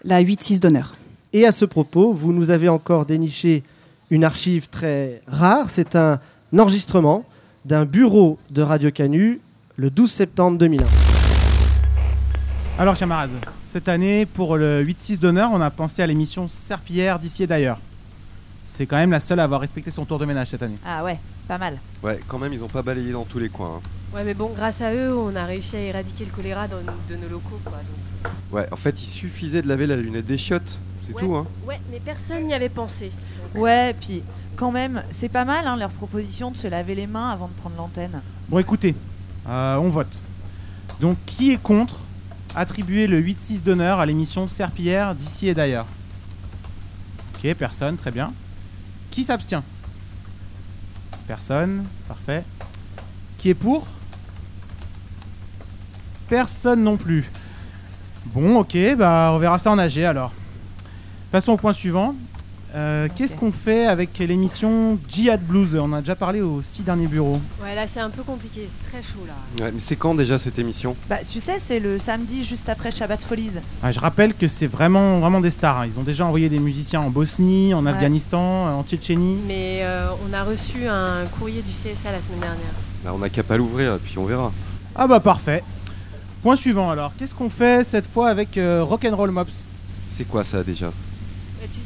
la 0.03 0.21
8-6 0.21 0.59
d'honneur. 0.59 0.95
Et 1.31 1.45
à 1.45 1.53
ce 1.53 1.63
propos, 1.63 2.11
vous 2.11 2.33
nous 2.33 2.49
avez 2.49 2.67
encore 2.67 3.05
déniché 3.05 3.63
une 4.09 4.25
archive 4.25 4.67
très 4.69 5.21
rare. 5.27 5.69
C'est 5.69 5.95
un 5.95 6.19
enregistrement 6.57 7.23
d'un 7.63 7.85
bureau 7.85 8.37
de 8.49 8.61
Radio 8.61 8.91
Canu 8.91 9.39
le 9.77 9.89
12 9.89 10.11
septembre 10.11 10.57
2001. 10.57 11.00
Alors 12.81 12.97
camarades, 12.97 13.29
cette 13.59 13.87
année 13.87 14.25
pour 14.25 14.57
le 14.57 14.83
8-6 14.83 15.19
d'honneur, 15.19 15.51
on 15.53 15.61
a 15.61 15.69
pensé 15.69 16.01
à 16.01 16.07
l'émission 16.07 16.47
Serpillière 16.47 17.19
d'ici 17.19 17.43
et 17.43 17.45
d'ailleurs. 17.47 17.77
C'est 18.63 18.87
quand 18.87 18.95
même 18.95 19.11
la 19.11 19.19
seule 19.19 19.39
à 19.39 19.43
avoir 19.43 19.61
respecté 19.61 19.91
son 19.91 20.03
tour 20.03 20.17
de 20.17 20.25
ménage 20.25 20.47
cette 20.47 20.63
année. 20.63 20.79
Ah 20.83 21.03
ouais, 21.03 21.19
pas 21.47 21.59
mal. 21.59 21.77
Ouais, 22.01 22.19
quand 22.27 22.39
même, 22.39 22.51
ils 22.53 22.63
ont 22.63 22.67
pas 22.67 22.81
balayé 22.81 23.11
dans 23.11 23.23
tous 23.23 23.37
les 23.37 23.49
coins. 23.49 23.75
hein. 23.77 24.15
Ouais, 24.15 24.23
mais 24.23 24.33
bon, 24.33 24.49
grâce 24.55 24.81
à 24.81 24.95
eux, 24.95 25.15
on 25.15 25.35
a 25.35 25.45
réussi 25.45 25.75
à 25.75 25.79
éradiquer 25.79 26.25
le 26.25 26.31
choléra 26.31 26.67
dans, 26.67 26.77
de 26.77 27.15
nos 27.21 27.29
locaux, 27.29 27.59
quoi. 27.63 27.73
donc. 27.77 28.31
Ouais, 28.51 28.67
en 28.71 28.75
fait, 28.77 28.99
il 28.99 29.05
suffisait 29.05 29.61
de 29.61 29.67
laver 29.67 29.85
la 29.85 29.95
lunette 29.95 30.25
des 30.25 30.39
chiottes, 30.39 30.79
c'est 31.05 31.13
Ouais, 31.13 31.21
tout. 31.21 31.35
Hein. 31.35 31.45
Ouais, 31.67 31.79
mais 31.91 31.99
personne 31.99 32.45
n'y 32.47 32.53
avait 32.55 32.69
pensé. 32.69 33.11
Ouais, 33.53 33.93
puis 33.93 34.23
quand 34.55 34.71
même, 34.71 35.03
c'est 35.11 35.29
pas 35.29 35.45
mal 35.45 35.67
hein, 35.67 35.77
leur 35.77 35.91
proposition 35.91 36.49
de 36.49 36.57
se 36.57 36.65
laver 36.65 36.95
les 36.95 37.05
mains 37.05 37.29
avant 37.29 37.47
de 37.47 37.53
prendre 37.53 37.75
l'antenne. 37.77 38.23
Bon 38.49 38.57
écoutez, 38.57 38.95
euh, 39.47 39.75
on 39.75 39.89
vote. 39.89 40.19
Donc 40.99 41.17
qui 41.27 41.51
est 41.51 41.61
contre? 41.61 41.99
Attribuer 42.55 43.07
le 43.07 43.21
8-6 43.21 43.63
d'honneur 43.63 43.99
à 43.99 44.05
l'émission 44.05 44.47
Serpillière 44.47 45.15
d'ici 45.15 45.47
et 45.47 45.53
d'ailleurs 45.53 45.85
Ok, 47.35 47.53
personne, 47.55 47.97
très 47.97 48.11
bien. 48.11 48.31
Qui 49.09 49.23
s'abstient? 49.23 49.63
Personne, 51.27 51.85
parfait. 52.07 52.43
Qui 53.37 53.49
est 53.49 53.55
pour? 53.55 53.87
Personne 56.29 56.83
non 56.83 56.97
plus. 56.97 57.31
Bon, 58.27 58.59
ok, 58.59 58.77
bah 58.97 59.31
on 59.33 59.39
verra 59.39 59.57
ça 59.57 59.71
en 59.71 59.79
AG 59.79 59.97
alors. 60.03 60.31
Passons 61.31 61.53
au 61.53 61.57
point 61.57 61.73
suivant. 61.73 62.15
Euh, 62.73 63.09
Qu'est-ce 63.17 63.35
qu'on 63.35 63.51
fait 63.51 63.85
avec 63.85 64.17
l'émission 64.19 64.97
Jihad 65.09 65.41
Blues 65.45 65.75
On 65.75 65.91
a 65.91 65.99
déjà 65.99 66.15
parlé 66.15 66.39
aux 66.39 66.61
six 66.61 66.83
derniers 66.83 67.07
bureaux. 67.07 67.39
Ouais, 67.61 67.75
là, 67.75 67.85
c'est 67.85 67.99
un 67.99 68.09
peu 68.09 68.23
compliqué, 68.23 68.69
c'est 68.69 68.89
très 68.91 69.03
chaud, 69.03 69.19
là. 69.27 69.63
Ouais, 69.65 69.71
mais 69.73 69.81
c'est 69.81 69.97
quand 69.97 70.15
déjà 70.15 70.39
cette 70.39 70.57
émission? 70.57 70.95
Bah 71.09 71.17
tu 71.29 71.41
sais, 71.41 71.57
c'est 71.59 71.81
le 71.81 71.99
samedi 71.99 72.45
juste 72.45 72.69
après 72.69 72.91
Shabbat 72.91 73.21
Folies. 73.21 73.51
Ah, 73.83 73.91
je 73.91 73.99
rappelle 73.99 74.33
que 74.33 74.47
c'est 74.47 74.67
vraiment, 74.67 75.19
vraiment 75.19 75.41
des 75.41 75.49
stars. 75.49 75.81
hein. 75.81 75.85
Ils 75.85 75.99
ont 75.99 76.03
déjà 76.03 76.25
envoyé 76.25 76.47
des 76.47 76.59
musiciens 76.59 77.01
en 77.01 77.09
Bosnie, 77.09 77.73
en 77.73 77.83
Ouais. 77.85 77.91
Afghanistan, 77.91 78.67
euh, 78.67 78.71
en 78.71 78.83
Tchétchénie. 78.83 79.37
Mais 79.47 79.79
euh, 79.81 80.07
on 80.29 80.33
a 80.33 80.43
reçu 80.43 80.87
un 80.87 81.25
courrier 81.37 81.61
du 81.61 81.71
CSA 81.71 82.11
la 82.13 82.21
semaine 82.21 82.39
dernière. 82.39 82.71
Bah, 83.03 83.11
on 83.13 83.17
n'a 83.17 83.29
qu'à 83.29 83.43
pas 83.43 83.57
l'ouvrir, 83.57 83.97
puis 84.01 84.17
on 84.17 84.25
verra. 84.25 84.51
Ah 84.95 85.07
bah 85.07 85.19
parfait. 85.19 85.61
Point 86.41 86.55
suivant 86.55 86.89
alors. 86.89 87.11
Qu'est-ce 87.19 87.33
qu'on 87.33 87.49
fait 87.49 87.85
cette 87.85 88.07
fois 88.07 88.29
avec 88.29 88.57
euh, 88.57 88.81
Rock'n'Roll 88.83 89.31
Mops? 89.31 89.51
C'est 90.13 90.23
quoi 90.25 90.43
ça 90.45 90.63
déjà? 90.63 90.91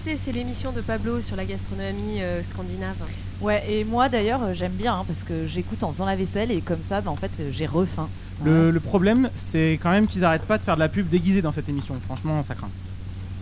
C'est 0.05 0.31
l'émission 0.31 0.71
de 0.71 0.81
Pablo 0.81 1.19
sur 1.23 1.35
la 1.35 1.45
gastronomie 1.45 2.21
euh, 2.21 2.43
scandinave. 2.43 2.95
Ouais, 3.41 3.63
et 3.67 3.83
moi 3.83 4.07
d'ailleurs, 4.07 4.43
euh, 4.43 4.53
j'aime 4.53 4.71
bien 4.73 4.93
hein, 4.93 5.03
parce 5.07 5.23
que 5.23 5.47
j'écoute 5.47 5.81
en 5.81 5.91
faisant 5.91 6.05
la 6.05 6.15
vaisselle 6.15 6.51
et 6.51 6.61
comme 6.61 6.81
ça, 6.87 7.01
bah, 7.01 7.09
en 7.09 7.15
fait, 7.15 7.31
euh, 7.39 7.49
j'ai 7.51 7.65
refaim. 7.65 8.07
le, 8.43 8.69
le 8.69 8.79
problème, 8.79 9.31
c'est 9.33 9.79
quand 9.81 9.89
même 9.89 10.05
qu'ils 10.05 10.23
arrêtent 10.23 10.43
pas 10.45 10.59
de 10.59 10.63
faire 10.63 10.75
de 10.75 10.79
la 10.79 10.89
pub 10.89 11.09
déguisée 11.09 11.41
dans 11.41 11.51
cette 11.51 11.67
émission. 11.69 11.95
Franchement, 12.05 12.43
ça 12.43 12.53
craint. 12.53 12.69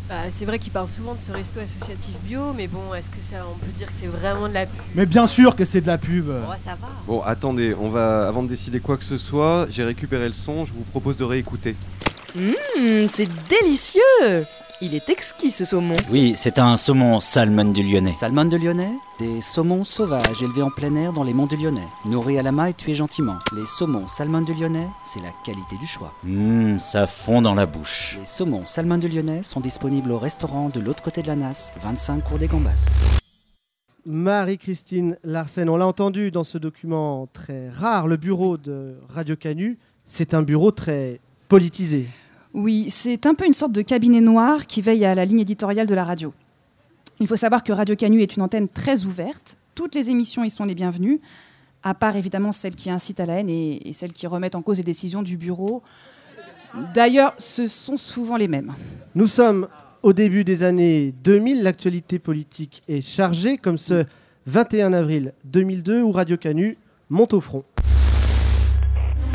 Bah, 0.07 0.15
c'est 0.33 0.45
vrai 0.45 0.57
qu'il 0.57 0.71
parle 0.71 0.87
souvent 0.87 1.15
de 1.15 1.19
ce 1.19 1.33
resto 1.33 1.59
associatif 1.59 2.13
bio, 2.23 2.53
mais 2.55 2.67
bon, 2.67 2.93
est-ce 2.93 3.09
que 3.09 3.21
ça, 3.21 3.45
on 3.45 3.57
peut 3.59 3.71
dire 3.77 3.87
que 3.87 3.93
c'est 3.99 4.07
vraiment 4.07 4.47
de 4.47 4.53
la 4.53 4.65
pub? 4.65 4.79
Mais 4.95 5.05
bien 5.05 5.27
sûr 5.27 5.57
que 5.57 5.65
c'est 5.65 5.81
de 5.81 5.87
la 5.87 5.97
pub. 5.97 6.29
Oh, 6.29 6.53
ça 6.63 6.71
va. 6.71 6.87
Bon, 7.07 7.21
attendez, 7.23 7.75
on 7.77 7.89
va, 7.89 8.25
avant 8.29 8.41
de 8.41 8.47
décider 8.47 8.79
quoi 8.79 8.95
que 8.95 9.05
ce 9.05 9.17
soit, 9.17 9.67
j'ai 9.69 9.83
récupéré 9.83 10.27
le 10.29 10.33
son, 10.33 10.63
je 10.63 10.71
vous 10.71 10.83
propose 10.91 11.17
de 11.17 11.25
réécouter. 11.25 11.75
Hum, 12.35 13.07
c'est 13.07 13.29
délicieux 13.47 14.01
Il 14.81 14.95
est 14.95 15.07
exquis 15.09 15.51
ce 15.51 15.65
saumon. 15.65 15.93
Oui, 16.09 16.33
c'est 16.35 16.57
un 16.57 16.77
saumon 16.77 17.19
salmon 17.19 17.65
du 17.65 17.83
Lyonnais. 17.83 18.11
Salmon 18.11 18.45
de 18.45 18.57
Lyonnais 18.57 18.93
Des 19.19 19.39
saumons 19.39 19.83
sauvages 19.83 20.41
élevés 20.41 20.63
en 20.63 20.71
plein 20.71 20.95
air 20.95 21.13
dans 21.13 21.23
les 21.23 21.33
monts 21.35 21.45
du 21.45 21.57
Lyonnais. 21.57 21.87
Nourris 22.05 22.39
à 22.39 22.41
la 22.41 22.51
main 22.51 22.65
et 22.65 22.73
tués 22.73 22.95
gentiment. 22.95 23.37
Les 23.55 23.67
saumons 23.67 24.07
salmon 24.07 24.41
de 24.41 24.51
Lyonnais, 24.51 24.87
c'est 25.03 25.21
la 25.21 25.29
qualité 25.45 25.77
du 25.77 25.85
choix. 25.85 26.11
Hum, 26.25 26.79
ça 26.79 27.05
fond 27.05 27.43
dans 27.43 27.53
la 27.53 27.67
bouche. 27.67 28.17
Les 28.19 28.25
saumons 28.25 28.65
salmon 28.65 28.97
de 28.97 29.07
Lyonnais 29.07 29.43
sont 29.43 29.59
disponibles 29.59 30.11
au 30.11 30.17
restaurant 30.17 30.69
de 30.69 30.79
l'autre 30.79 31.03
côté 31.03 31.21
de 31.21 31.27
la 31.27 31.35
Nasse, 31.35 31.73
25 31.83 32.23
cours 32.23 32.39
des 32.39 32.47
Gambas. 32.47 32.93
Marie-Christine 34.07 35.17
Larsen, 35.23 35.69
on 35.69 35.77
l'a 35.77 35.85
entendu 35.85 36.31
dans 36.31 36.43
ce 36.43 36.57
document 36.57 37.27
très 37.31 37.69
rare, 37.69 38.07
le 38.07 38.17
bureau 38.17 38.57
de 38.57 38.95
Radio 39.07 39.35
Canu, 39.35 39.77
c'est 40.07 40.33
un 40.33 40.41
bureau 40.41 40.71
très 40.71 41.19
politisé. 41.47 42.07
Oui, 42.53 42.89
c'est 42.89 43.25
un 43.25 43.33
peu 43.33 43.45
une 43.45 43.53
sorte 43.53 43.71
de 43.71 43.81
cabinet 43.81 44.21
noir 44.21 44.67
qui 44.67 44.81
veille 44.81 45.05
à 45.05 45.15
la 45.15 45.25
ligne 45.25 45.39
éditoriale 45.39 45.87
de 45.87 45.95
la 45.95 46.03
radio. 46.03 46.33
Il 47.19 47.27
faut 47.27 47.35
savoir 47.35 47.63
que 47.63 47.71
Radio 47.71 47.95
Canu 47.95 48.21
est 48.21 48.35
une 48.35 48.43
antenne 48.43 48.67
très 48.67 49.05
ouverte. 49.05 49.57
Toutes 49.73 49.95
les 49.95 50.11
émissions 50.11 50.43
y 50.43 50.51
sont 50.51 50.65
les 50.65 50.75
bienvenues, 50.75 51.19
à 51.81 51.95
part 51.95 52.15
évidemment 52.15 52.51
celles 52.51 52.75
qui 52.75 52.91
incitent 52.91 53.19
à 53.19 53.25
la 53.25 53.39
haine 53.39 53.49
et, 53.49 53.91
celles 53.93 54.13
qui 54.13 54.27
remettent 54.27 54.55
en 54.55 54.61
cause 54.61 54.77
les 54.77 54.83
décisions 54.83 55.23
du 55.23 55.35
bureau. 55.35 55.81
D'ailleurs, 56.93 57.33
ce 57.37 57.65
sont 57.65 57.97
souvent 57.97 58.37
les 58.37 58.47
mêmes. 58.47 58.73
Nous 59.15 59.27
sommes 59.27 59.67
au 60.03 60.13
début 60.13 60.43
des 60.43 60.63
années 60.63 61.13
2000, 61.23 61.63
l'actualité 61.63 62.19
politique 62.19 62.83
est 62.87 63.01
chargée, 63.01 63.57
comme 63.57 63.77
ce 63.77 64.05
21 64.45 64.93
avril 64.93 65.33
2002 65.45 66.01
où 66.01 66.11
Radio 66.11 66.37
Canu 66.37 66.77
monte 67.09 67.33
au 67.33 67.41
front. 67.41 67.63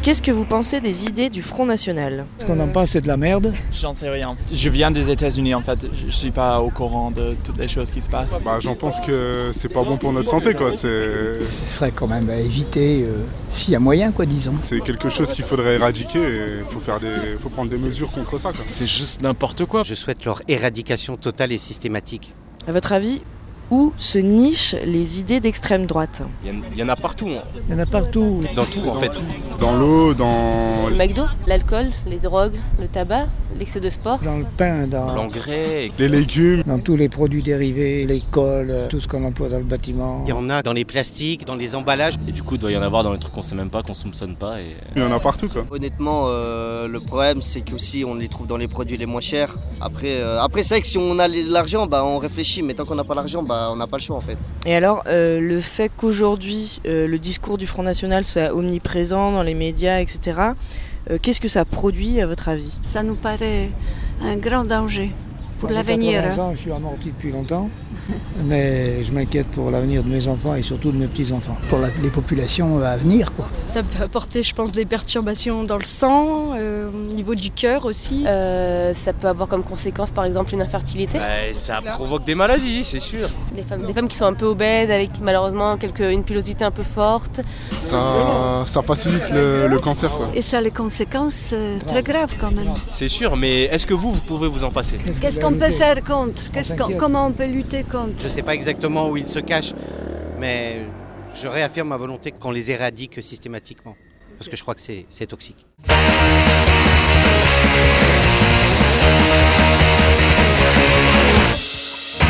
Qu'est-ce 0.02 0.22
que 0.22 0.30
vous 0.30 0.44
pensez 0.44 0.80
des 0.80 1.04
idées 1.04 1.28
du 1.28 1.42
Front 1.42 1.66
National 1.66 2.26
Ce 2.38 2.44
qu'on 2.44 2.58
en 2.60 2.68
pense, 2.68 2.90
c'est 2.90 3.00
de 3.00 3.08
la 3.08 3.16
merde. 3.16 3.52
J'en 3.72 3.94
sais 3.94 4.08
rien. 4.08 4.36
Je 4.50 4.70
viens 4.70 4.90
des 4.90 5.10
États-Unis 5.10 5.54
en 5.54 5.60
fait. 5.60 5.86
Je 5.92 6.10
suis 6.10 6.30
pas 6.30 6.60
au 6.60 6.70
courant 6.70 7.10
de 7.10 7.36
toutes 7.42 7.58
les 7.58 7.68
choses 7.68 7.90
qui 7.90 8.00
se 8.00 8.08
passent. 8.08 8.42
Bah, 8.44 8.58
j'en 8.60 8.74
pense 8.74 9.00
que 9.00 9.50
c'est 9.52 9.72
pas 9.72 9.82
bon 9.82 9.96
pour 9.96 10.12
notre 10.12 10.30
santé, 10.30 10.54
quoi. 10.54 10.70
C'est. 10.72 11.42
Ce 11.42 11.76
serait 11.76 11.90
quand 11.90 12.06
même 12.06 12.30
à 12.30 12.36
éviter 12.36 13.02
euh, 13.02 13.24
s'il 13.48 13.72
y 13.72 13.76
a 13.76 13.80
moyen, 13.80 14.12
quoi, 14.12 14.24
disons. 14.24 14.54
C'est 14.60 14.80
quelque 14.80 15.10
chose 15.10 15.32
qu'il 15.32 15.44
faudrait 15.44 15.74
éradiquer 15.74 16.20
et 16.20 16.64
faut 16.70 16.80
faire 16.80 17.00
des, 17.00 17.36
faut 17.38 17.48
prendre 17.48 17.70
des 17.70 17.78
mesures 17.78 18.10
contre 18.10 18.38
ça, 18.38 18.52
quoi. 18.52 18.62
C'est 18.66 18.86
juste 18.86 19.20
n'importe 19.20 19.66
quoi. 19.66 19.82
Je 19.82 19.94
souhaite 19.94 20.24
leur 20.24 20.42
éradication 20.48 21.16
totale 21.16 21.52
et 21.52 21.58
systématique. 21.58 22.34
À 22.66 22.72
votre 22.72 22.92
avis, 22.92 23.22
où 23.70 23.92
se 23.96 24.18
nichent 24.18 24.74
les 24.84 25.20
idées 25.20 25.40
d'extrême 25.40 25.86
droite 25.86 26.22
Il 26.44 26.48
y, 26.48 26.56
en- 26.56 26.60
il 26.72 26.78
y 26.78 26.82
en 26.82 26.88
a 26.88 26.96
partout. 26.96 27.28
hein. 27.28 27.42
Il 27.68 27.72
y 27.72 27.76
en 27.76 27.78
a 27.80 27.86
partout. 27.86 28.42
Dans 28.56 28.64
tout, 28.64 28.88
en 28.88 28.94
fait. 28.94 29.12
Dans 29.60 29.76
l'eau, 29.76 30.14
dans. 30.14 30.88
Le 30.88 30.96
McDo, 30.96 31.24
l'alcool, 31.46 31.90
les 32.06 32.18
drogues, 32.18 32.54
le 32.80 32.88
tabac, 32.88 33.26
l'excès 33.58 33.80
de 33.80 33.88
sport. 33.90 34.18
Dans 34.22 34.38
le 34.38 34.46
pain, 34.56 34.86
dans 34.86 35.14
L'engrais. 35.14 35.90
Les 35.98 36.08
légumes. 36.08 36.62
dans 36.66 36.78
tous 36.78 36.96
les 36.96 37.08
produits 37.08 37.42
dérivés, 37.42 38.06
l'école, 38.06 38.68
euh, 38.70 38.88
tout 38.88 39.00
ce 39.00 39.08
qu'on 39.08 39.24
emploie 39.24 39.48
dans 39.48 39.58
le 39.58 39.64
bâtiment. 39.64 40.22
Il 40.26 40.30
y 40.30 40.32
en 40.32 40.48
a 40.48 40.62
dans 40.62 40.72
les 40.72 40.84
plastiques, 40.84 41.44
dans 41.46 41.56
les 41.56 41.74
emballages. 41.74 42.14
Et 42.26 42.32
du 42.32 42.42
coup, 42.42 42.54
il 42.54 42.60
doit 42.60 42.72
y 42.72 42.76
en 42.76 42.82
avoir 42.82 43.02
dans 43.02 43.12
les 43.12 43.18
trucs 43.18 43.32
qu'on 43.34 43.42
sait 43.42 43.54
même 43.54 43.70
pas, 43.70 43.82
qu'on 43.82 43.94
soupçonne 43.94 44.36
pas. 44.36 44.60
Et... 44.60 44.76
Il 44.96 45.02
y 45.02 45.04
en 45.04 45.12
a 45.12 45.18
partout, 45.20 45.48
quoi. 45.48 45.66
Honnêtement, 45.70 46.24
euh, 46.28 46.86
le 46.88 47.00
problème 47.00 47.42
c'est 47.42 47.60
qu'aussi 47.60 48.04
on 48.06 48.14
les 48.14 48.28
trouve 48.28 48.46
dans 48.46 48.56
les 48.56 48.68
produits 48.68 48.96
les 48.96 49.06
moins 49.06 49.20
chers. 49.20 49.56
Après, 49.80 50.20
euh, 50.20 50.40
après 50.40 50.62
c'est 50.62 50.74
vrai 50.74 50.80
que 50.80 50.86
si 50.86 50.98
on 50.98 51.18
a 51.18 51.28
l'argent, 51.28 51.86
bah, 51.86 52.04
on 52.04 52.18
réfléchit, 52.18 52.62
mais 52.62 52.74
tant 52.74 52.84
qu'on 52.84 52.94
n'a 52.94 53.04
pas 53.04 53.14
l'argent, 53.14 53.42
bah, 53.42 53.57
on 53.70 53.76
n'a 53.76 53.86
pas 53.86 53.96
le 53.98 54.02
choix 54.02 54.16
en 54.16 54.20
fait. 54.20 54.36
Et 54.66 54.74
alors, 54.74 55.02
euh, 55.06 55.40
le 55.40 55.60
fait 55.60 55.90
qu'aujourd'hui, 55.96 56.80
euh, 56.86 57.06
le 57.06 57.18
discours 57.18 57.58
du 57.58 57.66
Front 57.66 57.82
National 57.82 58.24
soit 58.24 58.54
omniprésent 58.54 59.32
dans 59.32 59.42
les 59.42 59.54
médias, 59.54 60.00
etc., 60.00 60.40
euh, 61.10 61.18
qu'est-ce 61.20 61.40
que 61.40 61.48
ça 61.48 61.64
produit 61.64 62.20
à 62.20 62.26
votre 62.26 62.48
avis? 62.48 62.78
Ça 62.82 63.02
nous 63.02 63.14
paraît 63.14 63.70
un 64.22 64.36
grand 64.36 64.64
danger 64.64 65.10
pour 65.58 65.70
l'avenir. 65.70 66.22
80 66.22 66.42
ans, 66.42 66.54
je 66.54 66.60
suis 66.60 66.72
amorti 66.72 67.08
depuis 67.08 67.32
longtemps. 67.32 67.70
Mais 68.44 69.02
je 69.02 69.12
m'inquiète 69.12 69.48
pour 69.48 69.70
l'avenir 69.70 70.02
de 70.02 70.08
mes 70.08 70.26
enfants 70.28 70.54
et 70.54 70.62
surtout 70.62 70.92
de 70.92 70.96
mes 70.96 71.06
petits-enfants. 71.06 71.56
Pour 71.68 71.78
la- 71.78 71.88
les 72.02 72.10
populations 72.10 72.80
à 72.82 72.96
venir, 72.96 73.32
quoi. 73.34 73.46
Ça 73.66 73.82
peut 73.82 74.02
apporter, 74.02 74.42
je 74.42 74.54
pense, 74.54 74.72
des 74.72 74.84
perturbations 74.86 75.64
dans 75.64 75.76
le 75.76 75.84
sang, 75.84 76.52
euh, 76.56 76.88
au 76.88 77.12
niveau 77.14 77.34
du 77.34 77.50
cœur 77.50 77.84
aussi. 77.84 78.24
Euh, 78.26 78.94
ça 78.94 79.12
peut 79.12 79.28
avoir 79.28 79.48
comme 79.48 79.62
conséquence 79.62 80.10
par 80.10 80.24
exemple 80.24 80.54
une 80.54 80.62
infertilité. 80.62 81.18
Ouais, 81.18 81.52
ça 81.52 81.80
provoque 81.82 82.24
des 82.24 82.34
maladies, 82.34 82.84
c'est 82.84 83.00
sûr. 83.00 83.28
Des 83.54 83.62
femmes, 83.62 83.84
des 83.86 83.92
femmes 83.92 84.08
qui 84.08 84.16
sont 84.16 84.24
un 84.26 84.34
peu 84.34 84.46
obèses 84.46 84.90
avec 84.90 85.10
malheureusement 85.20 85.76
quelques, 85.76 86.00
une 86.00 86.24
pilosité 86.24 86.64
un 86.64 86.70
peu 86.70 86.82
forte. 86.82 87.40
Ça, 87.70 88.64
ça 88.66 88.82
facilite 88.82 89.30
le, 89.32 89.66
le 89.68 89.78
cancer. 89.78 90.10
Quoi. 90.10 90.28
Et 90.34 90.42
ça 90.42 90.58
a 90.58 90.60
les 90.60 90.70
conséquences 90.70 91.50
euh, 91.52 91.78
très 91.86 92.02
graves 92.02 92.34
quand 92.40 92.50
même. 92.52 92.70
C'est 92.92 93.08
sûr, 93.08 93.36
mais 93.36 93.64
est-ce 93.64 93.86
que 93.86 93.94
vous, 93.94 94.12
vous 94.12 94.20
pouvez 94.20 94.48
vous 94.48 94.64
en 94.64 94.70
passer? 94.70 94.96
Qu'est-ce 95.20 95.40
qu'on 95.40 95.52
peut 95.52 95.70
faire 95.70 96.02
contre? 96.04 96.42
Comment 96.98 97.26
on 97.26 97.32
peut 97.32 97.46
lutter 97.46 97.84
Je 97.90 98.24
ne 98.24 98.28
sais 98.28 98.42
pas 98.42 98.54
exactement 98.54 99.08
où 99.08 99.16
ils 99.16 99.28
se 99.28 99.38
cachent, 99.38 99.72
mais 100.38 100.82
je 101.34 101.48
réaffirme 101.48 101.88
ma 101.88 101.96
volonté 101.96 102.32
qu'on 102.32 102.50
les 102.50 102.70
éradique 102.70 103.22
systématiquement. 103.22 103.96
Parce 104.36 104.48
que 104.48 104.56
je 104.56 104.62
crois 104.62 104.74
que 104.74 104.80
c'est 104.80 105.06
c'est 105.08 105.26
toxique. 105.26 105.66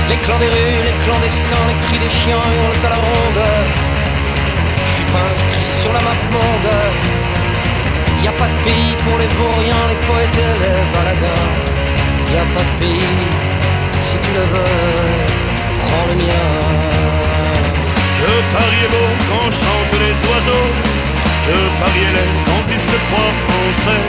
Les 0.08 0.16
clans 0.24 0.38
des 0.38 0.48
rues, 0.48 0.82
les 0.84 1.04
clandestins, 1.04 1.66
les 1.68 1.78
cris 1.86 1.98
des 1.98 2.10
chiens 2.10 2.36
hurlent 2.36 2.86
à 2.86 2.90
la 2.90 2.96
ronde. 2.96 3.44
Je 4.86 4.92
suis 4.92 5.04
pas 5.12 5.24
inscrit 5.32 5.70
sur 5.72 5.92
la 5.92 6.00
map 6.00 6.14
monde. 6.32 6.72
Y 8.22 8.28
a 8.28 8.32
pas 8.32 8.48
de 8.48 8.64
pays 8.64 8.94
pour 9.04 9.18
les 9.18 9.26
vauriens, 9.26 9.84
les 9.88 10.00
poètes 10.06 10.38
et 10.38 10.54
les 10.62 10.80
baladins. 10.94 11.48
Y 12.32 12.36
a 12.36 12.46
pas 12.54 12.62
de 12.62 12.74
pays, 12.78 13.16
si 13.92 14.16
tu 14.18 14.30
le 14.32 14.44
veux, 14.52 15.27
prends 15.88 16.06
le 16.10 16.16
mien. 16.22 16.46
Que 18.18 18.32
Paris 18.56 18.82
est 18.86 18.92
beau 18.96 19.10
quand 19.30 19.50
chantent 19.50 19.98
les 20.06 20.16
oiseaux. 20.30 20.68
Que 21.46 21.58
Paris 21.80 22.04
est 22.08 22.14
laid 22.16 22.34
quand 22.46 22.64
il 22.74 22.80
se 22.80 22.96
croit 23.06 23.34
français. 23.44 24.02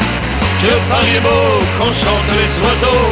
Que 0.62 0.74
Paris 0.90 1.16
est 1.18 1.22
beau 1.22 1.48
quand 1.78 1.92
chantent 2.04 2.34
les 2.42 2.52
oiseaux. 2.66 3.08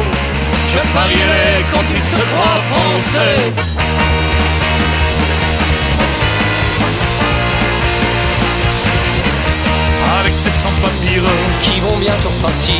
Que 0.72 0.80
Paris 0.94 1.14
est 1.24 1.30
laid 1.32 1.64
quand 1.72 1.86
il 1.96 2.02
se 2.02 2.22
croit 2.30 2.60
français. 2.72 3.36
Avec 10.20 10.36
ses 10.36 10.50
sans-papiers 10.50 11.22
Qui 11.62 11.80
vont 11.80 11.96
bientôt 11.98 12.28
repartir. 12.28 12.74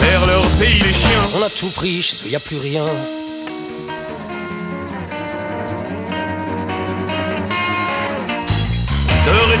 vers 0.00 0.26
leur 0.26 0.46
pays 0.60 0.80
les 0.80 0.92
chiens. 0.92 1.24
On 1.36 1.42
a 1.42 1.48
tout 1.48 1.70
pris, 1.70 2.02
chez 2.02 2.16
eux 2.26 2.30
y 2.30 2.36
a 2.36 2.40
plus 2.40 2.58
rien. 2.58 2.84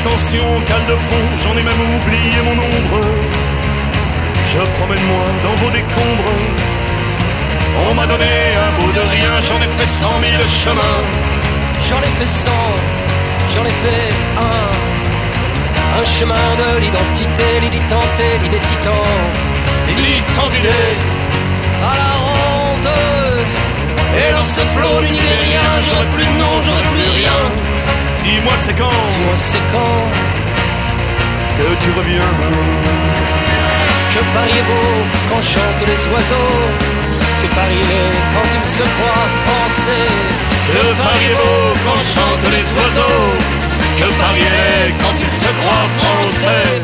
De 0.02 0.08
rétention, 0.08 0.42
cale 0.66 0.86
de 0.86 0.96
fond, 0.96 1.24
j'en 1.36 1.52
ai 1.56 1.62
même 1.62 1.80
oublié 1.96 2.42
mon 2.44 2.52
ombre. 2.52 3.06
Je 4.46 4.58
promène-moi 4.58 5.24
dans 5.44 5.54
vos 5.62 5.70
décombres. 5.70 6.32
On 7.88 7.94
m'a 7.94 8.06
donné 8.06 8.24
un 8.24 8.80
bout 8.80 8.92
de 8.92 9.00
rien, 9.00 9.40
j'en 9.40 9.58
ai 9.62 9.68
fait 9.78 9.86
cent 9.86 10.18
mille 10.18 10.44
chemins. 10.44 11.02
J'en 11.88 12.00
ai 12.00 12.10
fait 12.18 12.26
cent, 12.26 12.50
j'en 13.54 13.64
ai 13.64 13.70
fait 13.70 14.12
un. 14.38 16.00
Un 16.00 16.04
chemin 16.04 16.48
de 16.58 16.80
l'identité, 16.80 17.60
l'idée 17.60 17.82
tentée, 17.88 18.38
l'idée 18.42 18.60
titan. 18.60 19.02
D'idées 19.86 20.96
à 21.80 21.94
la 21.94 22.12
ronde. 22.26 22.90
Et 24.16 24.32
dans 24.32 24.44
ce 24.44 24.60
flot 24.60 25.00
d'univers, 25.00 25.80
j'aurais 25.86 26.06
plus 26.06 26.24
de 26.24 26.38
nom, 26.38 26.60
j'aurais 26.60 26.88
plus 26.92 27.08
rien. 27.20 27.71
Dis-moi 28.24 28.52
c'est 28.56 28.74
quand. 28.74 28.90
Dis-moi 29.10 29.36
c'est 29.36 29.64
quand 29.72 30.02
que 31.56 31.66
tu 31.82 31.90
reviens. 31.98 32.32
Que 34.12 34.20
Paris 34.34 34.56
est 34.60 34.66
beau 34.70 34.90
quand 35.28 35.42
chantent 35.42 35.86
les 35.86 36.02
oiseaux. 36.12 36.60
Que 37.40 37.48
Paris 37.54 37.84
est 38.00 38.14
quand 38.34 38.48
il 38.58 38.66
se 38.76 38.84
croit 38.94 39.28
français. 39.44 40.08
Que 40.72 40.82
Paris 41.02 41.26
est 41.32 41.38
beau 41.42 41.62
quand 41.84 42.00
chantent 42.12 42.50
les 42.56 42.66
oiseaux. 42.78 43.28
Que 43.98 44.08
Paris 44.20 44.48
est 44.66 44.90
quand 45.02 45.16
il 45.20 45.30
se 45.30 45.50
croit 45.58 45.86
français 45.98 46.82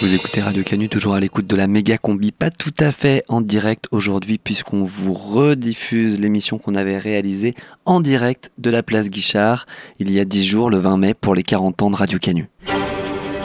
Vous 0.00 0.14
écoutez 0.14 0.40
Radio 0.40 0.62
Canu, 0.62 0.88
toujours 0.88 1.14
à 1.14 1.20
l'écoute 1.20 1.48
de 1.48 1.56
la 1.56 1.66
méga 1.66 1.98
combi, 1.98 2.30
pas 2.30 2.50
tout 2.50 2.72
à 2.78 2.92
fait 2.92 3.24
en 3.26 3.40
direct 3.40 3.86
aujourd'hui, 3.90 4.38
puisqu'on 4.38 4.84
vous 4.84 5.12
rediffuse 5.12 6.20
l'émission 6.20 6.58
qu'on 6.58 6.76
avait 6.76 6.98
réalisée 6.98 7.56
en 7.84 8.00
direct 8.00 8.52
de 8.58 8.70
la 8.70 8.84
place 8.84 9.10
Guichard, 9.10 9.66
il 9.98 10.12
y 10.12 10.20
a 10.20 10.24
10 10.24 10.46
jours, 10.46 10.70
le 10.70 10.78
20 10.78 10.96
mai, 10.98 11.14
pour 11.14 11.34
les 11.34 11.42
40 11.42 11.82
ans 11.82 11.90
de 11.90 11.96
Radio 11.96 12.20
Canu. 12.20 12.48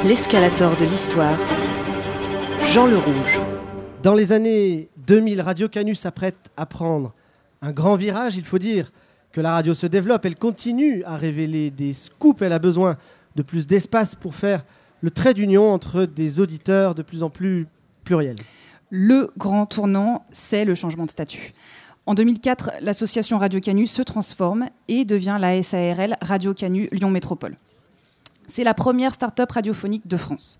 L'escalator 0.06 0.78
de 0.78 0.86
l'histoire. 0.86 1.40
Jean 2.72 2.86
Le 2.86 3.00
Rouge. 3.00 3.40
Dans 4.04 4.14
les 4.14 4.32
années 4.32 4.90
2000, 5.08 5.42
Radio 5.42 5.68
Canu 5.70 5.96
s'apprête 5.96 6.52
à 6.56 6.68
prendre 6.68 7.16
un 7.64 7.72
grand 7.72 7.96
virage. 7.96 8.36
Il 8.36 8.46
faut 8.46 8.60
dire 8.60 8.92
que 9.32 9.42
la 9.42 9.54
radio 9.54 9.74
se 9.74 9.88
développe, 9.88 10.24
elle 10.26 10.36
continue 10.36 11.04
à 11.06 11.18
révéler 11.18 11.72
des 11.72 11.94
scoops, 11.94 12.44
elle 12.44 12.54
a 12.54 12.60
besoin 12.60 12.98
de 13.36 13.42
plus 13.42 13.66
d'espace 13.66 14.14
pour 14.14 14.36
faire 14.36 14.64
le 15.04 15.12
trait 15.12 15.34
d'union 15.34 15.70
entre 15.70 16.06
des 16.06 16.40
auditeurs 16.40 16.96
de 16.96 17.02
plus 17.02 17.24
en 17.24 17.30
plus 17.30 17.68
pluriels. 18.06 18.38
Le 18.90 19.32
grand 19.38 19.66
tournant, 19.66 20.26
c'est 20.32 20.64
le 20.64 20.76
changement 20.76 21.06
de 21.06 21.12
statut. 21.12 21.54
En 22.06 22.14
2004, 22.14 22.72
l'association 22.80 23.38
Radio 23.38 23.60
Canu 23.60 23.86
se 23.86 24.02
transforme 24.02 24.68
et 24.88 25.04
devient 25.04 25.38
la 25.42 25.62
SARL 25.62 26.16
Radio 26.22 26.54
Canu 26.54 26.88
Lyon 26.94 27.10
Métropole. 27.10 27.58
C'est 28.48 28.64
la 28.64 28.74
première 28.74 29.14
start-up 29.14 29.52
radiophonique 29.52 30.08
de 30.08 30.16
France. 30.16 30.58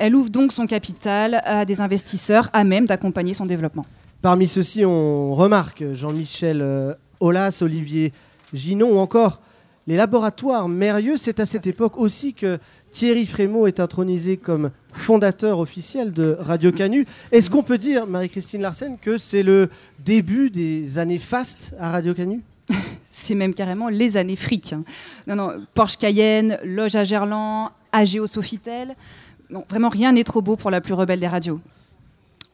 Elle 0.00 0.16
ouvre 0.16 0.30
donc 0.30 0.52
son 0.52 0.66
capital 0.66 1.40
à 1.44 1.64
des 1.64 1.80
investisseurs 1.80 2.50
à 2.52 2.64
même 2.64 2.86
d'accompagner 2.86 3.32
son 3.32 3.46
développement. 3.46 3.86
Parmi 4.22 4.48
ceux-ci, 4.48 4.84
on 4.84 5.34
remarque 5.34 5.84
Jean-Michel 5.92 6.60
euh, 6.62 6.94
Aulas, 7.20 7.58
Olivier 7.60 8.12
Ginon 8.52 8.96
ou 8.96 8.98
encore 8.98 9.40
les 9.86 9.96
laboratoires 9.96 10.68
Mérieux. 10.68 11.16
C'est 11.16 11.40
à 11.40 11.46
cette 11.46 11.66
époque 11.66 11.98
aussi 11.98 12.34
que 12.34 12.58
Thierry 12.92 13.26
Frémaux 13.26 13.66
est 13.66 13.80
intronisé 13.80 14.36
comme 14.36 14.70
fondateur 14.92 15.58
officiel 15.58 16.12
de 16.12 16.36
Radio 16.38 16.72
Canu. 16.72 17.06
Est-ce 17.30 17.48
qu'on 17.50 17.62
peut 17.62 17.78
dire, 17.78 18.06
Marie-Christine 18.06 18.60
Larsen, 18.62 18.98
que 19.00 19.18
c'est 19.18 19.42
le 19.42 19.70
début 20.04 20.50
des 20.50 20.98
années 20.98 21.18
fastes 21.18 21.72
à 21.78 21.90
Radio 21.90 22.14
Canu? 22.14 22.40
C'est 23.14 23.34
même 23.34 23.52
carrément 23.52 23.88
les 23.90 24.16
années 24.16 24.36
fric. 24.36 24.72
hein. 24.72 24.84
Non, 25.26 25.36
non, 25.36 25.52
Porsche 25.74 25.96
Cayenne, 25.98 26.58
Loge 26.64 26.96
à 26.96 27.04
Gerland, 27.04 27.68
AGO 27.92 28.26
Sofitel. 28.26 28.94
Non, 29.50 29.64
vraiment 29.68 29.90
rien 29.90 30.12
n'est 30.12 30.24
trop 30.24 30.40
beau 30.40 30.56
pour 30.56 30.70
la 30.70 30.80
plus 30.80 30.94
rebelle 30.94 31.20
des 31.20 31.28
radios. 31.28 31.60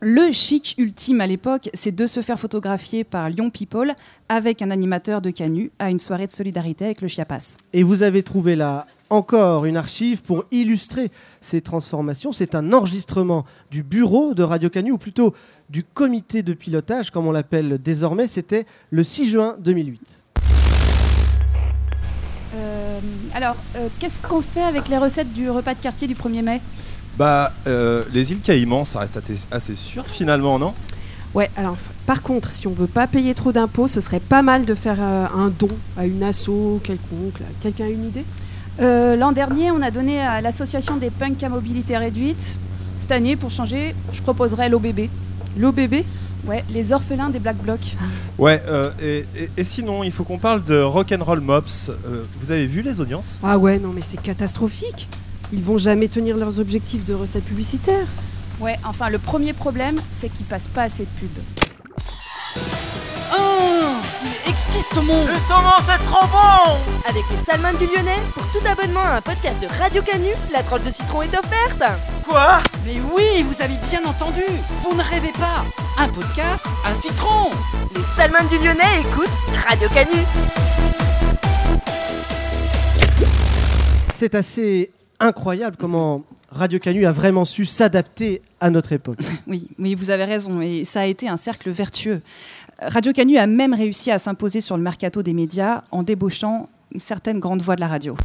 Le 0.01 0.31
chic 0.31 0.77
ultime 0.79 1.21
à 1.21 1.27
l'époque, 1.27 1.71
c'est 1.75 1.91
de 1.91 2.07
se 2.07 2.23
faire 2.23 2.39
photographier 2.39 3.03
par 3.03 3.29
Lyon 3.31 3.51
People 3.51 3.97
avec 4.29 4.63
un 4.63 4.71
animateur 4.71 5.21
de 5.21 5.31
Canu 5.31 5.73
à 5.81 5.91
une 5.91 5.99
soirée 5.99 6.27
de 6.27 6.31
solidarité 6.31 6.85
avec 6.85 7.01
le 7.01 7.09
Chiapas. 7.09 7.57
Et 7.73 7.83
vous 7.83 8.05
avez 8.05 8.23
trouvé 8.23 8.55
là 8.55 8.87
encore 9.11 9.65
une 9.65 9.77
archive 9.77 10.23
pour 10.23 10.45
illustrer 10.53 11.11
ces 11.41 11.63
transformations. 11.63 12.31
C'est 12.31 12.55
un 12.55 12.73
enregistrement 12.73 13.45
du 13.73 13.83
bureau 13.83 14.35
de 14.35 14.45
Radio 14.45 14.71
Canu, 14.71 14.93
ou 14.93 14.99
plutôt 14.99 15.35
du 15.69 15.83
comité 15.83 16.45
de 16.45 16.53
pilotage, 16.53 17.11
comme 17.11 17.27
on 17.27 17.33
l'appelle 17.33 17.81
désormais. 17.83 18.29
C'était 18.29 18.67
le 18.91 19.03
6 19.03 19.31
juin 19.31 19.57
2008. 19.59 20.01
Euh, 22.55 23.01
alors, 23.35 23.57
euh, 23.75 23.89
qu'est-ce 23.99 24.21
qu'on 24.21 24.43
fait 24.43 24.63
avec 24.63 24.89
les 24.89 24.99
recettes 24.99 25.33
du 25.33 25.51
repas 25.51 25.75
de 25.75 25.81
quartier 25.81 26.07
du 26.07 26.15
1er 26.15 26.43
mai? 26.43 26.61
Bah, 27.19 27.53
euh, 27.67 28.05
les 28.13 28.31
îles 28.33 28.41
Caïmans, 28.41 28.85
ça 28.85 29.01
reste 29.01 29.17
assez- 29.17 29.47
assez 29.51 29.75
sûr 29.75 30.07
finalement, 30.07 30.59
non? 30.59 30.73
Ouais, 31.35 31.51
alors 31.57 31.77
par 32.07 32.23
contre, 32.23 32.53
si 32.53 32.67
on 32.67 32.73
veut 32.73 32.87
pas 32.87 33.07
payer 33.07 33.35
trop 33.35 33.53
d'impôts, 33.53 33.89
ce 33.89 34.01
serait 34.01 34.21
pas 34.21 34.41
mal 34.43 34.65
de 34.65 34.75
faire 34.75 34.97
euh, 35.01 35.27
un 35.37 35.49
don 35.59 35.69
à 35.97 36.07
une 36.07 36.23
asso 36.23 36.81
quelconque. 36.85 37.41
là. 37.41 37.47
Quelqu'un 37.61 37.85
a 37.87 37.89
une 37.89 38.07
idée? 38.07 38.25
Euh, 38.81 39.17
L'an 39.17 39.33
dernier, 39.33 39.71
on 39.73 39.83
a 39.83 39.91
donné 39.91 40.21
à 40.21 40.41
l'association 40.41 40.97
des 40.97 41.11
punks 41.11 41.43
à 41.43 41.49
mobilité 41.49 41.97
réduite. 41.97 42.57
Cette 43.01 43.11
année, 43.13 43.35
pour 43.37 43.51
changer, 43.51 43.95
je 44.13 44.23
proposerais 44.23 44.69
l'OBB. 44.69 45.09
L'OBB 45.59 46.05
Ouais, 46.47 46.65
les 46.71 46.93
orphelins 46.93 47.31
des 47.31 47.41
Black 47.41 47.57
Blocs. 47.57 47.97
Ouais, 48.39 48.63
euh, 48.69 48.91
et, 49.03 49.27
et- 49.37 49.51
et 49.57 49.65
sinon, 49.65 50.05
il 50.05 50.13
faut 50.13 50.23
qu'on 50.23 50.39
parle 50.39 50.65
de 50.65 50.81
Rock'n'Roll 50.81 51.41
Mops. 51.41 51.91
Euh, 51.91 52.23
vous 52.41 52.53
avez 52.53 52.67
vu 52.67 52.83
les 52.83 53.01
audiences? 53.01 53.37
Ah 53.43 53.59
ouais, 53.59 53.81
non 53.81 53.91
mais 53.93 54.01
c'est 54.01 54.23
catastrophique. 54.23 55.09
Ils 55.53 55.63
vont 55.63 55.79
jamais 55.79 56.09
tenir 56.09 56.37
leurs 56.37 56.59
objectifs 56.59 57.05
de 57.07 57.15
recettes 57.15 57.45
publicitaires. 57.45 58.07
Ouais, 58.61 58.77
enfin, 58.85 59.09
le 59.09 59.19
premier 59.19 59.53
problème, 59.53 60.01
c'est 60.13 60.29
qu'ils 60.29 60.47
passent 60.47 60.69
pas 60.69 60.83
assez 60.85 61.05
de 61.05 61.09
pubs. 61.21 61.43
Un, 63.33 64.01
Il 64.25 64.29
est 64.29 64.51
exquis 64.51 64.83
ce 64.83 64.95
saumon 64.97 65.25
Le 65.27 65.35
saumon 65.49 65.77
c'est 65.87 66.05
trop 66.07 66.27
bon. 66.27 66.77
Avec 67.09 67.23
les 67.31 67.39
salmons 67.39 67.77
du 67.79 67.87
Lyonnais, 67.87 68.19
pour 68.35 68.43
tout 68.51 68.67
abonnement 68.67 69.01
à 69.05 69.17
un 69.17 69.21
podcast 69.21 69.61
de 69.63 69.67
Radio 69.79 70.03
Canu, 70.03 70.31
la 70.53 70.63
trolle 70.63 70.83
de 70.83 70.91
citron 70.91 71.23
est 71.23 71.39
offerte. 71.39 71.83
Quoi? 72.27 72.59
Mais 72.85 72.97
oui, 73.15 73.43
vous 73.45 73.63
avez 73.63 73.77
bien 73.91 74.05
entendu. 74.05 74.43
Vous 74.83 74.95
ne 74.95 75.03
rêvez 75.03 75.33
pas. 75.33 75.65
Un 75.99 76.09
podcast, 76.09 76.65
un 76.85 76.95
citron. 76.95 77.51
Les 77.95 78.03
salmons 78.03 78.47
du 78.51 78.59
Lyonnais 78.59 79.01
écoutent 79.01 79.29
Radio 79.69 79.89
Canu. 79.91 80.21
C'est 84.15 84.35
assez 84.35 84.91
incroyable 85.21 85.77
comment 85.77 86.25
Radio 86.51 86.79
Canu 86.79 87.05
a 87.05 87.13
vraiment 87.13 87.45
su 87.45 87.65
s'adapter 87.65 88.43
à 88.61 88.71
notre 88.71 88.93
époque. 88.93 89.19
Oui, 89.47 89.69
oui, 89.79 89.95
vous 89.95 90.11
avez 90.11 90.25
raison, 90.25 90.61
et 90.61 90.85
ça 90.85 91.01
a 91.01 91.07
été 91.07 91.29
un 91.29 91.37
cercle 91.37 91.71
vertueux. 91.71 92.21
Radio 92.81 93.13
Canu 93.13 93.39
a 93.39 93.47
même 93.47 93.75
réussi 93.75 94.11
à 94.11 94.19
s'imposer 94.19 94.61
sur 94.61 94.77
le 94.77 94.83
mercato 94.83 95.23
des 95.23 95.33
médias 95.33 95.83
en 95.91 96.03
débauchant 96.03 96.69
certaines 96.97 97.39
grandes 97.39 97.63
voix 97.63 97.77
de 97.77 97.81
la 97.81 97.89
radio. 97.89 98.17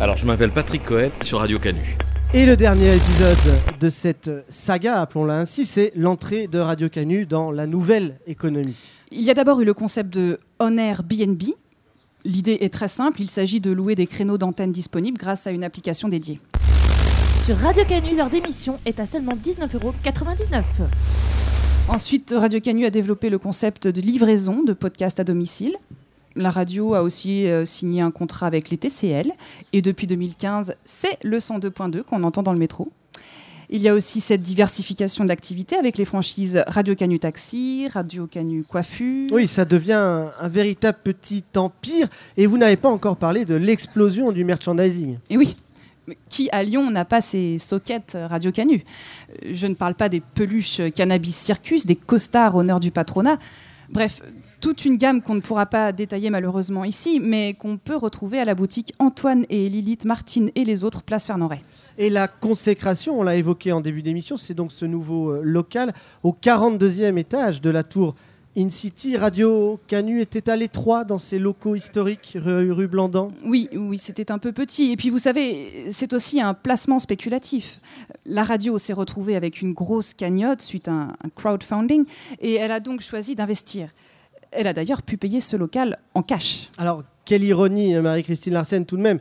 Alors, 0.00 0.16
je 0.16 0.26
m'appelle 0.26 0.50
Patrick 0.50 0.84
Cohen 0.84 1.10
sur 1.22 1.38
Radio 1.38 1.58
Canu. 1.58 1.78
Et 2.34 2.44
le 2.44 2.56
dernier 2.56 2.94
épisode 2.94 3.78
de 3.80 3.88
cette 3.88 4.30
saga, 4.48 5.00
appelons-la 5.00 5.38
ainsi, 5.38 5.64
c'est 5.64 5.92
l'entrée 5.96 6.48
de 6.48 6.58
Radio 6.58 6.88
Canu 6.88 7.24
dans 7.24 7.50
la 7.50 7.66
nouvelle 7.66 8.18
économie. 8.26 8.76
Il 9.10 9.22
y 9.22 9.30
a 9.30 9.34
d'abord 9.34 9.60
eu 9.60 9.64
le 9.64 9.72
concept 9.74 10.12
de 10.12 10.40
on-air 10.58 11.02
BNB. 11.02 11.54
L'idée 12.26 12.58
est 12.60 12.74
très 12.74 12.88
simple, 12.88 13.20
il 13.20 13.30
s'agit 13.30 13.60
de 13.60 13.70
louer 13.70 13.94
des 13.94 14.08
créneaux 14.08 14.36
d'antenne 14.36 14.72
disponibles 14.72 15.16
grâce 15.16 15.46
à 15.46 15.52
une 15.52 15.62
application 15.62 16.08
dédiée. 16.08 16.40
Sur 17.46 17.56
Radio 17.58 17.84
Canu, 17.84 18.16
l'heure 18.16 18.30
d'émission 18.30 18.80
est 18.84 18.98
à 18.98 19.06
seulement 19.06 19.36
19,99€. 19.36 20.88
Ensuite, 21.88 22.34
Radio 22.36 22.58
Canu 22.58 22.84
a 22.84 22.90
développé 22.90 23.30
le 23.30 23.38
concept 23.38 23.86
de 23.86 24.00
livraison 24.00 24.64
de 24.64 24.72
podcasts 24.72 25.20
à 25.20 25.24
domicile. 25.24 25.76
La 26.34 26.50
radio 26.50 26.94
a 26.94 27.02
aussi 27.02 27.46
euh, 27.46 27.64
signé 27.64 28.00
un 28.00 28.10
contrat 28.10 28.48
avec 28.48 28.70
les 28.70 28.76
TCL 28.76 29.30
et 29.72 29.80
depuis 29.80 30.08
2015, 30.08 30.74
c'est 30.84 31.18
le 31.22 31.38
102.2 31.38 32.02
qu'on 32.02 32.24
entend 32.24 32.42
dans 32.42 32.52
le 32.52 32.58
métro. 32.58 32.90
Il 33.68 33.82
y 33.82 33.88
a 33.88 33.94
aussi 33.94 34.20
cette 34.20 34.42
diversification 34.42 35.24
de 35.24 35.28
l'activité 35.28 35.76
avec 35.76 35.98
les 35.98 36.04
franchises 36.04 36.62
Radio 36.68 36.94
Canu 36.94 37.18
Taxi, 37.18 37.88
Radio 37.88 38.26
Canu 38.26 38.62
Coiffure. 38.62 39.28
Oui, 39.32 39.46
ça 39.48 39.64
devient 39.64 39.92
un, 39.94 40.30
un 40.40 40.48
véritable 40.48 40.98
petit 41.02 41.44
empire 41.56 42.08
et 42.36 42.46
vous 42.46 42.58
n'avez 42.58 42.76
pas 42.76 42.90
encore 42.90 43.16
parlé 43.16 43.44
de 43.44 43.54
l'explosion 43.56 44.30
du 44.30 44.44
merchandising. 44.44 45.18
Et 45.30 45.36
oui, 45.36 45.56
qui 46.28 46.48
à 46.52 46.62
Lyon 46.62 46.90
n'a 46.92 47.04
pas 47.04 47.20
ses 47.20 47.58
sockets 47.58 48.16
Radio 48.28 48.52
Canu? 48.52 48.84
Euh, 49.44 49.50
Je 49.52 49.66
ne 49.66 49.74
parle 49.74 49.94
pas 49.94 50.08
des 50.08 50.20
peluches 50.20 50.80
Cannabis 50.94 51.34
Circus, 51.34 51.86
des 51.86 51.96
costards 51.96 52.54
honneur 52.54 52.78
du 52.78 52.92
patronat. 52.92 53.38
Bref, 53.88 54.20
toute 54.60 54.84
une 54.84 54.96
gamme 54.96 55.22
qu'on 55.22 55.34
ne 55.34 55.40
pourra 55.40 55.66
pas 55.66 55.92
détailler 55.92 56.30
malheureusement 56.30 56.84
ici, 56.84 57.20
mais 57.20 57.54
qu'on 57.54 57.76
peut 57.76 57.96
retrouver 57.96 58.38
à 58.38 58.44
la 58.44 58.54
boutique 58.54 58.92
Antoine 58.98 59.46
et 59.50 59.68
Lilith, 59.68 60.04
Martine 60.04 60.50
et 60.54 60.64
les 60.64 60.84
autres, 60.84 61.02
place 61.02 61.26
Fernand-Rey. 61.26 61.62
Et 61.98 62.10
la 62.10 62.28
consécration, 62.28 63.18
on 63.18 63.22
l'a 63.22 63.36
évoqué 63.36 63.72
en 63.72 63.80
début 63.80 64.02
d'émission, 64.02 64.36
c'est 64.36 64.54
donc 64.54 64.72
ce 64.72 64.84
nouveau 64.84 65.30
euh, 65.30 65.40
local 65.42 65.94
au 66.22 66.32
42e 66.32 67.16
étage 67.18 67.60
de 67.60 67.70
la 67.70 67.82
tour 67.82 68.14
In 68.58 68.70
City. 68.70 69.18
Radio 69.18 69.78
Canu 69.86 70.22
était 70.22 70.48
à 70.48 70.56
l'étroit 70.56 71.04
dans 71.04 71.18
ses 71.18 71.38
locaux 71.38 71.74
historiques 71.74 72.38
rue, 72.40 72.72
rue 72.72 72.86
Blandan. 72.86 73.32
Oui, 73.44 73.68
oui, 73.74 73.98
c'était 73.98 74.32
un 74.32 74.38
peu 74.38 74.52
petit. 74.52 74.92
Et 74.92 74.96
puis 74.96 75.10
vous 75.10 75.18
savez, 75.18 75.90
c'est 75.92 76.14
aussi 76.14 76.40
un 76.40 76.54
placement 76.54 76.98
spéculatif. 76.98 77.80
La 78.24 78.44
radio 78.44 78.78
s'est 78.78 78.94
retrouvée 78.94 79.36
avec 79.36 79.60
une 79.60 79.74
grosse 79.74 80.14
cagnotte 80.14 80.62
suite 80.62 80.88
à 80.88 80.92
un 80.92 81.28
crowdfunding 81.34 82.06
et 82.40 82.54
elle 82.54 82.72
a 82.72 82.80
donc 82.80 83.02
choisi 83.02 83.34
d'investir. 83.34 83.90
Elle 84.56 84.66
a 84.66 84.72
d'ailleurs 84.72 85.02
pu 85.02 85.18
payer 85.18 85.40
ce 85.40 85.54
local 85.54 85.98
en 86.14 86.22
cash. 86.22 86.70
Alors, 86.78 87.02
quelle 87.26 87.44
ironie, 87.44 87.94
euh, 87.94 88.00
Marie-Christine 88.00 88.54
Larsen, 88.54 88.86
tout 88.86 88.96
de 88.96 89.02
même, 89.02 89.18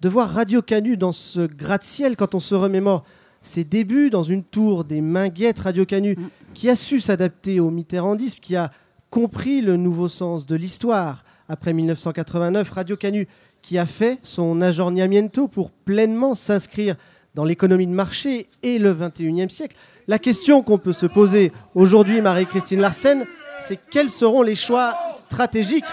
de 0.00 0.08
voir 0.08 0.30
Radio 0.30 0.62
Canu 0.62 0.96
dans 0.96 1.12
ce 1.12 1.40
gratte-ciel 1.46 2.16
quand 2.16 2.34
on 2.34 2.40
se 2.40 2.54
remémore 2.54 3.04
ses 3.42 3.64
débuts 3.64 4.08
dans 4.08 4.22
une 4.22 4.42
tour 4.42 4.84
des 4.84 5.02
Minguettes 5.02 5.58
Radio 5.58 5.84
Canu, 5.84 6.16
qui 6.54 6.70
a 6.70 6.76
su 6.76 6.98
s'adapter 6.98 7.60
au 7.60 7.70
mitterrandisme, 7.70 8.38
qui 8.40 8.56
a 8.56 8.70
compris 9.10 9.60
le 9.60 9.76
nouveau 9.76 10.08
sens 10.08 10.46
de 10.46 10.56
l'histoire. 10.56 11.24
Après 11.48 11.74
1989, 11.74 12.70
Radio 12.70 12.96
Canu, 12.96 13.28
qui 13.60 13.76
a 13.76 13.84
fait 13.84 14.18
son 14.22 14.62
aggiornamiento 14.62 15.46
pour 15.46 15.70
pleinement 15.70 16.34
s'inscrire 16.34 16.96
dans 17.34 17.44
l'économie 17.44 17.86
de 17.86 17.92
marché 17.92 18.48
et 18.62 18.78
le 18.78 18.94
21e 18.94 19.50
siècle. 19.50 19.76
La 20.08 20.18
question 20.18 20.62
qu'on 20.62 20.78
peut 20.78 20.94
se 20.94 21.06
poser 21.06 21.52
aujourd'hui, 21.74 22.22
Marie-Christine 22.22 22.80
Larsen, 22.80 23.26
c'est 23.66 23.78
quels 23.90 24.10
seront 24.10 24.42
les 24.42 24.54
choix 24.54 24.94
stratégiques 25.28 25.84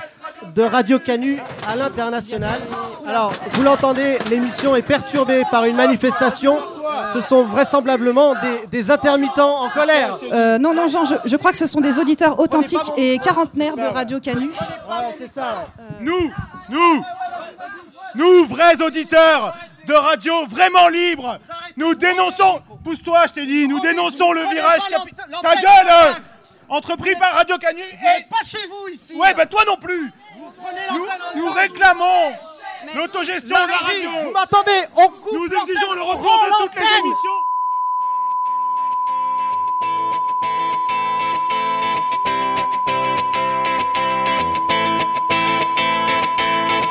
de 0.53 0.61
Radio 0.61 0.99
Canu 0.99 1.39
à 1.67 1.75
l'international. 1.75 2.59
Alors, 3.07 3.31
vous 3.51 3.63
l'entendez, 3.63 4.17
l'émission 4.29 4.75
est 4.75 4.81
perturbée 4.81 5.43
par 5.49 5.65
une 5.65 5.75
manifestation. 5.75 6.59
Ce 7.13 7.21
sont 7.21 7.43
vraisemblablement 7.43 8.33
des, 8.33 8.67
des 8.69 8.91
intermittents 8.91 9.61
en 9.61 9.69
colère. 9.69 10.17
Euh, 10.31 10.57
non, 10.57 10.73
non, 10.73 10.87
Jean, 10.87 11.05
je, 11.05 11.15
je 11.25 11.35
crois 11.37 11.51
que 11.51 11.57
ce 11.57 11.65
sont 11.65 11.81
des 11.81 11.99
auditeurs 11.99 12.39
authentiques 12.39 12.91
et 12.97 13.17
quarantenaires 13.19 13.75
de 13.75 13.83
Radio 13.83 14.19
Canu. 14.19 14.49
Voilà, 14.87 15.09
c'est 15.17 15.27
ça. 15.27 15.67
Nous, 16.01 16.31
nous, 16.69 17.03
nous, 18.15 18.45
vrais 18.45 18.81
auditeurs 18.81 19.55
de 19.87 19.93
radio 19.93 20.33
vraiment 20.47 20.89
libres, 20.89 21.39
nous 21.77 21.95
dénonçons. 21.95 22.61
Pousse-toi, 22.83 23.21
je 23.27 23.33
t'ai 23.33 23.45
dit, 23.45 23.67
nous 23.67 23.79
dénonçons 23.79 24.33
le 24.33 24.41
virage. 24.41 24.81
Ta 25.41 25.55
gueule 25.55 26.15
Entrepris 26.69 27.15
par 27.15 27.33
Radio 27.33 27.57
Canu 27.57 27.81
et. 27.81 28.23
pas 28.29 28.45
chez 28.45 28.65
vous 28.67 28.87
ici 28.93 29.13
Ouais, 29.15 29.33
bah 29.33 29.45
toi 29.45 29.63
non 29.65 29.77
plus 29.77 30.11
Nous, 30.93 31.05
nous 31.41 31.51
réclamons 31.51 32.33
l'autogestion 32.95 33.47
de 33.47 33.69
la 33.69 33.77
radio 33.77 34.09
vous 34.23 34.31
m'entendez 34.31 34.81
On 34.95 35.07
coupe 35.07 35.33
Nous 35.33 35.45
exigeons 35.45 35.93
le 35.93 36.01
retour 36.01 36.45
de 36.45 36.63
toutes 36.65 36.75
les 36.75 36.99
émissions 36.99 37.31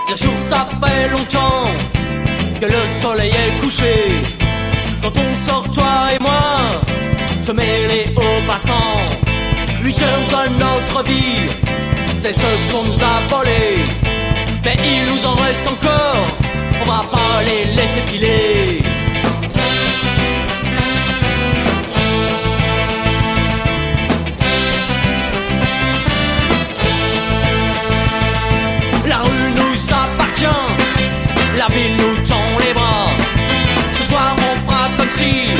Bien 0.07 0.17
sûr, 0.17 0.33
ça 0.49 0.69
fait 0.83 1.09
longtemps 1.09 1.67
que 2.61 2.67
le 2.67 2.89
soleil 3.03 3.33
est 3.33 3.61
couché. 3.61 4.23
Quand 5.03 5.13
on 5.17 5.37
sort, 5.37 5.71
toi 5.73 6.09
et 6.15 6.23
moi, 6.23 6.59
se 7.43 7.53
mêler 7.53 8.15
aux 8.17 8.47
passants. 8.47 9.26
8 9.87 10.03
heures 10.03 10.49
de 10.49 10.59
notre 10.59 11.05
vie, 11.05 11.47
c'est 12.19 12.33
ce 12.33 12.73
qu'on 12.73 12.83
nous 12.83 13.01
a 13.05 13.21
volé. 13.29 13.85
Mais 14.65 14.77
il 14.85 15.05
nous 15.05 15.25
en 15.25 15.37
reste 15.37 15.63
encore, 15.65 16.25
on 16.81 16.85
va 16.91 17.05
pas 17.09 17.43
les 17.45 17.73
laisser 17.73 18.01
filer. 18.07 18.83
La 29.07 29.19
rue 29.19 29.51
nous 29.61 29.95
appartient, 30.03 30.67
la 31.57 31.69
ville 31.69 31.97
nous 31.97 32.25
tend 32.25 32.49
les 32.59 32.75
bras. 32.75 33.07
Ce 33.93 34.03
soir 34.03 34.35
on 34.37 34.69
fera 34.69 34.89
comme 34.97 35.11
si 35.13 35.51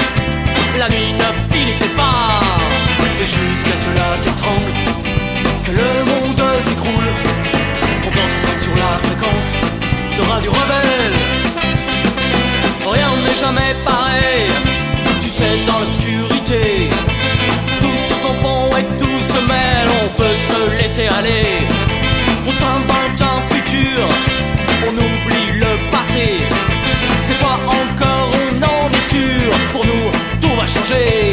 la 0.77 0.89
nuit 0.89 1.13
ne 1.13 1.55
finissait 1.55 1.95
pas. 1.97 2.76
Jusqu'à 3.27 3.77
ce 3.77 3.85
que 3.85 3.95
la 3.99 4.17
terre 4.23 4.37
tremble, 4.37 4.73
que 5.65 5.73
le 5.73 5.91
monde 6.11 6.43
s'écroule, 6.63 7.11
on 8.07 8.11
danse 8.11 8.37
ensemble 8.39 8.63
sur 8.63 8.77
la 8.77 8.93
fréquence 9.03 9.51
de 10.17 10.23
Radio 10.31 10.53
Rebelle. 10.53 11.17
Rien 12.87 13.11
n'est 13.27 13.35
jamais 13.35 13.75
pareil, 13.85 14.47
tu 15.21 15.29
sais, 15.29 15.59
dans 15.67 15.81
l'obscurité. 15.81 16.89
Tout 17.81 17.99
se 18.09 18.15
confond 18.25 18.69
et 18.79 18.85
tout 19.01 19.21
se 19.21 19.41
mêle, 19.49 19.89
on 20.05 20.09
peut 20.17 20.37
se 20.49 20.81
laisser 20.81 21.09
aller. 21.09 21.67
On 22.47 22.53
s'invente 22.53 23.21
un 23.21 23.43
futur, 23.53 24.07
on 24.87 24.93
oublie 24.93 25.59
le 25.59 25.91
passé. 25.91 26.39
Cette 27.25 27.39
fois 27.39 27.59
encore, 27.67 28.31
on 28.45 28.63
en 28.63 28.89
est 28.93 29.09
sûr, 29.15 29.51
pour 29.73 29.85
nous, 29.85 30.13
tout 30.41 30.55
va 30.57 30.65
changer. 30.65 31.26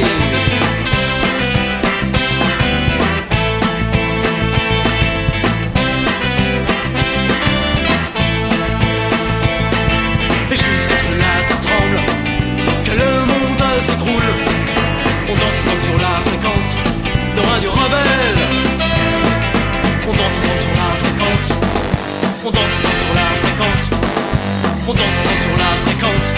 On 24.94 24.96
danse 24.96 25.08
ensemble 25.20 25.42
sur 25.42 25.52
la 25.58 25.76
fréquence 25.86 26.34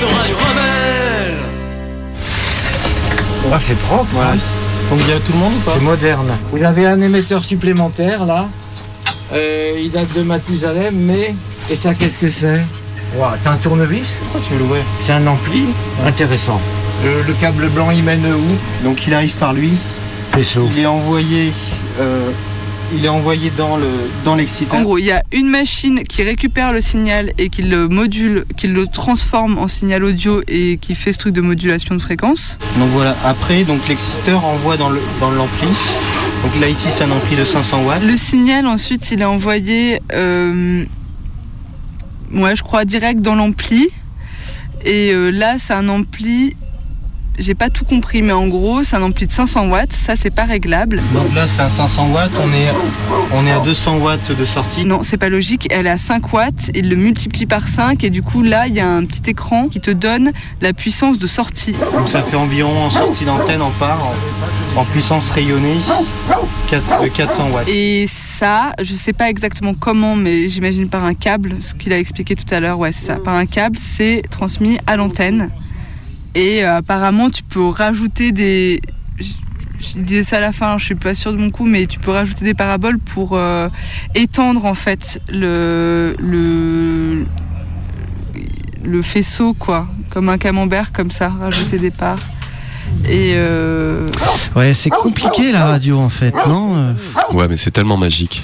de 0.00 0.04
Radio 0.18 0.36
Rebelle. 0.36 1.34
Ah, 3.52 3.58
c'est 3.60 3.78
propre, 3.78 4.08
voilà. 4.12 4.34
convient 4.90 5.16
à 5.16 5.20
tout 5.20 5.32
le 5.32 5.38
monde 5.38 5.54
ou 5.56 5.60
pas 5.60 5.74
C'est 5.74 5.80
moderne. 5.80 6.36
Vous 6.50 6.64
avez 6.64 6.86
un 6.86 7.00
émetteur 7.00 7.44
supplémentaire 7.44 8.26
là. 8.26 8.48
Euh, 9.32 9.78
il 9.82 9.90
date 9.90 10.12
de 10.14 10.22
Mathusalem, 10.22 10.94
mais. 10.96 11.34
Et 11.70 11.76
ça, 11.76 11.94
qu'est-ce 11.94 12.18
que 12.18 12.30
c'est? 12.30 12.60
Ouah, 13.16 13.36
T'as 13.42 13.52
un 13.52 13.56
tournevis? 13.56 14.06
Pourquoi 14.22 14.40
tu 14.40 14.54
veux 14.54 14.58
l'ouvrir? 14.60 14.82
C'est 15.06 15.12
un 15.12 15.26
ampli 15.26 15.66
Intéressant. 16.04 16.60
Le, 17.04 17.22
le 17.22 17.32
câble 17.34 17.68
blanc, 17.68 17.90
il 17.90 18.02
mène 18.02 18.26
où? 18.26 18.84
Donc 18.84 19.06
il 19.06 19.14
arrive 19.14 19.34
par 19.36 19.52
lui. 19.52 19.72
Faisceau. 20.32 20.68
Il 20.72 20.80
est 20.80 20.86
envoyé. 20.86 21.52
euh, 22.00 22.30
il 22.92 23.04
est 23.04 23.08
envoyé 23.08 23.50
dans 23.50 23.76
le 23.76 23.88
dans. 24.24 24.36
En 24.70 24.82
gros, 24.82 24.98
il 24.98 25.04
y 25.04 25.12
a 25.12 25.22
une 25.32 25.48
machine 25.48 26.02
qui 26.04 26.22
récupère 26.22 26.72
le 26.72 26.80
signal 26.80 27.32
et 27.38 27.48
qui 27.48 27.62
le 27.62 27.88
module, 27.88 28.44
qui 28.56 28.66
le 28.66 28.86
transforme 28.86 29.58
en 29.58 29.68
signal 29.68 30.04
audio 30.04 30.42
et 30.48 30.78
qui 30.80 30.94
fait 30.94 31.12
ce 31.12 31.18
truc 31.18 31.34
de 31.34 31.40
modulation 31.40 31.94
de 31.94 32.02
fréquence. 32.02 32.58
Donc 32.78 32.90
voilà. 32.90 33.16
Après, 33.24 33.64
donc 33.64 33.88
l'exciteur 33.88 34.44
envoie 34.44 34.76
dans 34.76 34.90
le 34.90 35.00
dans 35.20 35.30
l'ampli. 35.30 35.68
Donc 36.42 36.60
là 36.60 36.68
ici 36.68 36.88
c'est 36.90 37.04
un 37.04 37.10
ampli 37.10 37.36
de 37.36 37.44
500 37.44 37.84
watts. 37.84 38.02
Le 38.02 38.16
signal, 38.16 38.66
ensuite, 38.66 39.10
il 39.12 39.22
est 39.22 39.24
envoyé, 39.24 40.00
euh, 40.12 40.84
ouais, 42.32 42.56
je 42.56 42.62
crois, 42.62 42.84
direct 42.84 43.20
dans 43.20 43.34
l'ampli. 43.34 43.88
Et 44.84 45.12
euh, 45.12 45.30
là, 45.30 45.56
c'est 45.58 45.72
un 45.72 45.88
ampli, 45.88 46.56
j'ai 47.38 47.54
pas 47.54 47.70
tout 47.70 47.84
compris, 47.84 48.22
mais 48.22 48.32
en 48.32 48.46
gros, 48.46 48.84
c'est 48.84 48.96
un 48.96 49.02
ampli 49.02 49.26
de 49.26 49.32
500 49.32 49.68
watts. 49.68 49.92
Ça, 49.92 50.14
c'est 50.16 50.30
pas 50.30 50.44
réglable. 50.44 51.02
Donc 51.12 51.34
là 51.34 51.46
c'est 51.46 51.62
un 51.62 51.68
500 51.68 52.10
watts. 52.12 52.32
On 52.42 52.52
est 52.52 52.68
on 53.32 53.46
est 53.46 53.52
à 53.52 53.60
200 53.60 53.98
watts 53.98 54.32
de 54.32 54.44
sortie. 54.44 54.84
Non, 54.84 55.02
c'est 55.02 55.16
pas 55.16 55.28
logique. 55.28 55.66
Elle 55.70 55.86
est 55.86 55.90
à 55.90 55.98
5 55.98 56.32
watts, 56.32 56.70
il 56.74 56.88
le 56.88 56.96
multiplie 56.96 57.46
par 57.46 57.68
5 57.68 58.02
et 58.04 58.10
du 58.10 58.22
coup 58.22 58.42
là, 58.42 58.66
il 58.66 58.74
y 58.74 58.80
a 58.80 58.88
un 58.88 59.04
petit 59.04 59.30
écran 59.30 59.68
qui 59.68 59.80
te 59.80 59.90
donne 59.90 60.32
la 60.60 60.72
puissance 60.72 61.18
de 61.18 61.26
sortie. 61.26 61.74
Donc 61.94 62.08
ça 62.08 62.22
fait 62.22 62.36
environ 62.36 62.84
en 62.84 62.90
sortie 62.90 63.24
d'antenne 63.24 63.62
en 63.62 63.70
part 63.70 64.12
en, 64.76 64.80
en 64.80 64.84
puissance 64.84 65.30
rayonnée 65.30 65.78
4, 66.68 66.82
euh, 67.02 67.08
400 67.08 67.50
watts. 67.50 67.68
Et 67.68 68.06
ça, 68.38 68.72
je 68.82 68.94
sais 68.94 69.12
pas 69.12 69.28
exactement 69.28 69.74
comment, 69.74 70.16
mais 70.16 70.48
j'imagine 70.48 70.88
par 70.88 71.04
un 71.04 71.14
câble, 71.14 71.56
ce 71.60 71.74
qu'il 71.74 71.92
a 71.92 71.98
expliqué 71.98 72.34
tout 72.34 72.52
à 72.52 72.60
l'heure, 72.60 72.78
ouais, 72.78 72.92
c'est 72.92 73.06
ça. 73.06 73.16
Par 73.16 73.34
un 73.34 73.46
câble, 73.46 73.78
c'est 73.78 74.22
transmis 74.30 74.78
à 74.86 74.96
l'antenne. 74.96 75.50
Et 76.34 76.64
euh, 76.64 76.76
apparemment, 76.78 77.30
tu 77.30 77.42
peux 77.42 77.66
rajouter 77.68 78.32
des. 78.32 78.80
Je 79.18 79.98
disais 80.00 80.24
ça 80.24 80.38
à 80.38 80.40
la 80.40 80.52
fin, 80.52 80.78
je 80.78 80.84
suis 80.86 80.94
pas 80.94 81.14
sûre 81.14 81.32
de 81.32 81.36
mon 81.38 81.50
coup, 81.50 81.66
mais 81.66 81.86
tu 81.86 81.98
peux 81.98 82.10
rajouter 82.10 82.44
des 82.44 82.54
paraboles 82.54 82.98
pour 82.98 83.30
euh, 83.36 83.68
étendre 84.14 84.64
en 84.64 84.74
fait 84.74 85.20
le, 85.28 86.16
le 86.18 87.26
le 88.82 89.02
faisceau 89.02 89.54
quoi, 89.54 89.86
comme 90.10 90.28
un 90.28 90.38
camembert 90.38 90.92
comme 90.92 91.10
ça, 91.10 91.28
rajouter 91.28 91.78
des 91.78 91.90
parts. 91.90 92.18
Et 93.08 93.32
euh, 93.34 94.06
Ouais, 94.56 94.72
c'est 94.74 94.90
compliqué 94.90 95.52
la 95.52 95.64
radio 95.66 95.98
en 95.98 96.08
fait, 96.10 96.34
non 96.48 96.94
Ouais, 97.32 97.48
mais 97.48 97.56
c'est 97.56 97.70
tellement 97.70 97.96
magique. 97.96 98.42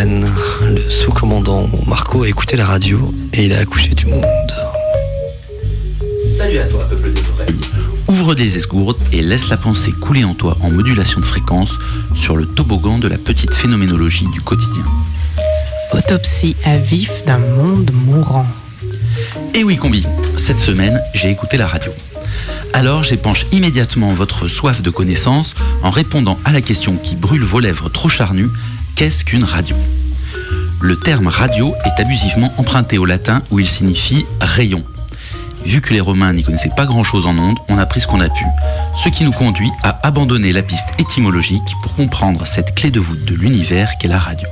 Semaine, 0.00 0.30
le 0.62 0.90
sous-commandant 0.90 1.68
Marco 1.86 2.22
a 2.22 2.28
écouté 2.28 2.56
la 2.56 2.64
radio 2.64 3.12
et 3.34 3.46
il 3.46 3.52
a 3.52 3.58
accouché 3.58 3.90
du 3.90 4.06
monde. 4.06 4.22
Salut 6.36 6.58
à 6.58 6.64
toi, 6.64 6.88
peuple 6.88 7.12
des 7.12 7.20
oreilles. 7.34 7.60
Ouvre 8.08 8.34
des 8.34 8.56
esgourdes 8.56 8.96
et 9.12 9.20
laisse 9.20 9.50
la 9.50 9.58
pensée 9.58 9.92
couler 9.92 10.24
en 10.24 10.34
toi 10.34 10.56
en 10.62 10.70
modulation 10.70 11.20
de 11.20 11.24
fréquence 11.24 11.78
sur 12.14 12.36
le 12.36 12.46
toboggan 12.46 12.98
de 12.98 13.08
la 13.08 13.18
petite 13.18 13.52
phénoménologie 13.52 14.26
du 14.32 14.40
quotidien. 14.40 14.84
Autopsie 15.92 16.56
à 16.64 16.78
vif 16.78 17.24
d'un 17.26 17.38
monde 17.38 17.90
mourant. 18.06 18.46
Et 19.54 19.64
oui, 19.64 19.76
combi, 19.76 20.06
cette 20.38 20.58
semaine, 20.58 20.98
j'ai 21.12 21.30
écouté 21.30 21.58
la 21.58 21.66
radio. 21.66 21.92
Alors 22.72 23.02
j'épanche 23.02 23.46
immédiatement 23.52 24.12
votre 24.14 24.48
soif 24.48 24.80
de 24.80 24.90
connaissance 24.90 25.56
en 25.82 25.90
répondant 25.90 26.38
à 26.44 26.52
la 26.52 26.62
question 26.62 26.96
qui 26.96 27.16
brûle 27.16 27.42
vos 27.42 27.60
lèvres 27.60 27.90
trop 27.90 28.08
charnues 28.08 28.48
qu'est-ce 29.00 29.24
qu'une 29.24 29.44
radio? 29.44 29.76
Le 30.82 30.94
terme 30.94 31.28
radio 31.28 31.72
est 31.86 32.02
abusivement 32.02 32.52
emprunté 32.58 32.98
au 32.98 33.06
latin 33.06 33.42
où 33.50 33.58
il 33.58 33.66
signifie 33.66 34.26
rayon. 34.42 34.84
Vu 35.64 35.80
que 35.80 35.94
les 35.94 36.00
Romains 36.00 36.34
n'y 36.34 36.42
connaissaient 36.42 36.68
pas 36.76 36.84
grand-chose 36.84 37.24
en 37.24 37.38
ondes, 37.38 37.56
on 37.70 37.78
a 37.78 37.86
pris 37.86 38.02
ce 38.02 38.06
qu'on 38.06 38.20
a 38.20 38.28
pu, 38.28 38.44
ce 39.02 39.08
qui 39.08 39.24
nous 39.24 39.32
conduit 39.32 39.70
à 39.82 40.06
abandonner 40.06 40.52
la 40.52 40.60
piste 40.60 40.88
étymologique 40.98 41.62
pour 41.82 41.94
comprendre 41.94 42.46
cette 42.46 42.74
clé 42.74 42.90
de 42.90 43.00
voûte 43.00 43.24
de 43.24 43.34
l'univers 43.34 43.90
qu'est 43.98 44.06
la 44.06 44.18
radio. 44.18 44.46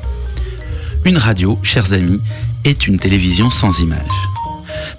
Une 1.05 1.19
radio, 1.19 1.59
chers 1.63 1.93
amis, 1.93 2.23
est 2.65 2.87
une 2.87 2.99
télévision 2.99 3.51
sans 3.51 3.81
image. 3.81 3.99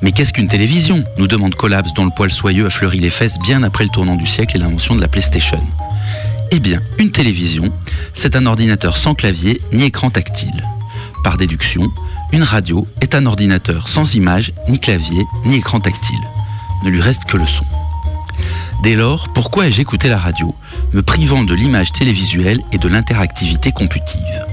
Mais 0.04 0.12
qu'est-ce 0.12 0.32
qu'une 0.32 0.48
télévision? 0.48 1.04
nous 1.18 1.26
demande 1.28 1.56
Collapse 1.56 1.96
dont 1.96 2.06
le 2.06 2.12
poil 2.16 2.32
soyeux 2.32 2.68
a 2.68 2.70
fleuri 2.70 3.00
les 3.00 3.10
fesses 3.10 3.40
bien 3.40 3.64
après 3.64 3.86
le 3.86 3.90
tournant 3.90 4.16
du 4.16 4.28
siècle 4.28 4.58
et 4.58 4.60
l'invention 4.60 4.96
de 4.96 5.02
la 5.02 5.08
PlayStation. 5.08 5.60
Eh 6.52 6.60
bien, 6.60 6.82
une 6.98 7.12
télévision, 7.12 7.72
c'est 8.16 8.36
un 8.36 8.48
ordinateur 8.48 8.98
sans 8.98 9.14
clavier 9.14 9.62
ni 9.72 9.84
écran 9.84 10.10
tactile. 10.10 10.64
Par 11.24 11.38
déduction, 11.38 11.92
une 12.34 12.42
radio 12.42 12.88
est 13.02 13.14
un 13.14 13.28
ordinateur 13.28 13.88
sans 13.88 14.16
image, 14.16 14.52
ni 14.68 14.80
clavier, 14.80 15.24
ni 15.46 15.58
écran 15.58 15.80
tactile. 15.80 16.20
Ne 16.84 16.90
lui 16.90 17.02
reste 17.02 17.26
que 17.26 17.38
le 17.38 17.46
son. 17.46 17.66
Dès 18.82 18.96
lors, 18.96 19.30
pourquoi 19.30 19.68
ai-je 19.68 19.82
écouté 19.82 20.10
la 20.10 20.18
radio, 20.18 20.56
me 20.94 21.04
privant 21.04 21.44
de 21.44 21.54
l'image 21.54 21.92
télévisuelle 21.92 22.62
et 22.72 22.80
de 22.80 22.88
l'interactivité 22.88 23.72
computive? 23.72 24.46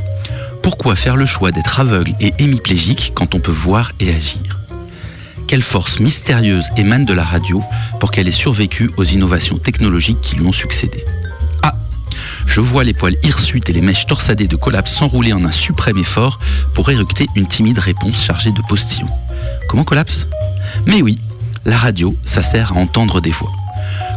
Pourquoi 0.63 0.97
faire 0.97 1.17
le 1.17 1.27
choix 1.27 1.51
d'être 1.51 1.81
aveugle 1.81 2.15
et 2.21 2.33
hémiplégique 2.39 3.13
quand 3.15 3.35
on 3.35 3.41
peut 3.41 3.53
voir 3.53 3.93
et 4.01 4.11
agir? 4.11 4.59
Quelle 5.49 5.63
force 5.63 6.01
mystérieuse 6.01 6.67
émane 6.77 7.07
de 7.07 7.15
la 7.15 7.25
radio 7.25 7.63
pour 8.01 8.11
qu'elle 8.11 8.29
ait 8.29 8.33
survécu 8.33 8.91
aux 8.99 9.05
innovations 9.05 9.59
technologiques 9.59 10.21
qui 10.21 10.37
lui 10.37 10.47
ont 10.47 10.53
succédé? 10.53 11.05
Je 12.57 12.63
vois 12.63 12.85
les 12.85 12.95
poils 12.95 13.17
hirsutes 13.23 13.69
et 13.69 13.75
les 13.75 13.83
mèches 13.83 14.07
torsadées 14.07 14.49
de 14.49 14.57
collapse 14.57 14.91
s'enrouler 14.91 15.35
en 15.35 15.45
un 15.45 15.53
suprême 15.53 15.99
effort 15.99 16.39
pour 16.73 16.89
éructer 16.89 17.27
une 17.37 17.47
timide 17.47 17.79
réponse 17.79 18.25
chargée 18.25 18.51
de 18.51 18.63
postillons. 18.67 19.11
Comment 19.69 19.85
collapse? 19.85 20.27
Mais 20.87 21.03
oui, 21.03 21.19
la 21.67 21.77
radio, 21.77 22.17
ça 22.25 22.43
sert 22.43 22.73
à 22.73 22.77
entendre 22.77 23.21
des 23.21 23.31
voix. 23.31 23.53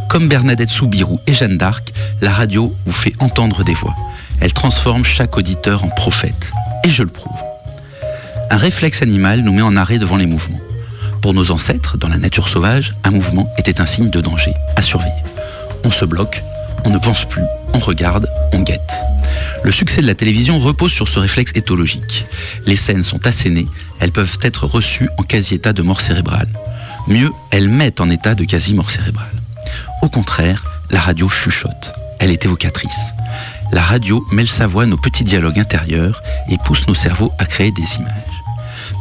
Comme 0.08 0.26
Bernadette 0.26 0.70
Soubirou 0.70 1.20
et 1.26 1.34
Jeanne 1.34 1.58
d'Arc, 1.58 1.92
la 2.22 2.32
radio 2.32 2.74
vous 2.86 2.94
fait 2.94 3.12
entendre 3.18 3.62
des 3.62 3.74
voix. 3.74 3.94
Elle 4.40 4.54
transforme 4.54 5.04
chaque 5.04 5.36
auditeur 5.36 5.84
en 5.84 5.88
prophète. 5.88 6.50
Et 6.86 6.88
je 6.88 7.02
le 7.02 7.10
prouve. 7.10 7.36
Un 8.50 8.56
réflexe 8.56 9.02
animal 9.02 9.42
nous 9.42 9.52
met 9.52 9.60
en 9.60 9.76
arrêt 9.76 9.98
devant 9.98 10.16
les 10.16 10.24
mouvements. 10.24 10.62
Pour 11.20 11.34
nos 11.34 11.50
ancêtres, 11.50 11.98
dans 11.98 12.08
la 12.08 12.16
nature 12.16 12.48
sauvage, 12.48 12.94
un 13.04 13.10
mouvement 13.10 13.52
était 13.58 13.82
un 13.82 13.86
signe 13.86 14.08
de 14.08 14.22
danger, 14.22 14.54
à 14.76 14.80
surveiller. 14.80 15.12
On 15.84 15.90
se 15.90 16.06
bloque, 16.06 16.42
on 16.86 16.88
ne 16.90 16.98
pense 16.98 17.26
plus, 17.26 17.44
on 17.74 17.78
regarde, 17.78 18.28
on 18.52 18.60
guette. 18.60 18.92
Le 19.62 19.72
succès 19.72 20.00
de 20.00 20.06
la 20.06 20.14
télévision 20.14 20.58
repose 20.58 20.92
sur 20.92 21.08
ce 21.08 21.18
réflexe 21.18 21.52
éthologique. 21.54 22.26
Les 22.66 22.76
scènes 22.76 23.04
sont 23.04 23.26
assénées, 23.26 23.66
elles 23.98 24.12
peuvent 24.12 24.38
être 24.42 24.66
reçues 24.66 25.08
en 25.18 25.22
quasi-état 25.22 25.72
de 25.72 25.82
mort 25.82 26.00
cérébrale. 26.00 26.48
Mieux, 27.06 27.30
elles 27.50 27.68
mettent 27.68 28.00
en 28.00 28.10
état 28.10 28.34
de 28.34 28.44
quasi-mort 28.44 28.90
cérébrale. 28.90 29.30
Au 30.02 30.08
contraire, 30.08 30.64
la 30.90 31.00
radio 31.00 31.28
chuchote, 31.28 31.92
elle 32.18 32.30
est 32.30 32.44
évocatrice. 32.44 33.12
La 33.72 33.82
radio 33.82 34.26
mêle 34.32 34.48
sa 34.48 34.66
voix 34.66 34.84
à 34.84 34.86
nos 34.86 34.96
petits 34.96 35.24
dialogues 35.24 35.58
intérieurs 35.58 36.22
et 36.48 36.58
pousse 36.58 36.88
nos 36.88 36.94
cerveaux 36.94 37.32
à 37.38 37.44
créer 37.44 37.70
des 37.70 37.96
images. 37.96 38.30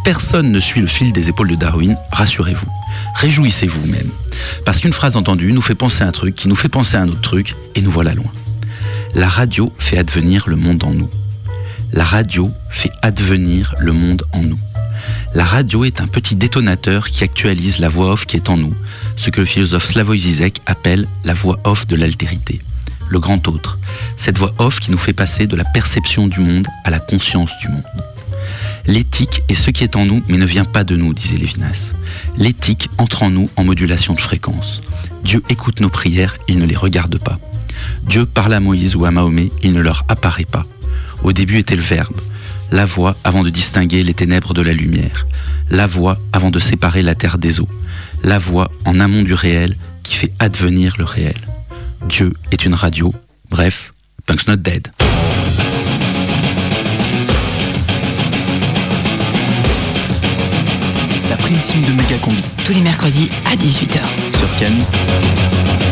Personne 0.04 0.52
ne 0.52 0.60
suit 0.60 0.82
le 0.82 0.88
fil 0.88 1.12
des 1.14 1.30
épaules 1.30 1.50
de 1.50 1.56
Darwin, 1.56 1.98
rassurez-vous. 2.12 2.68
Réjouissez-vous 3.16 3.88
même. 3.88 4.10
Parce 4.66 4.80
qu'une 4.80 4.94
phrase 4.94 5.16
entendue 5.16 5.52
nous 5.52 5.62
fait 5.62 5.76
penser 5.76 6.04
à 6.04 6.08
un 6.08 6.12
truc, 6.12 6.36
qui 6.36 6.48
nous 6.48 6.56
fait 6.56 6.70
penser 6.70 6.98
à 6.98 7.02
un 7.02 7.10
autre 7.10 7.22
truc, 7.22 7.56
et 7.76 7.82
nous 7.82 7.92
voilà 7.92 8.14
loin. 8.14 8.32
La 9.16 9.28
radio 9.28 9.74
fait 9.80 9.98
advenir 9.98 10.48
le 10.48 10.56
monde 10.56 10.84
en 10.84 10.92
nous. 10.92 11.10
La 11.92 12.04
radio 12.04 12.52
fait 12.70 12.92
advenir 13.02 13.74
le 13.80 13.92
monde 13.92 14.24
en 14.34 14.44
nous. 14.44 14.60
La 15.34 15.44
radio 15.44 15.84
est 15.84 16.00
un 16.00 16.08
petit 16.08 16.36
détonateur 16.36 17.10
qui 17.10 17.24
actualise 17.24 17.80
la 17.80 17.90
voix 17.90 18.12
off 18.12 18.26
qui 18.26 18.36
est 18.36 18.50
en 18.50 18.58
nous, 18.58 18.74
ce 19.18 19.32
que 19.32 19.40
le 19.40 19.48
philosophe 19.48 19.86
Slavoj 19.86 20.20
Zizek 20.20 20.62
appelle 20.68 21.08
la 21.24 21.34
voix 21.34 21.60
off 21.64 21.88
de 21.88 21.96
l'altérité, 21.96 22.62
le 23.10 23.20
grand 23.20 23.48
autre, 23.48 23.80
cette 24.16 24.38
voix 24.38 24.54
off 24.60 24.80
qui 24.80 24.92
nous 24.92 24.98
fait 24.98 25.14
passer 25.14 25.48
de 25.48 25.56
la 25.56 25.64
perception 25.64 26.28
du 26.28 26.40
monde 26.40 26.68
à 26.84 26.92
la 26.92 27.00
conscience 27.00 27.52
du 27.62 27.68
monde. 27.70 27.84
L'éthique 28.86 29.42
est 29.50 29.56
ce 29.56 29.72
qui 29.72 29.84
est 29.84 29.96
en 29.96 30.06
nous, 30.06 30.22
mais 30.28 30.38
ne 30.38 30.46
vient 30.46 30.66
pas 30.66 30.84
de 30.84 30.96
nous, 30.96 31.14
disait 31.14 31.38
Lévinas. 31.38 31.94
L'éthique 32.38 32.90
entre 33.00 33.24
en 33.24 33.32
nous 33.32 33.50
en 33.56 33.64
modulation 33.64 34.14
de 34.14 34.20
fréquence. 34.20 34.82
Dieu 35.24 35.42
écoute 35.50 35.80
nos 35.80 35.90
prières, 35.90 36.36
il 36.48 36.60
ne 36.60 36.66
les 36.66 36.76
regarde 36.76 37.18
pas. 37.18 37.40
Dieu 38.04 38.26
parle 38.26 38.54
à 38.54 38.60
Moïse 38.60 38.96
ou 38.96 39.06
à 39.06 39.12
Mahomet, 39.12 39.52
il 39.64 39.74
ne 39.74 39.82
leur 39.82 40.06
apparaît 40.08 40.46
pas. 40.46 40.66
Au 41.24 41.34
début 41.34 41.58
était 41.58 41.76
le 41.76 41.82
Verbe, 41.82 42.20
la 42.72 42.86
voix 42.86 43.16
avant 43.24 43.44
de 43.44 43.50
distinguer 43.50 44.04
les 44.04 44.14
ténèbres 44.14 44.54
de 44.54 44.62
la 44.62 44.74
lumière, 44.74 45.28
la 45.70 45.88
voix 45.88 46.18
avant 46.34 46.52
de 46.52 46.60
séparer 46.60 47.02
la 47.02 47.16
terre 47.16 47.38
des 47.38 47.60
eaux, 47.60 47.70
la 48.24 48.40
voix 48.40 48.72
en 48.86 49.00
amont 49.00 49.24
du 49.24 49.34
réel 49.34 49.76
qui 50.04 50.16
fait 50.16 50.32
advenir 50.40 50.96
le 50.98 51.06
réel. 51.06 51.38
Dieu 52.08 52.34
est 52.52 52.66
une 52.66 52.74
radio, 52.74 53.14
bref, 53.50 53.94
Punk's 54.26 54.48
Not 54.48 54.58
Dead. 54.58 54.88
La 61.30 61.38
prime 61.38 61.58
team 61.58 61.84
de 61.84 61.92
Megacombi. 61.92 62.44
Tous 62.66 62.74
les 62.74 62.82
mercredis 62.82 63.30
à 63.46 63.56
18h. 63.56 64.00
Sur 64.38 64.60
Cannes. 64.60 65.89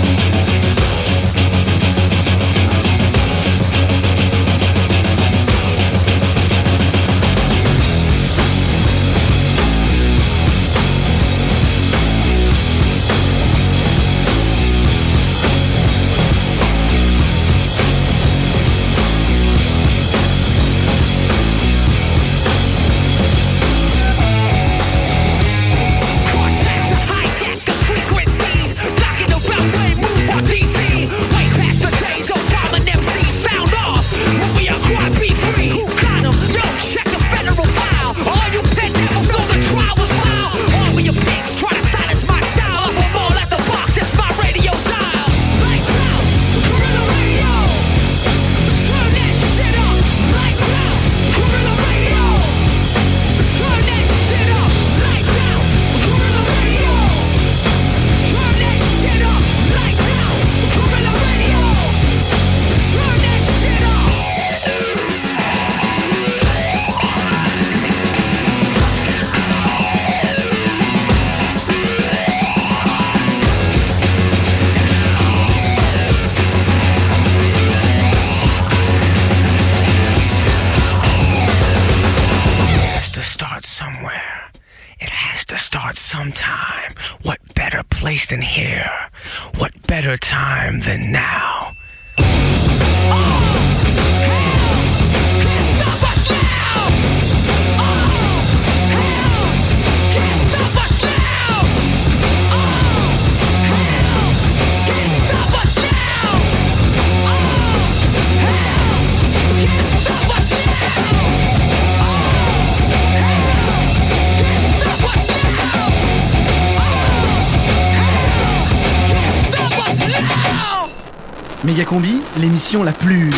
Méga 121.77 121.89
Combi, 121.89 122.15
l'émission 122.39 122.81
la 122.81 122.91
plus. 122.91 123.29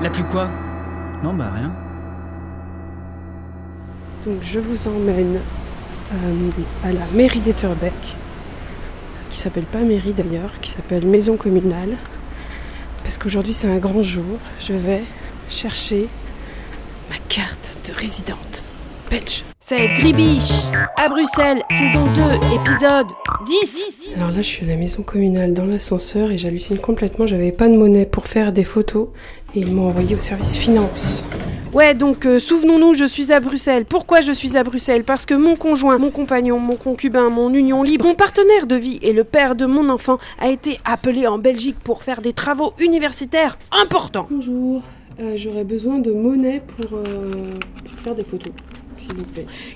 La 0.00 0.08
plus 0.08 0.22
quoi? 0.22 0.48
Non, 1.20 1.34
bah 1.34 1.50
rien. 1.52 1.72
Donc 4.24 4.36
je 4.42 4.60
vous 4.60 4.86
emmène 4.86 5.40
euh, 6.14 6.50
à 6.84 6.92
la 6.92 7.06
mairie 7.12 7.40
d'Etterbeek, 7.40 7.92
qui 9.30 9.36
s'appelle 9.36 9.64
pas 9.64 9.80
mairie 9.80 10.12
d'ailleurs, 10.12 10.60
qui 10.60 10.70
s'appelle 10.70 11.04
maison 11.04 11.36
communale, 11.36 11.96
parce 13.02 13.18
qu'aujourd'hui 13.18 13.52
c'est 13.52 13.68
un 13.68 13.78
grand 13.78 14.04
jour. 14.04 14.38
Je 14.60 14.74
vais 14.74 15.02
chercher 15.50 16.06
ma 17.10 17.16
carte 17.28 17.78
de 17.88 17.92
résidente 17.92 18.62
belge. 19.10 19.44
C'est 19.60 19.88
Gribiche, 19.88 20.62
à 20.96 21.08
Bruxelles, 21.08 21.62
saison 21.70 22.04
2, 22.14 22.22
épisode 22.54 23.06
10. 23.46 24.14
Alors 24.16 24.28
là, 24.30 24.36
je 24.38 24.42
suis 24.42 24.64
à 24.64 24.68
la 24.68 24.76
maison 24.76 25.02
communale 25.02 25.52
dans 25.52 25.64
l'ascenseur 25.66 26.30
et 26.30 26.38
j'hallucine 26.38 26.78
complètement. 26.78 27.26
J'avais 27.26 27.52
pas 27.52 27.68
de 27.68 27.76
monnaie 27.76 28.06
pour 28.06 28.26
faire 28.26 28.52
des 28.52 28.64
photos 28.64 29.08
et 29.54 29.60
ils 29.60 29.72
m'ont 29.72 29.88
envoyé 29.88 30.14
au 30.14 30.18
service 30.18 30.56
finance. 30.56 31.24
Ouais, 31.74 31.94
donc 31.94 32.24
euh, 32.24 32.38
souvenons-nous, 32.38 32.94
je 32.94 33.04
suis 33.04 33.30
à 33.30 33.40
Bruxelles. 33.40 33.84
Pourquoi 33.84 34.22
je 34.22 34.32
suis 34.32 34.56
à 34.56 34.64
Bruxelles? 34.64 35.04
Parce 35.04 35.26
que 35.26 35.34
mon 35.34 35.54
conjoint, 35.54 35.98
mon 35.98 36.10
compagnon, 36.10 36.58
mon 36.58 36.76
concubin, 36.76 37.28
mon 37.28 37.52
union 37.52 37.82
libre, 37.82 38.06
mon 38.06 38.14
partenaire 38.14 38.66
de 38.66 38.76
vie 38.76 38.98
et 39.02 39.12
le 39.12 39.24
père 39.24 39.54
de 39.54 39.66
mon 39.66 39.90
enfant 39.90 40.18
a 40.40 40.48
été 40.48 40.78
appelé 40.86 41.26
en 41.26 41.38
Belgique 41.38 41.76
pour 41.84 42.02
faire 42.04 42.22
des 42.22 42.32
travaux 42.32 42.72
universitaires 42.80 43.58
importants. 43.70 44.28
Bonjour, 44.30 44.82
Euh, 45.20 45.32
j'aurais 45.36 45.64
besoin 45.64 45.98
de 45.98 46.12
monnaie 46.12 46.62
pour, 46.76 46.96
euh, 46.98 47.30
pour 47.84 47.98
faire 48.04 48.14
des 48.14 48.22
photos, 48.22 48.52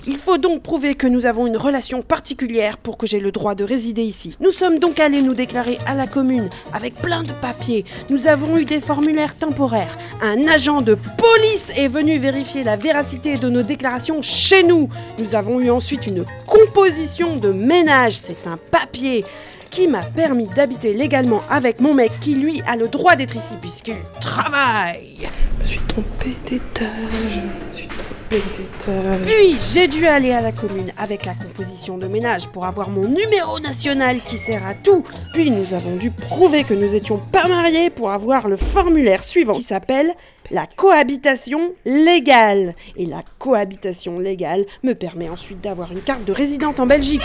Il 0.07 0.17
faut 0.17 0.37
donc 0.37 0.61
prouver 0.61 0.95
que 0.95 1.07
nous 1.07 1.25
avons 1.25 1.47
une 1.47 1.57
relation 1.57 2.01
particulière 2.01 2.77
pour 2.77 2.97
que 2.97 3.07
j'ai 3.07 3.19
le 3.19 3.31
droit 3.31 3.55
de 3.55 3.63
résider 3.63 4.03
ici. 4.03 4.35
Nous 4.39 4.51
sommes 4.51 4.79
donc 4.79 4.99
allés 4.99 5.21
nous 5.21 5.33
déclarer 5.33 5.77
à 5.85 5.95
la 5.95 6.07
commune 6.07 6.49
avec 6.73 6.95
plein 6.95 7.23
de 7.23 7.31
papiers. 7.41 7.85
Nous 8.09 8.27
avons 8.27 8.57
eu 8.57 8.65
des 8.65 8.79
formulaires 8.79 9.35
temporaires. 9.37 9.97
Un 10.21 10.47
agent 10.47 10.81
de 10.81 10.95
police 11.17 11.71
est 11.75 11.87
venu 11.87 12.17
vérifier 12.17 12.63
la 12.63 12.75
véracité 12.75 13.35
de 13.35 13.49
nos 13.49 13.63
déclarations 13.63 14.21
chez 14.21 14.63
nous. 14.63 14.89
Nous 15.19 15.35
avons 15.35 15.59
eu 15.59 15.69
ensuite 15.69 16.07
une 16.07 16.25
composition 16.45 17.37
de 17.37 17.49
ménage. 17.49 18.13
C'est 18.13 18.47
un 18.47 18.57
papier 18.71 19.23
qui 19.69 19.87
m'a 19.87 20.03
permis 20.03 20.47
d'habiter 20.47 20.93
légalement 20.93 21.41
avec 21.49 21.79
mon 21.79 21.95
mec 21.95 22.11
qui 22.21 22.35
lui 22.35 22.61
a 22.67 22.75
le 22.75 22.87
droit 22.87 23.15
d'être 23.15 23.35
ici 23.35 23.55
puisqu'il 23.59 23.97
travaille. 24.21 25.27
Je 25.65 25.79
me. 27.39 28.12
Puis 29.25 29.57
j'ai 29.73 29.87
dû 29.87 30.07
aller 30.07 30.31
à 30.31 30.41
la 30.41 30.51
commune 30.51 30.91
avec 30.97 31.25
la 31.25 31.35
composition 31.35 31.97
de 31.97 32.07
ménage 32.07 32.47
pour 32.47 32.65
avoir 32.65 32.89
mon 32.89 33.07
numéro 33.07 33.59
national 33.59 34.21
qui 34.21 34.37
sert 34.37 34.65
à 34.65 34.73
tout. 34.73 35.03
Puis 35.33 35.51
nous 35.51 35.73
avons 35.73 35.95
dû 35.95 36.09
prouver 36.09 36.63
que 36.63 36.73
nous 36.73 36.95
étions 36.95 37.17
pas 37.17 37.47
mariés 37.47 37.91
pour 37.91 38.11
avoir 38.11 38.47
le 38.47 38.57
formulaire 38.57 39.23
suivant 39.23 39.53
qui 39.53 39.61
s'appelle 39.61 40.13
la 40.49 40.65
cohabitation 40.65 41.73
légale. 41.85 42.73
Et 42.95 43.05
la 43.05 43.21
cohabitation 43.37 44.19
légale 44.19 44.65
me 44.83 44.93
permet 44.93 45.29
ensuite 45.29 45.61
d'avoir 45.61 45.91
une 45.91 46.01
carte 46.01 46.25
de 46.25 46.33
résidente 46.33 46.79
en 46.79 46.87
Belgique. 46.87 47.21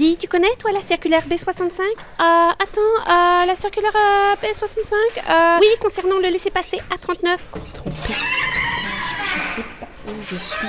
Dis, 0.00 0.16
tu 0.16 0.28
connais, 0.28 0.48
toi, 0.58 0.70
la 0.72 0.80
circulaire 0.80 1.24
B65? 1.28 1.82
Euh, 1.82 2.22
attends, 2.22 2.80
euh, 3.06 3.44
la 3.44 3.54
circulaire 3.54 3.92
euh, 3.94 4.34
B65 4.42 4.94
euh... 5.28 5.58
Oui, 5.60 5.66
concernant 5.78 6.16
le 6.16 6.28
laisser-passer 6.28 6.78
A39. 6.90 7.36
Je 9.26 9.40
sais 9.42 9.62
pas 9.78 9.86
où 10.08 10.22
je 10.22 10.36
suis. 10.36 10.66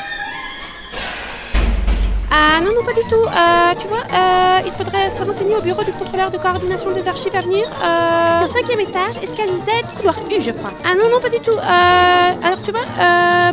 Ah 2.29 2.59
non, 2.59 2.73
non, 2.75 2.83
pas 2.83 2.91
du 2.91 3.07
tout. 3.09 3.23
Euh, 3.23 3.73
tu 3.79 3.87
vois, 3.87 4.03
euh, 4.13 4.59
il 4.65 4.73
faudrait 4.73 5.09
se 5.09 5.23
renseigner 5.23 5.55
au 5.55 5.61
bureau 5.61 5.85
du 5.85 5.93
contrôleur 5.93 6.29
de 6.29 6.37
coordination 6.37 6.91
des 6.91 7.07
archives 7.07 7.33
à 7.33 7.39
venir. 7.39 7.65
Euh... 7.81 8.45
C'est 8.45 8.51
au 8.51 8.61
cinquième 8.61 8.81
étage, 8.81 9.15
escalier 9.23 9.59
Z, 9.59 9.95
couloir 9.95 10.19
U, 10.29 10.41
je 10.41 10.51
crois. 10.51 10.71
Ah 10.83 10.93
non, 10.93 11.09
non, 11.09 11.21
pas 11.21 11.29
du 11.29 11.39
tout. 11.39 11.57
Alors 11.57 12.61
tu 12.65 12.73
vois, 12.73 12.83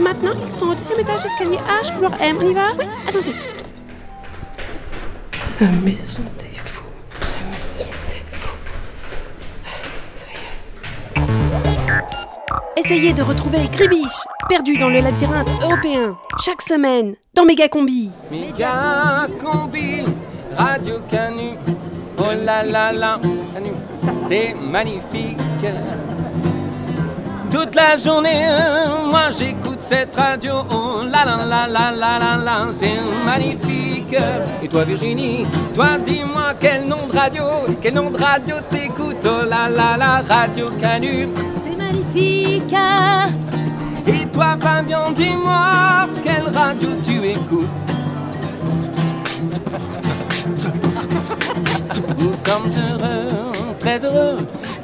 maintenant, 0.00 0.34
ils 0.44 0.52
sont 0.52 0.70
au 0.70 0.74
deuxième 0.74 0.98
étage, 0.98 1.24
escalier 1.24 1.58
H, 1.80 1.94
couloir 1.94 2.20
M. 2.20 2.36
On 2.40 2.50
y 2.50 2.52
va? 2.52 2.66
Oui, 2.76 2.86
allons-y. 3.06 3.67
La 5.60 5.66
maison 5.66 6.22
des 6.38 6.54
fous. 6.54 6.84
La 7.20 7.26
maison 7.50 7.90
des 8.06 8.22
fous. 8.30 8.56
Essayez 12.76 13.12
de 13.12 13.22
retrouver 13.22 13.58
Gribiche, 13.72 14.06
perdu 14.48 14.76
dans 14.78 14.88
le 14.88 15.00
labyrinthe 15.00 15.50
européen, 15.60 16.16
chaque 16.38 16.62
semaine, 16.62 17.16
dans 17.34 17.44
Méga 17.44 17.68
Combi. 17.68 18.12
Méga 18.30 19.26
combi, 19.40 20.04
Radio 20.56 21.00
Canu. 21.10 21.54
Oh 22.18 22.22
là 22.44 22.62
là 22.62 22.92
là, 22.92 23.18
Canu, 23.52 23.72
c'est 24.28 24.54
magnifique. 24.54 25.38
Toute 27.50 27.74
la 27.74 27.96
journée, 27.96 28.46
moi 29.10 29.30
j'écoute 29.38 29.80
cette 29.80 30.14
radio. 30.16 30.54
Oh 30.70 31.02
là 31.04 31.24
là 31.24 31.66
là 31.66 31.66
là 31.66 32.36
là, 32.44 32.66
c'est 32.72 33.00
magnifique. 33.24 34.16
Et 34.62 34.68
toi 34.68 34.84
Virginie, 34.84 35.46
toi 35.74 35.98
dis-moi 36.04 36.54
quel 36.60 36.84
nom 36.86 37.06
de 37.10 37.16
radio, 37.16 37.44
quel 37.80 37.94
nom 37.94 38.10
de 38.10 38.16
radio 38.18 38.56
t'écoutes. 38.70 39.24
Oh 39.24 39.48
là 39.48 39.68
là 39.68 39.96
là, 39.96 40.22
Radio 40.28 40.66
Canu. 40.80 41.28
C'est 41.62 41.76
magnifique. 41.76 42.74
Et 44.06 44.26
toi, 44.28 44.56
Fabien, 44.60 45.10
dis-moi, 45.10 46.08
quelle 46.24 46.48
radio 46.54 46.88
tu 47.04 47.28
écoutes 47.28 47.68
Nous 52.18 52.32
sommes 52.44 52.70
heureux, 52.92 53.76
très 53.78 54.04
heureux 54.04 54.36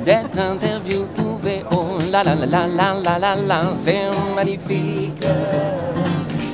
d'être 0.04 0.38
interviewés. 0.38 1.23
Oh 1.70 1.98
là 2.10 2.24
là 2.24 2.34
là 2.34 2.46
là 2.46 2.94
là 2.94 3.18
là 3.18 3.36
là 3.36 3.62
c'est 3.76 4.08
magnifique. 4.34 5.24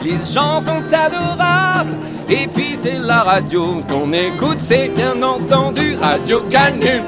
Les 0.02 0.16
gens 0.32 0.60
sont 0.60 0.82
adorables. 0.92 1.96
Et 2.28 2.46
puis 2.46 2.76
c'est 2.80 2.98
la 2.98 3.22
radio 3.22 3.80
qu'on 3.88 4.12
écoute, 4.12 4.58
c'est 4.58 4.88
bien 4.88 5.20
entendu 5.22 5.96
Radio 6.00 6.40
Canu. 6.50 7.02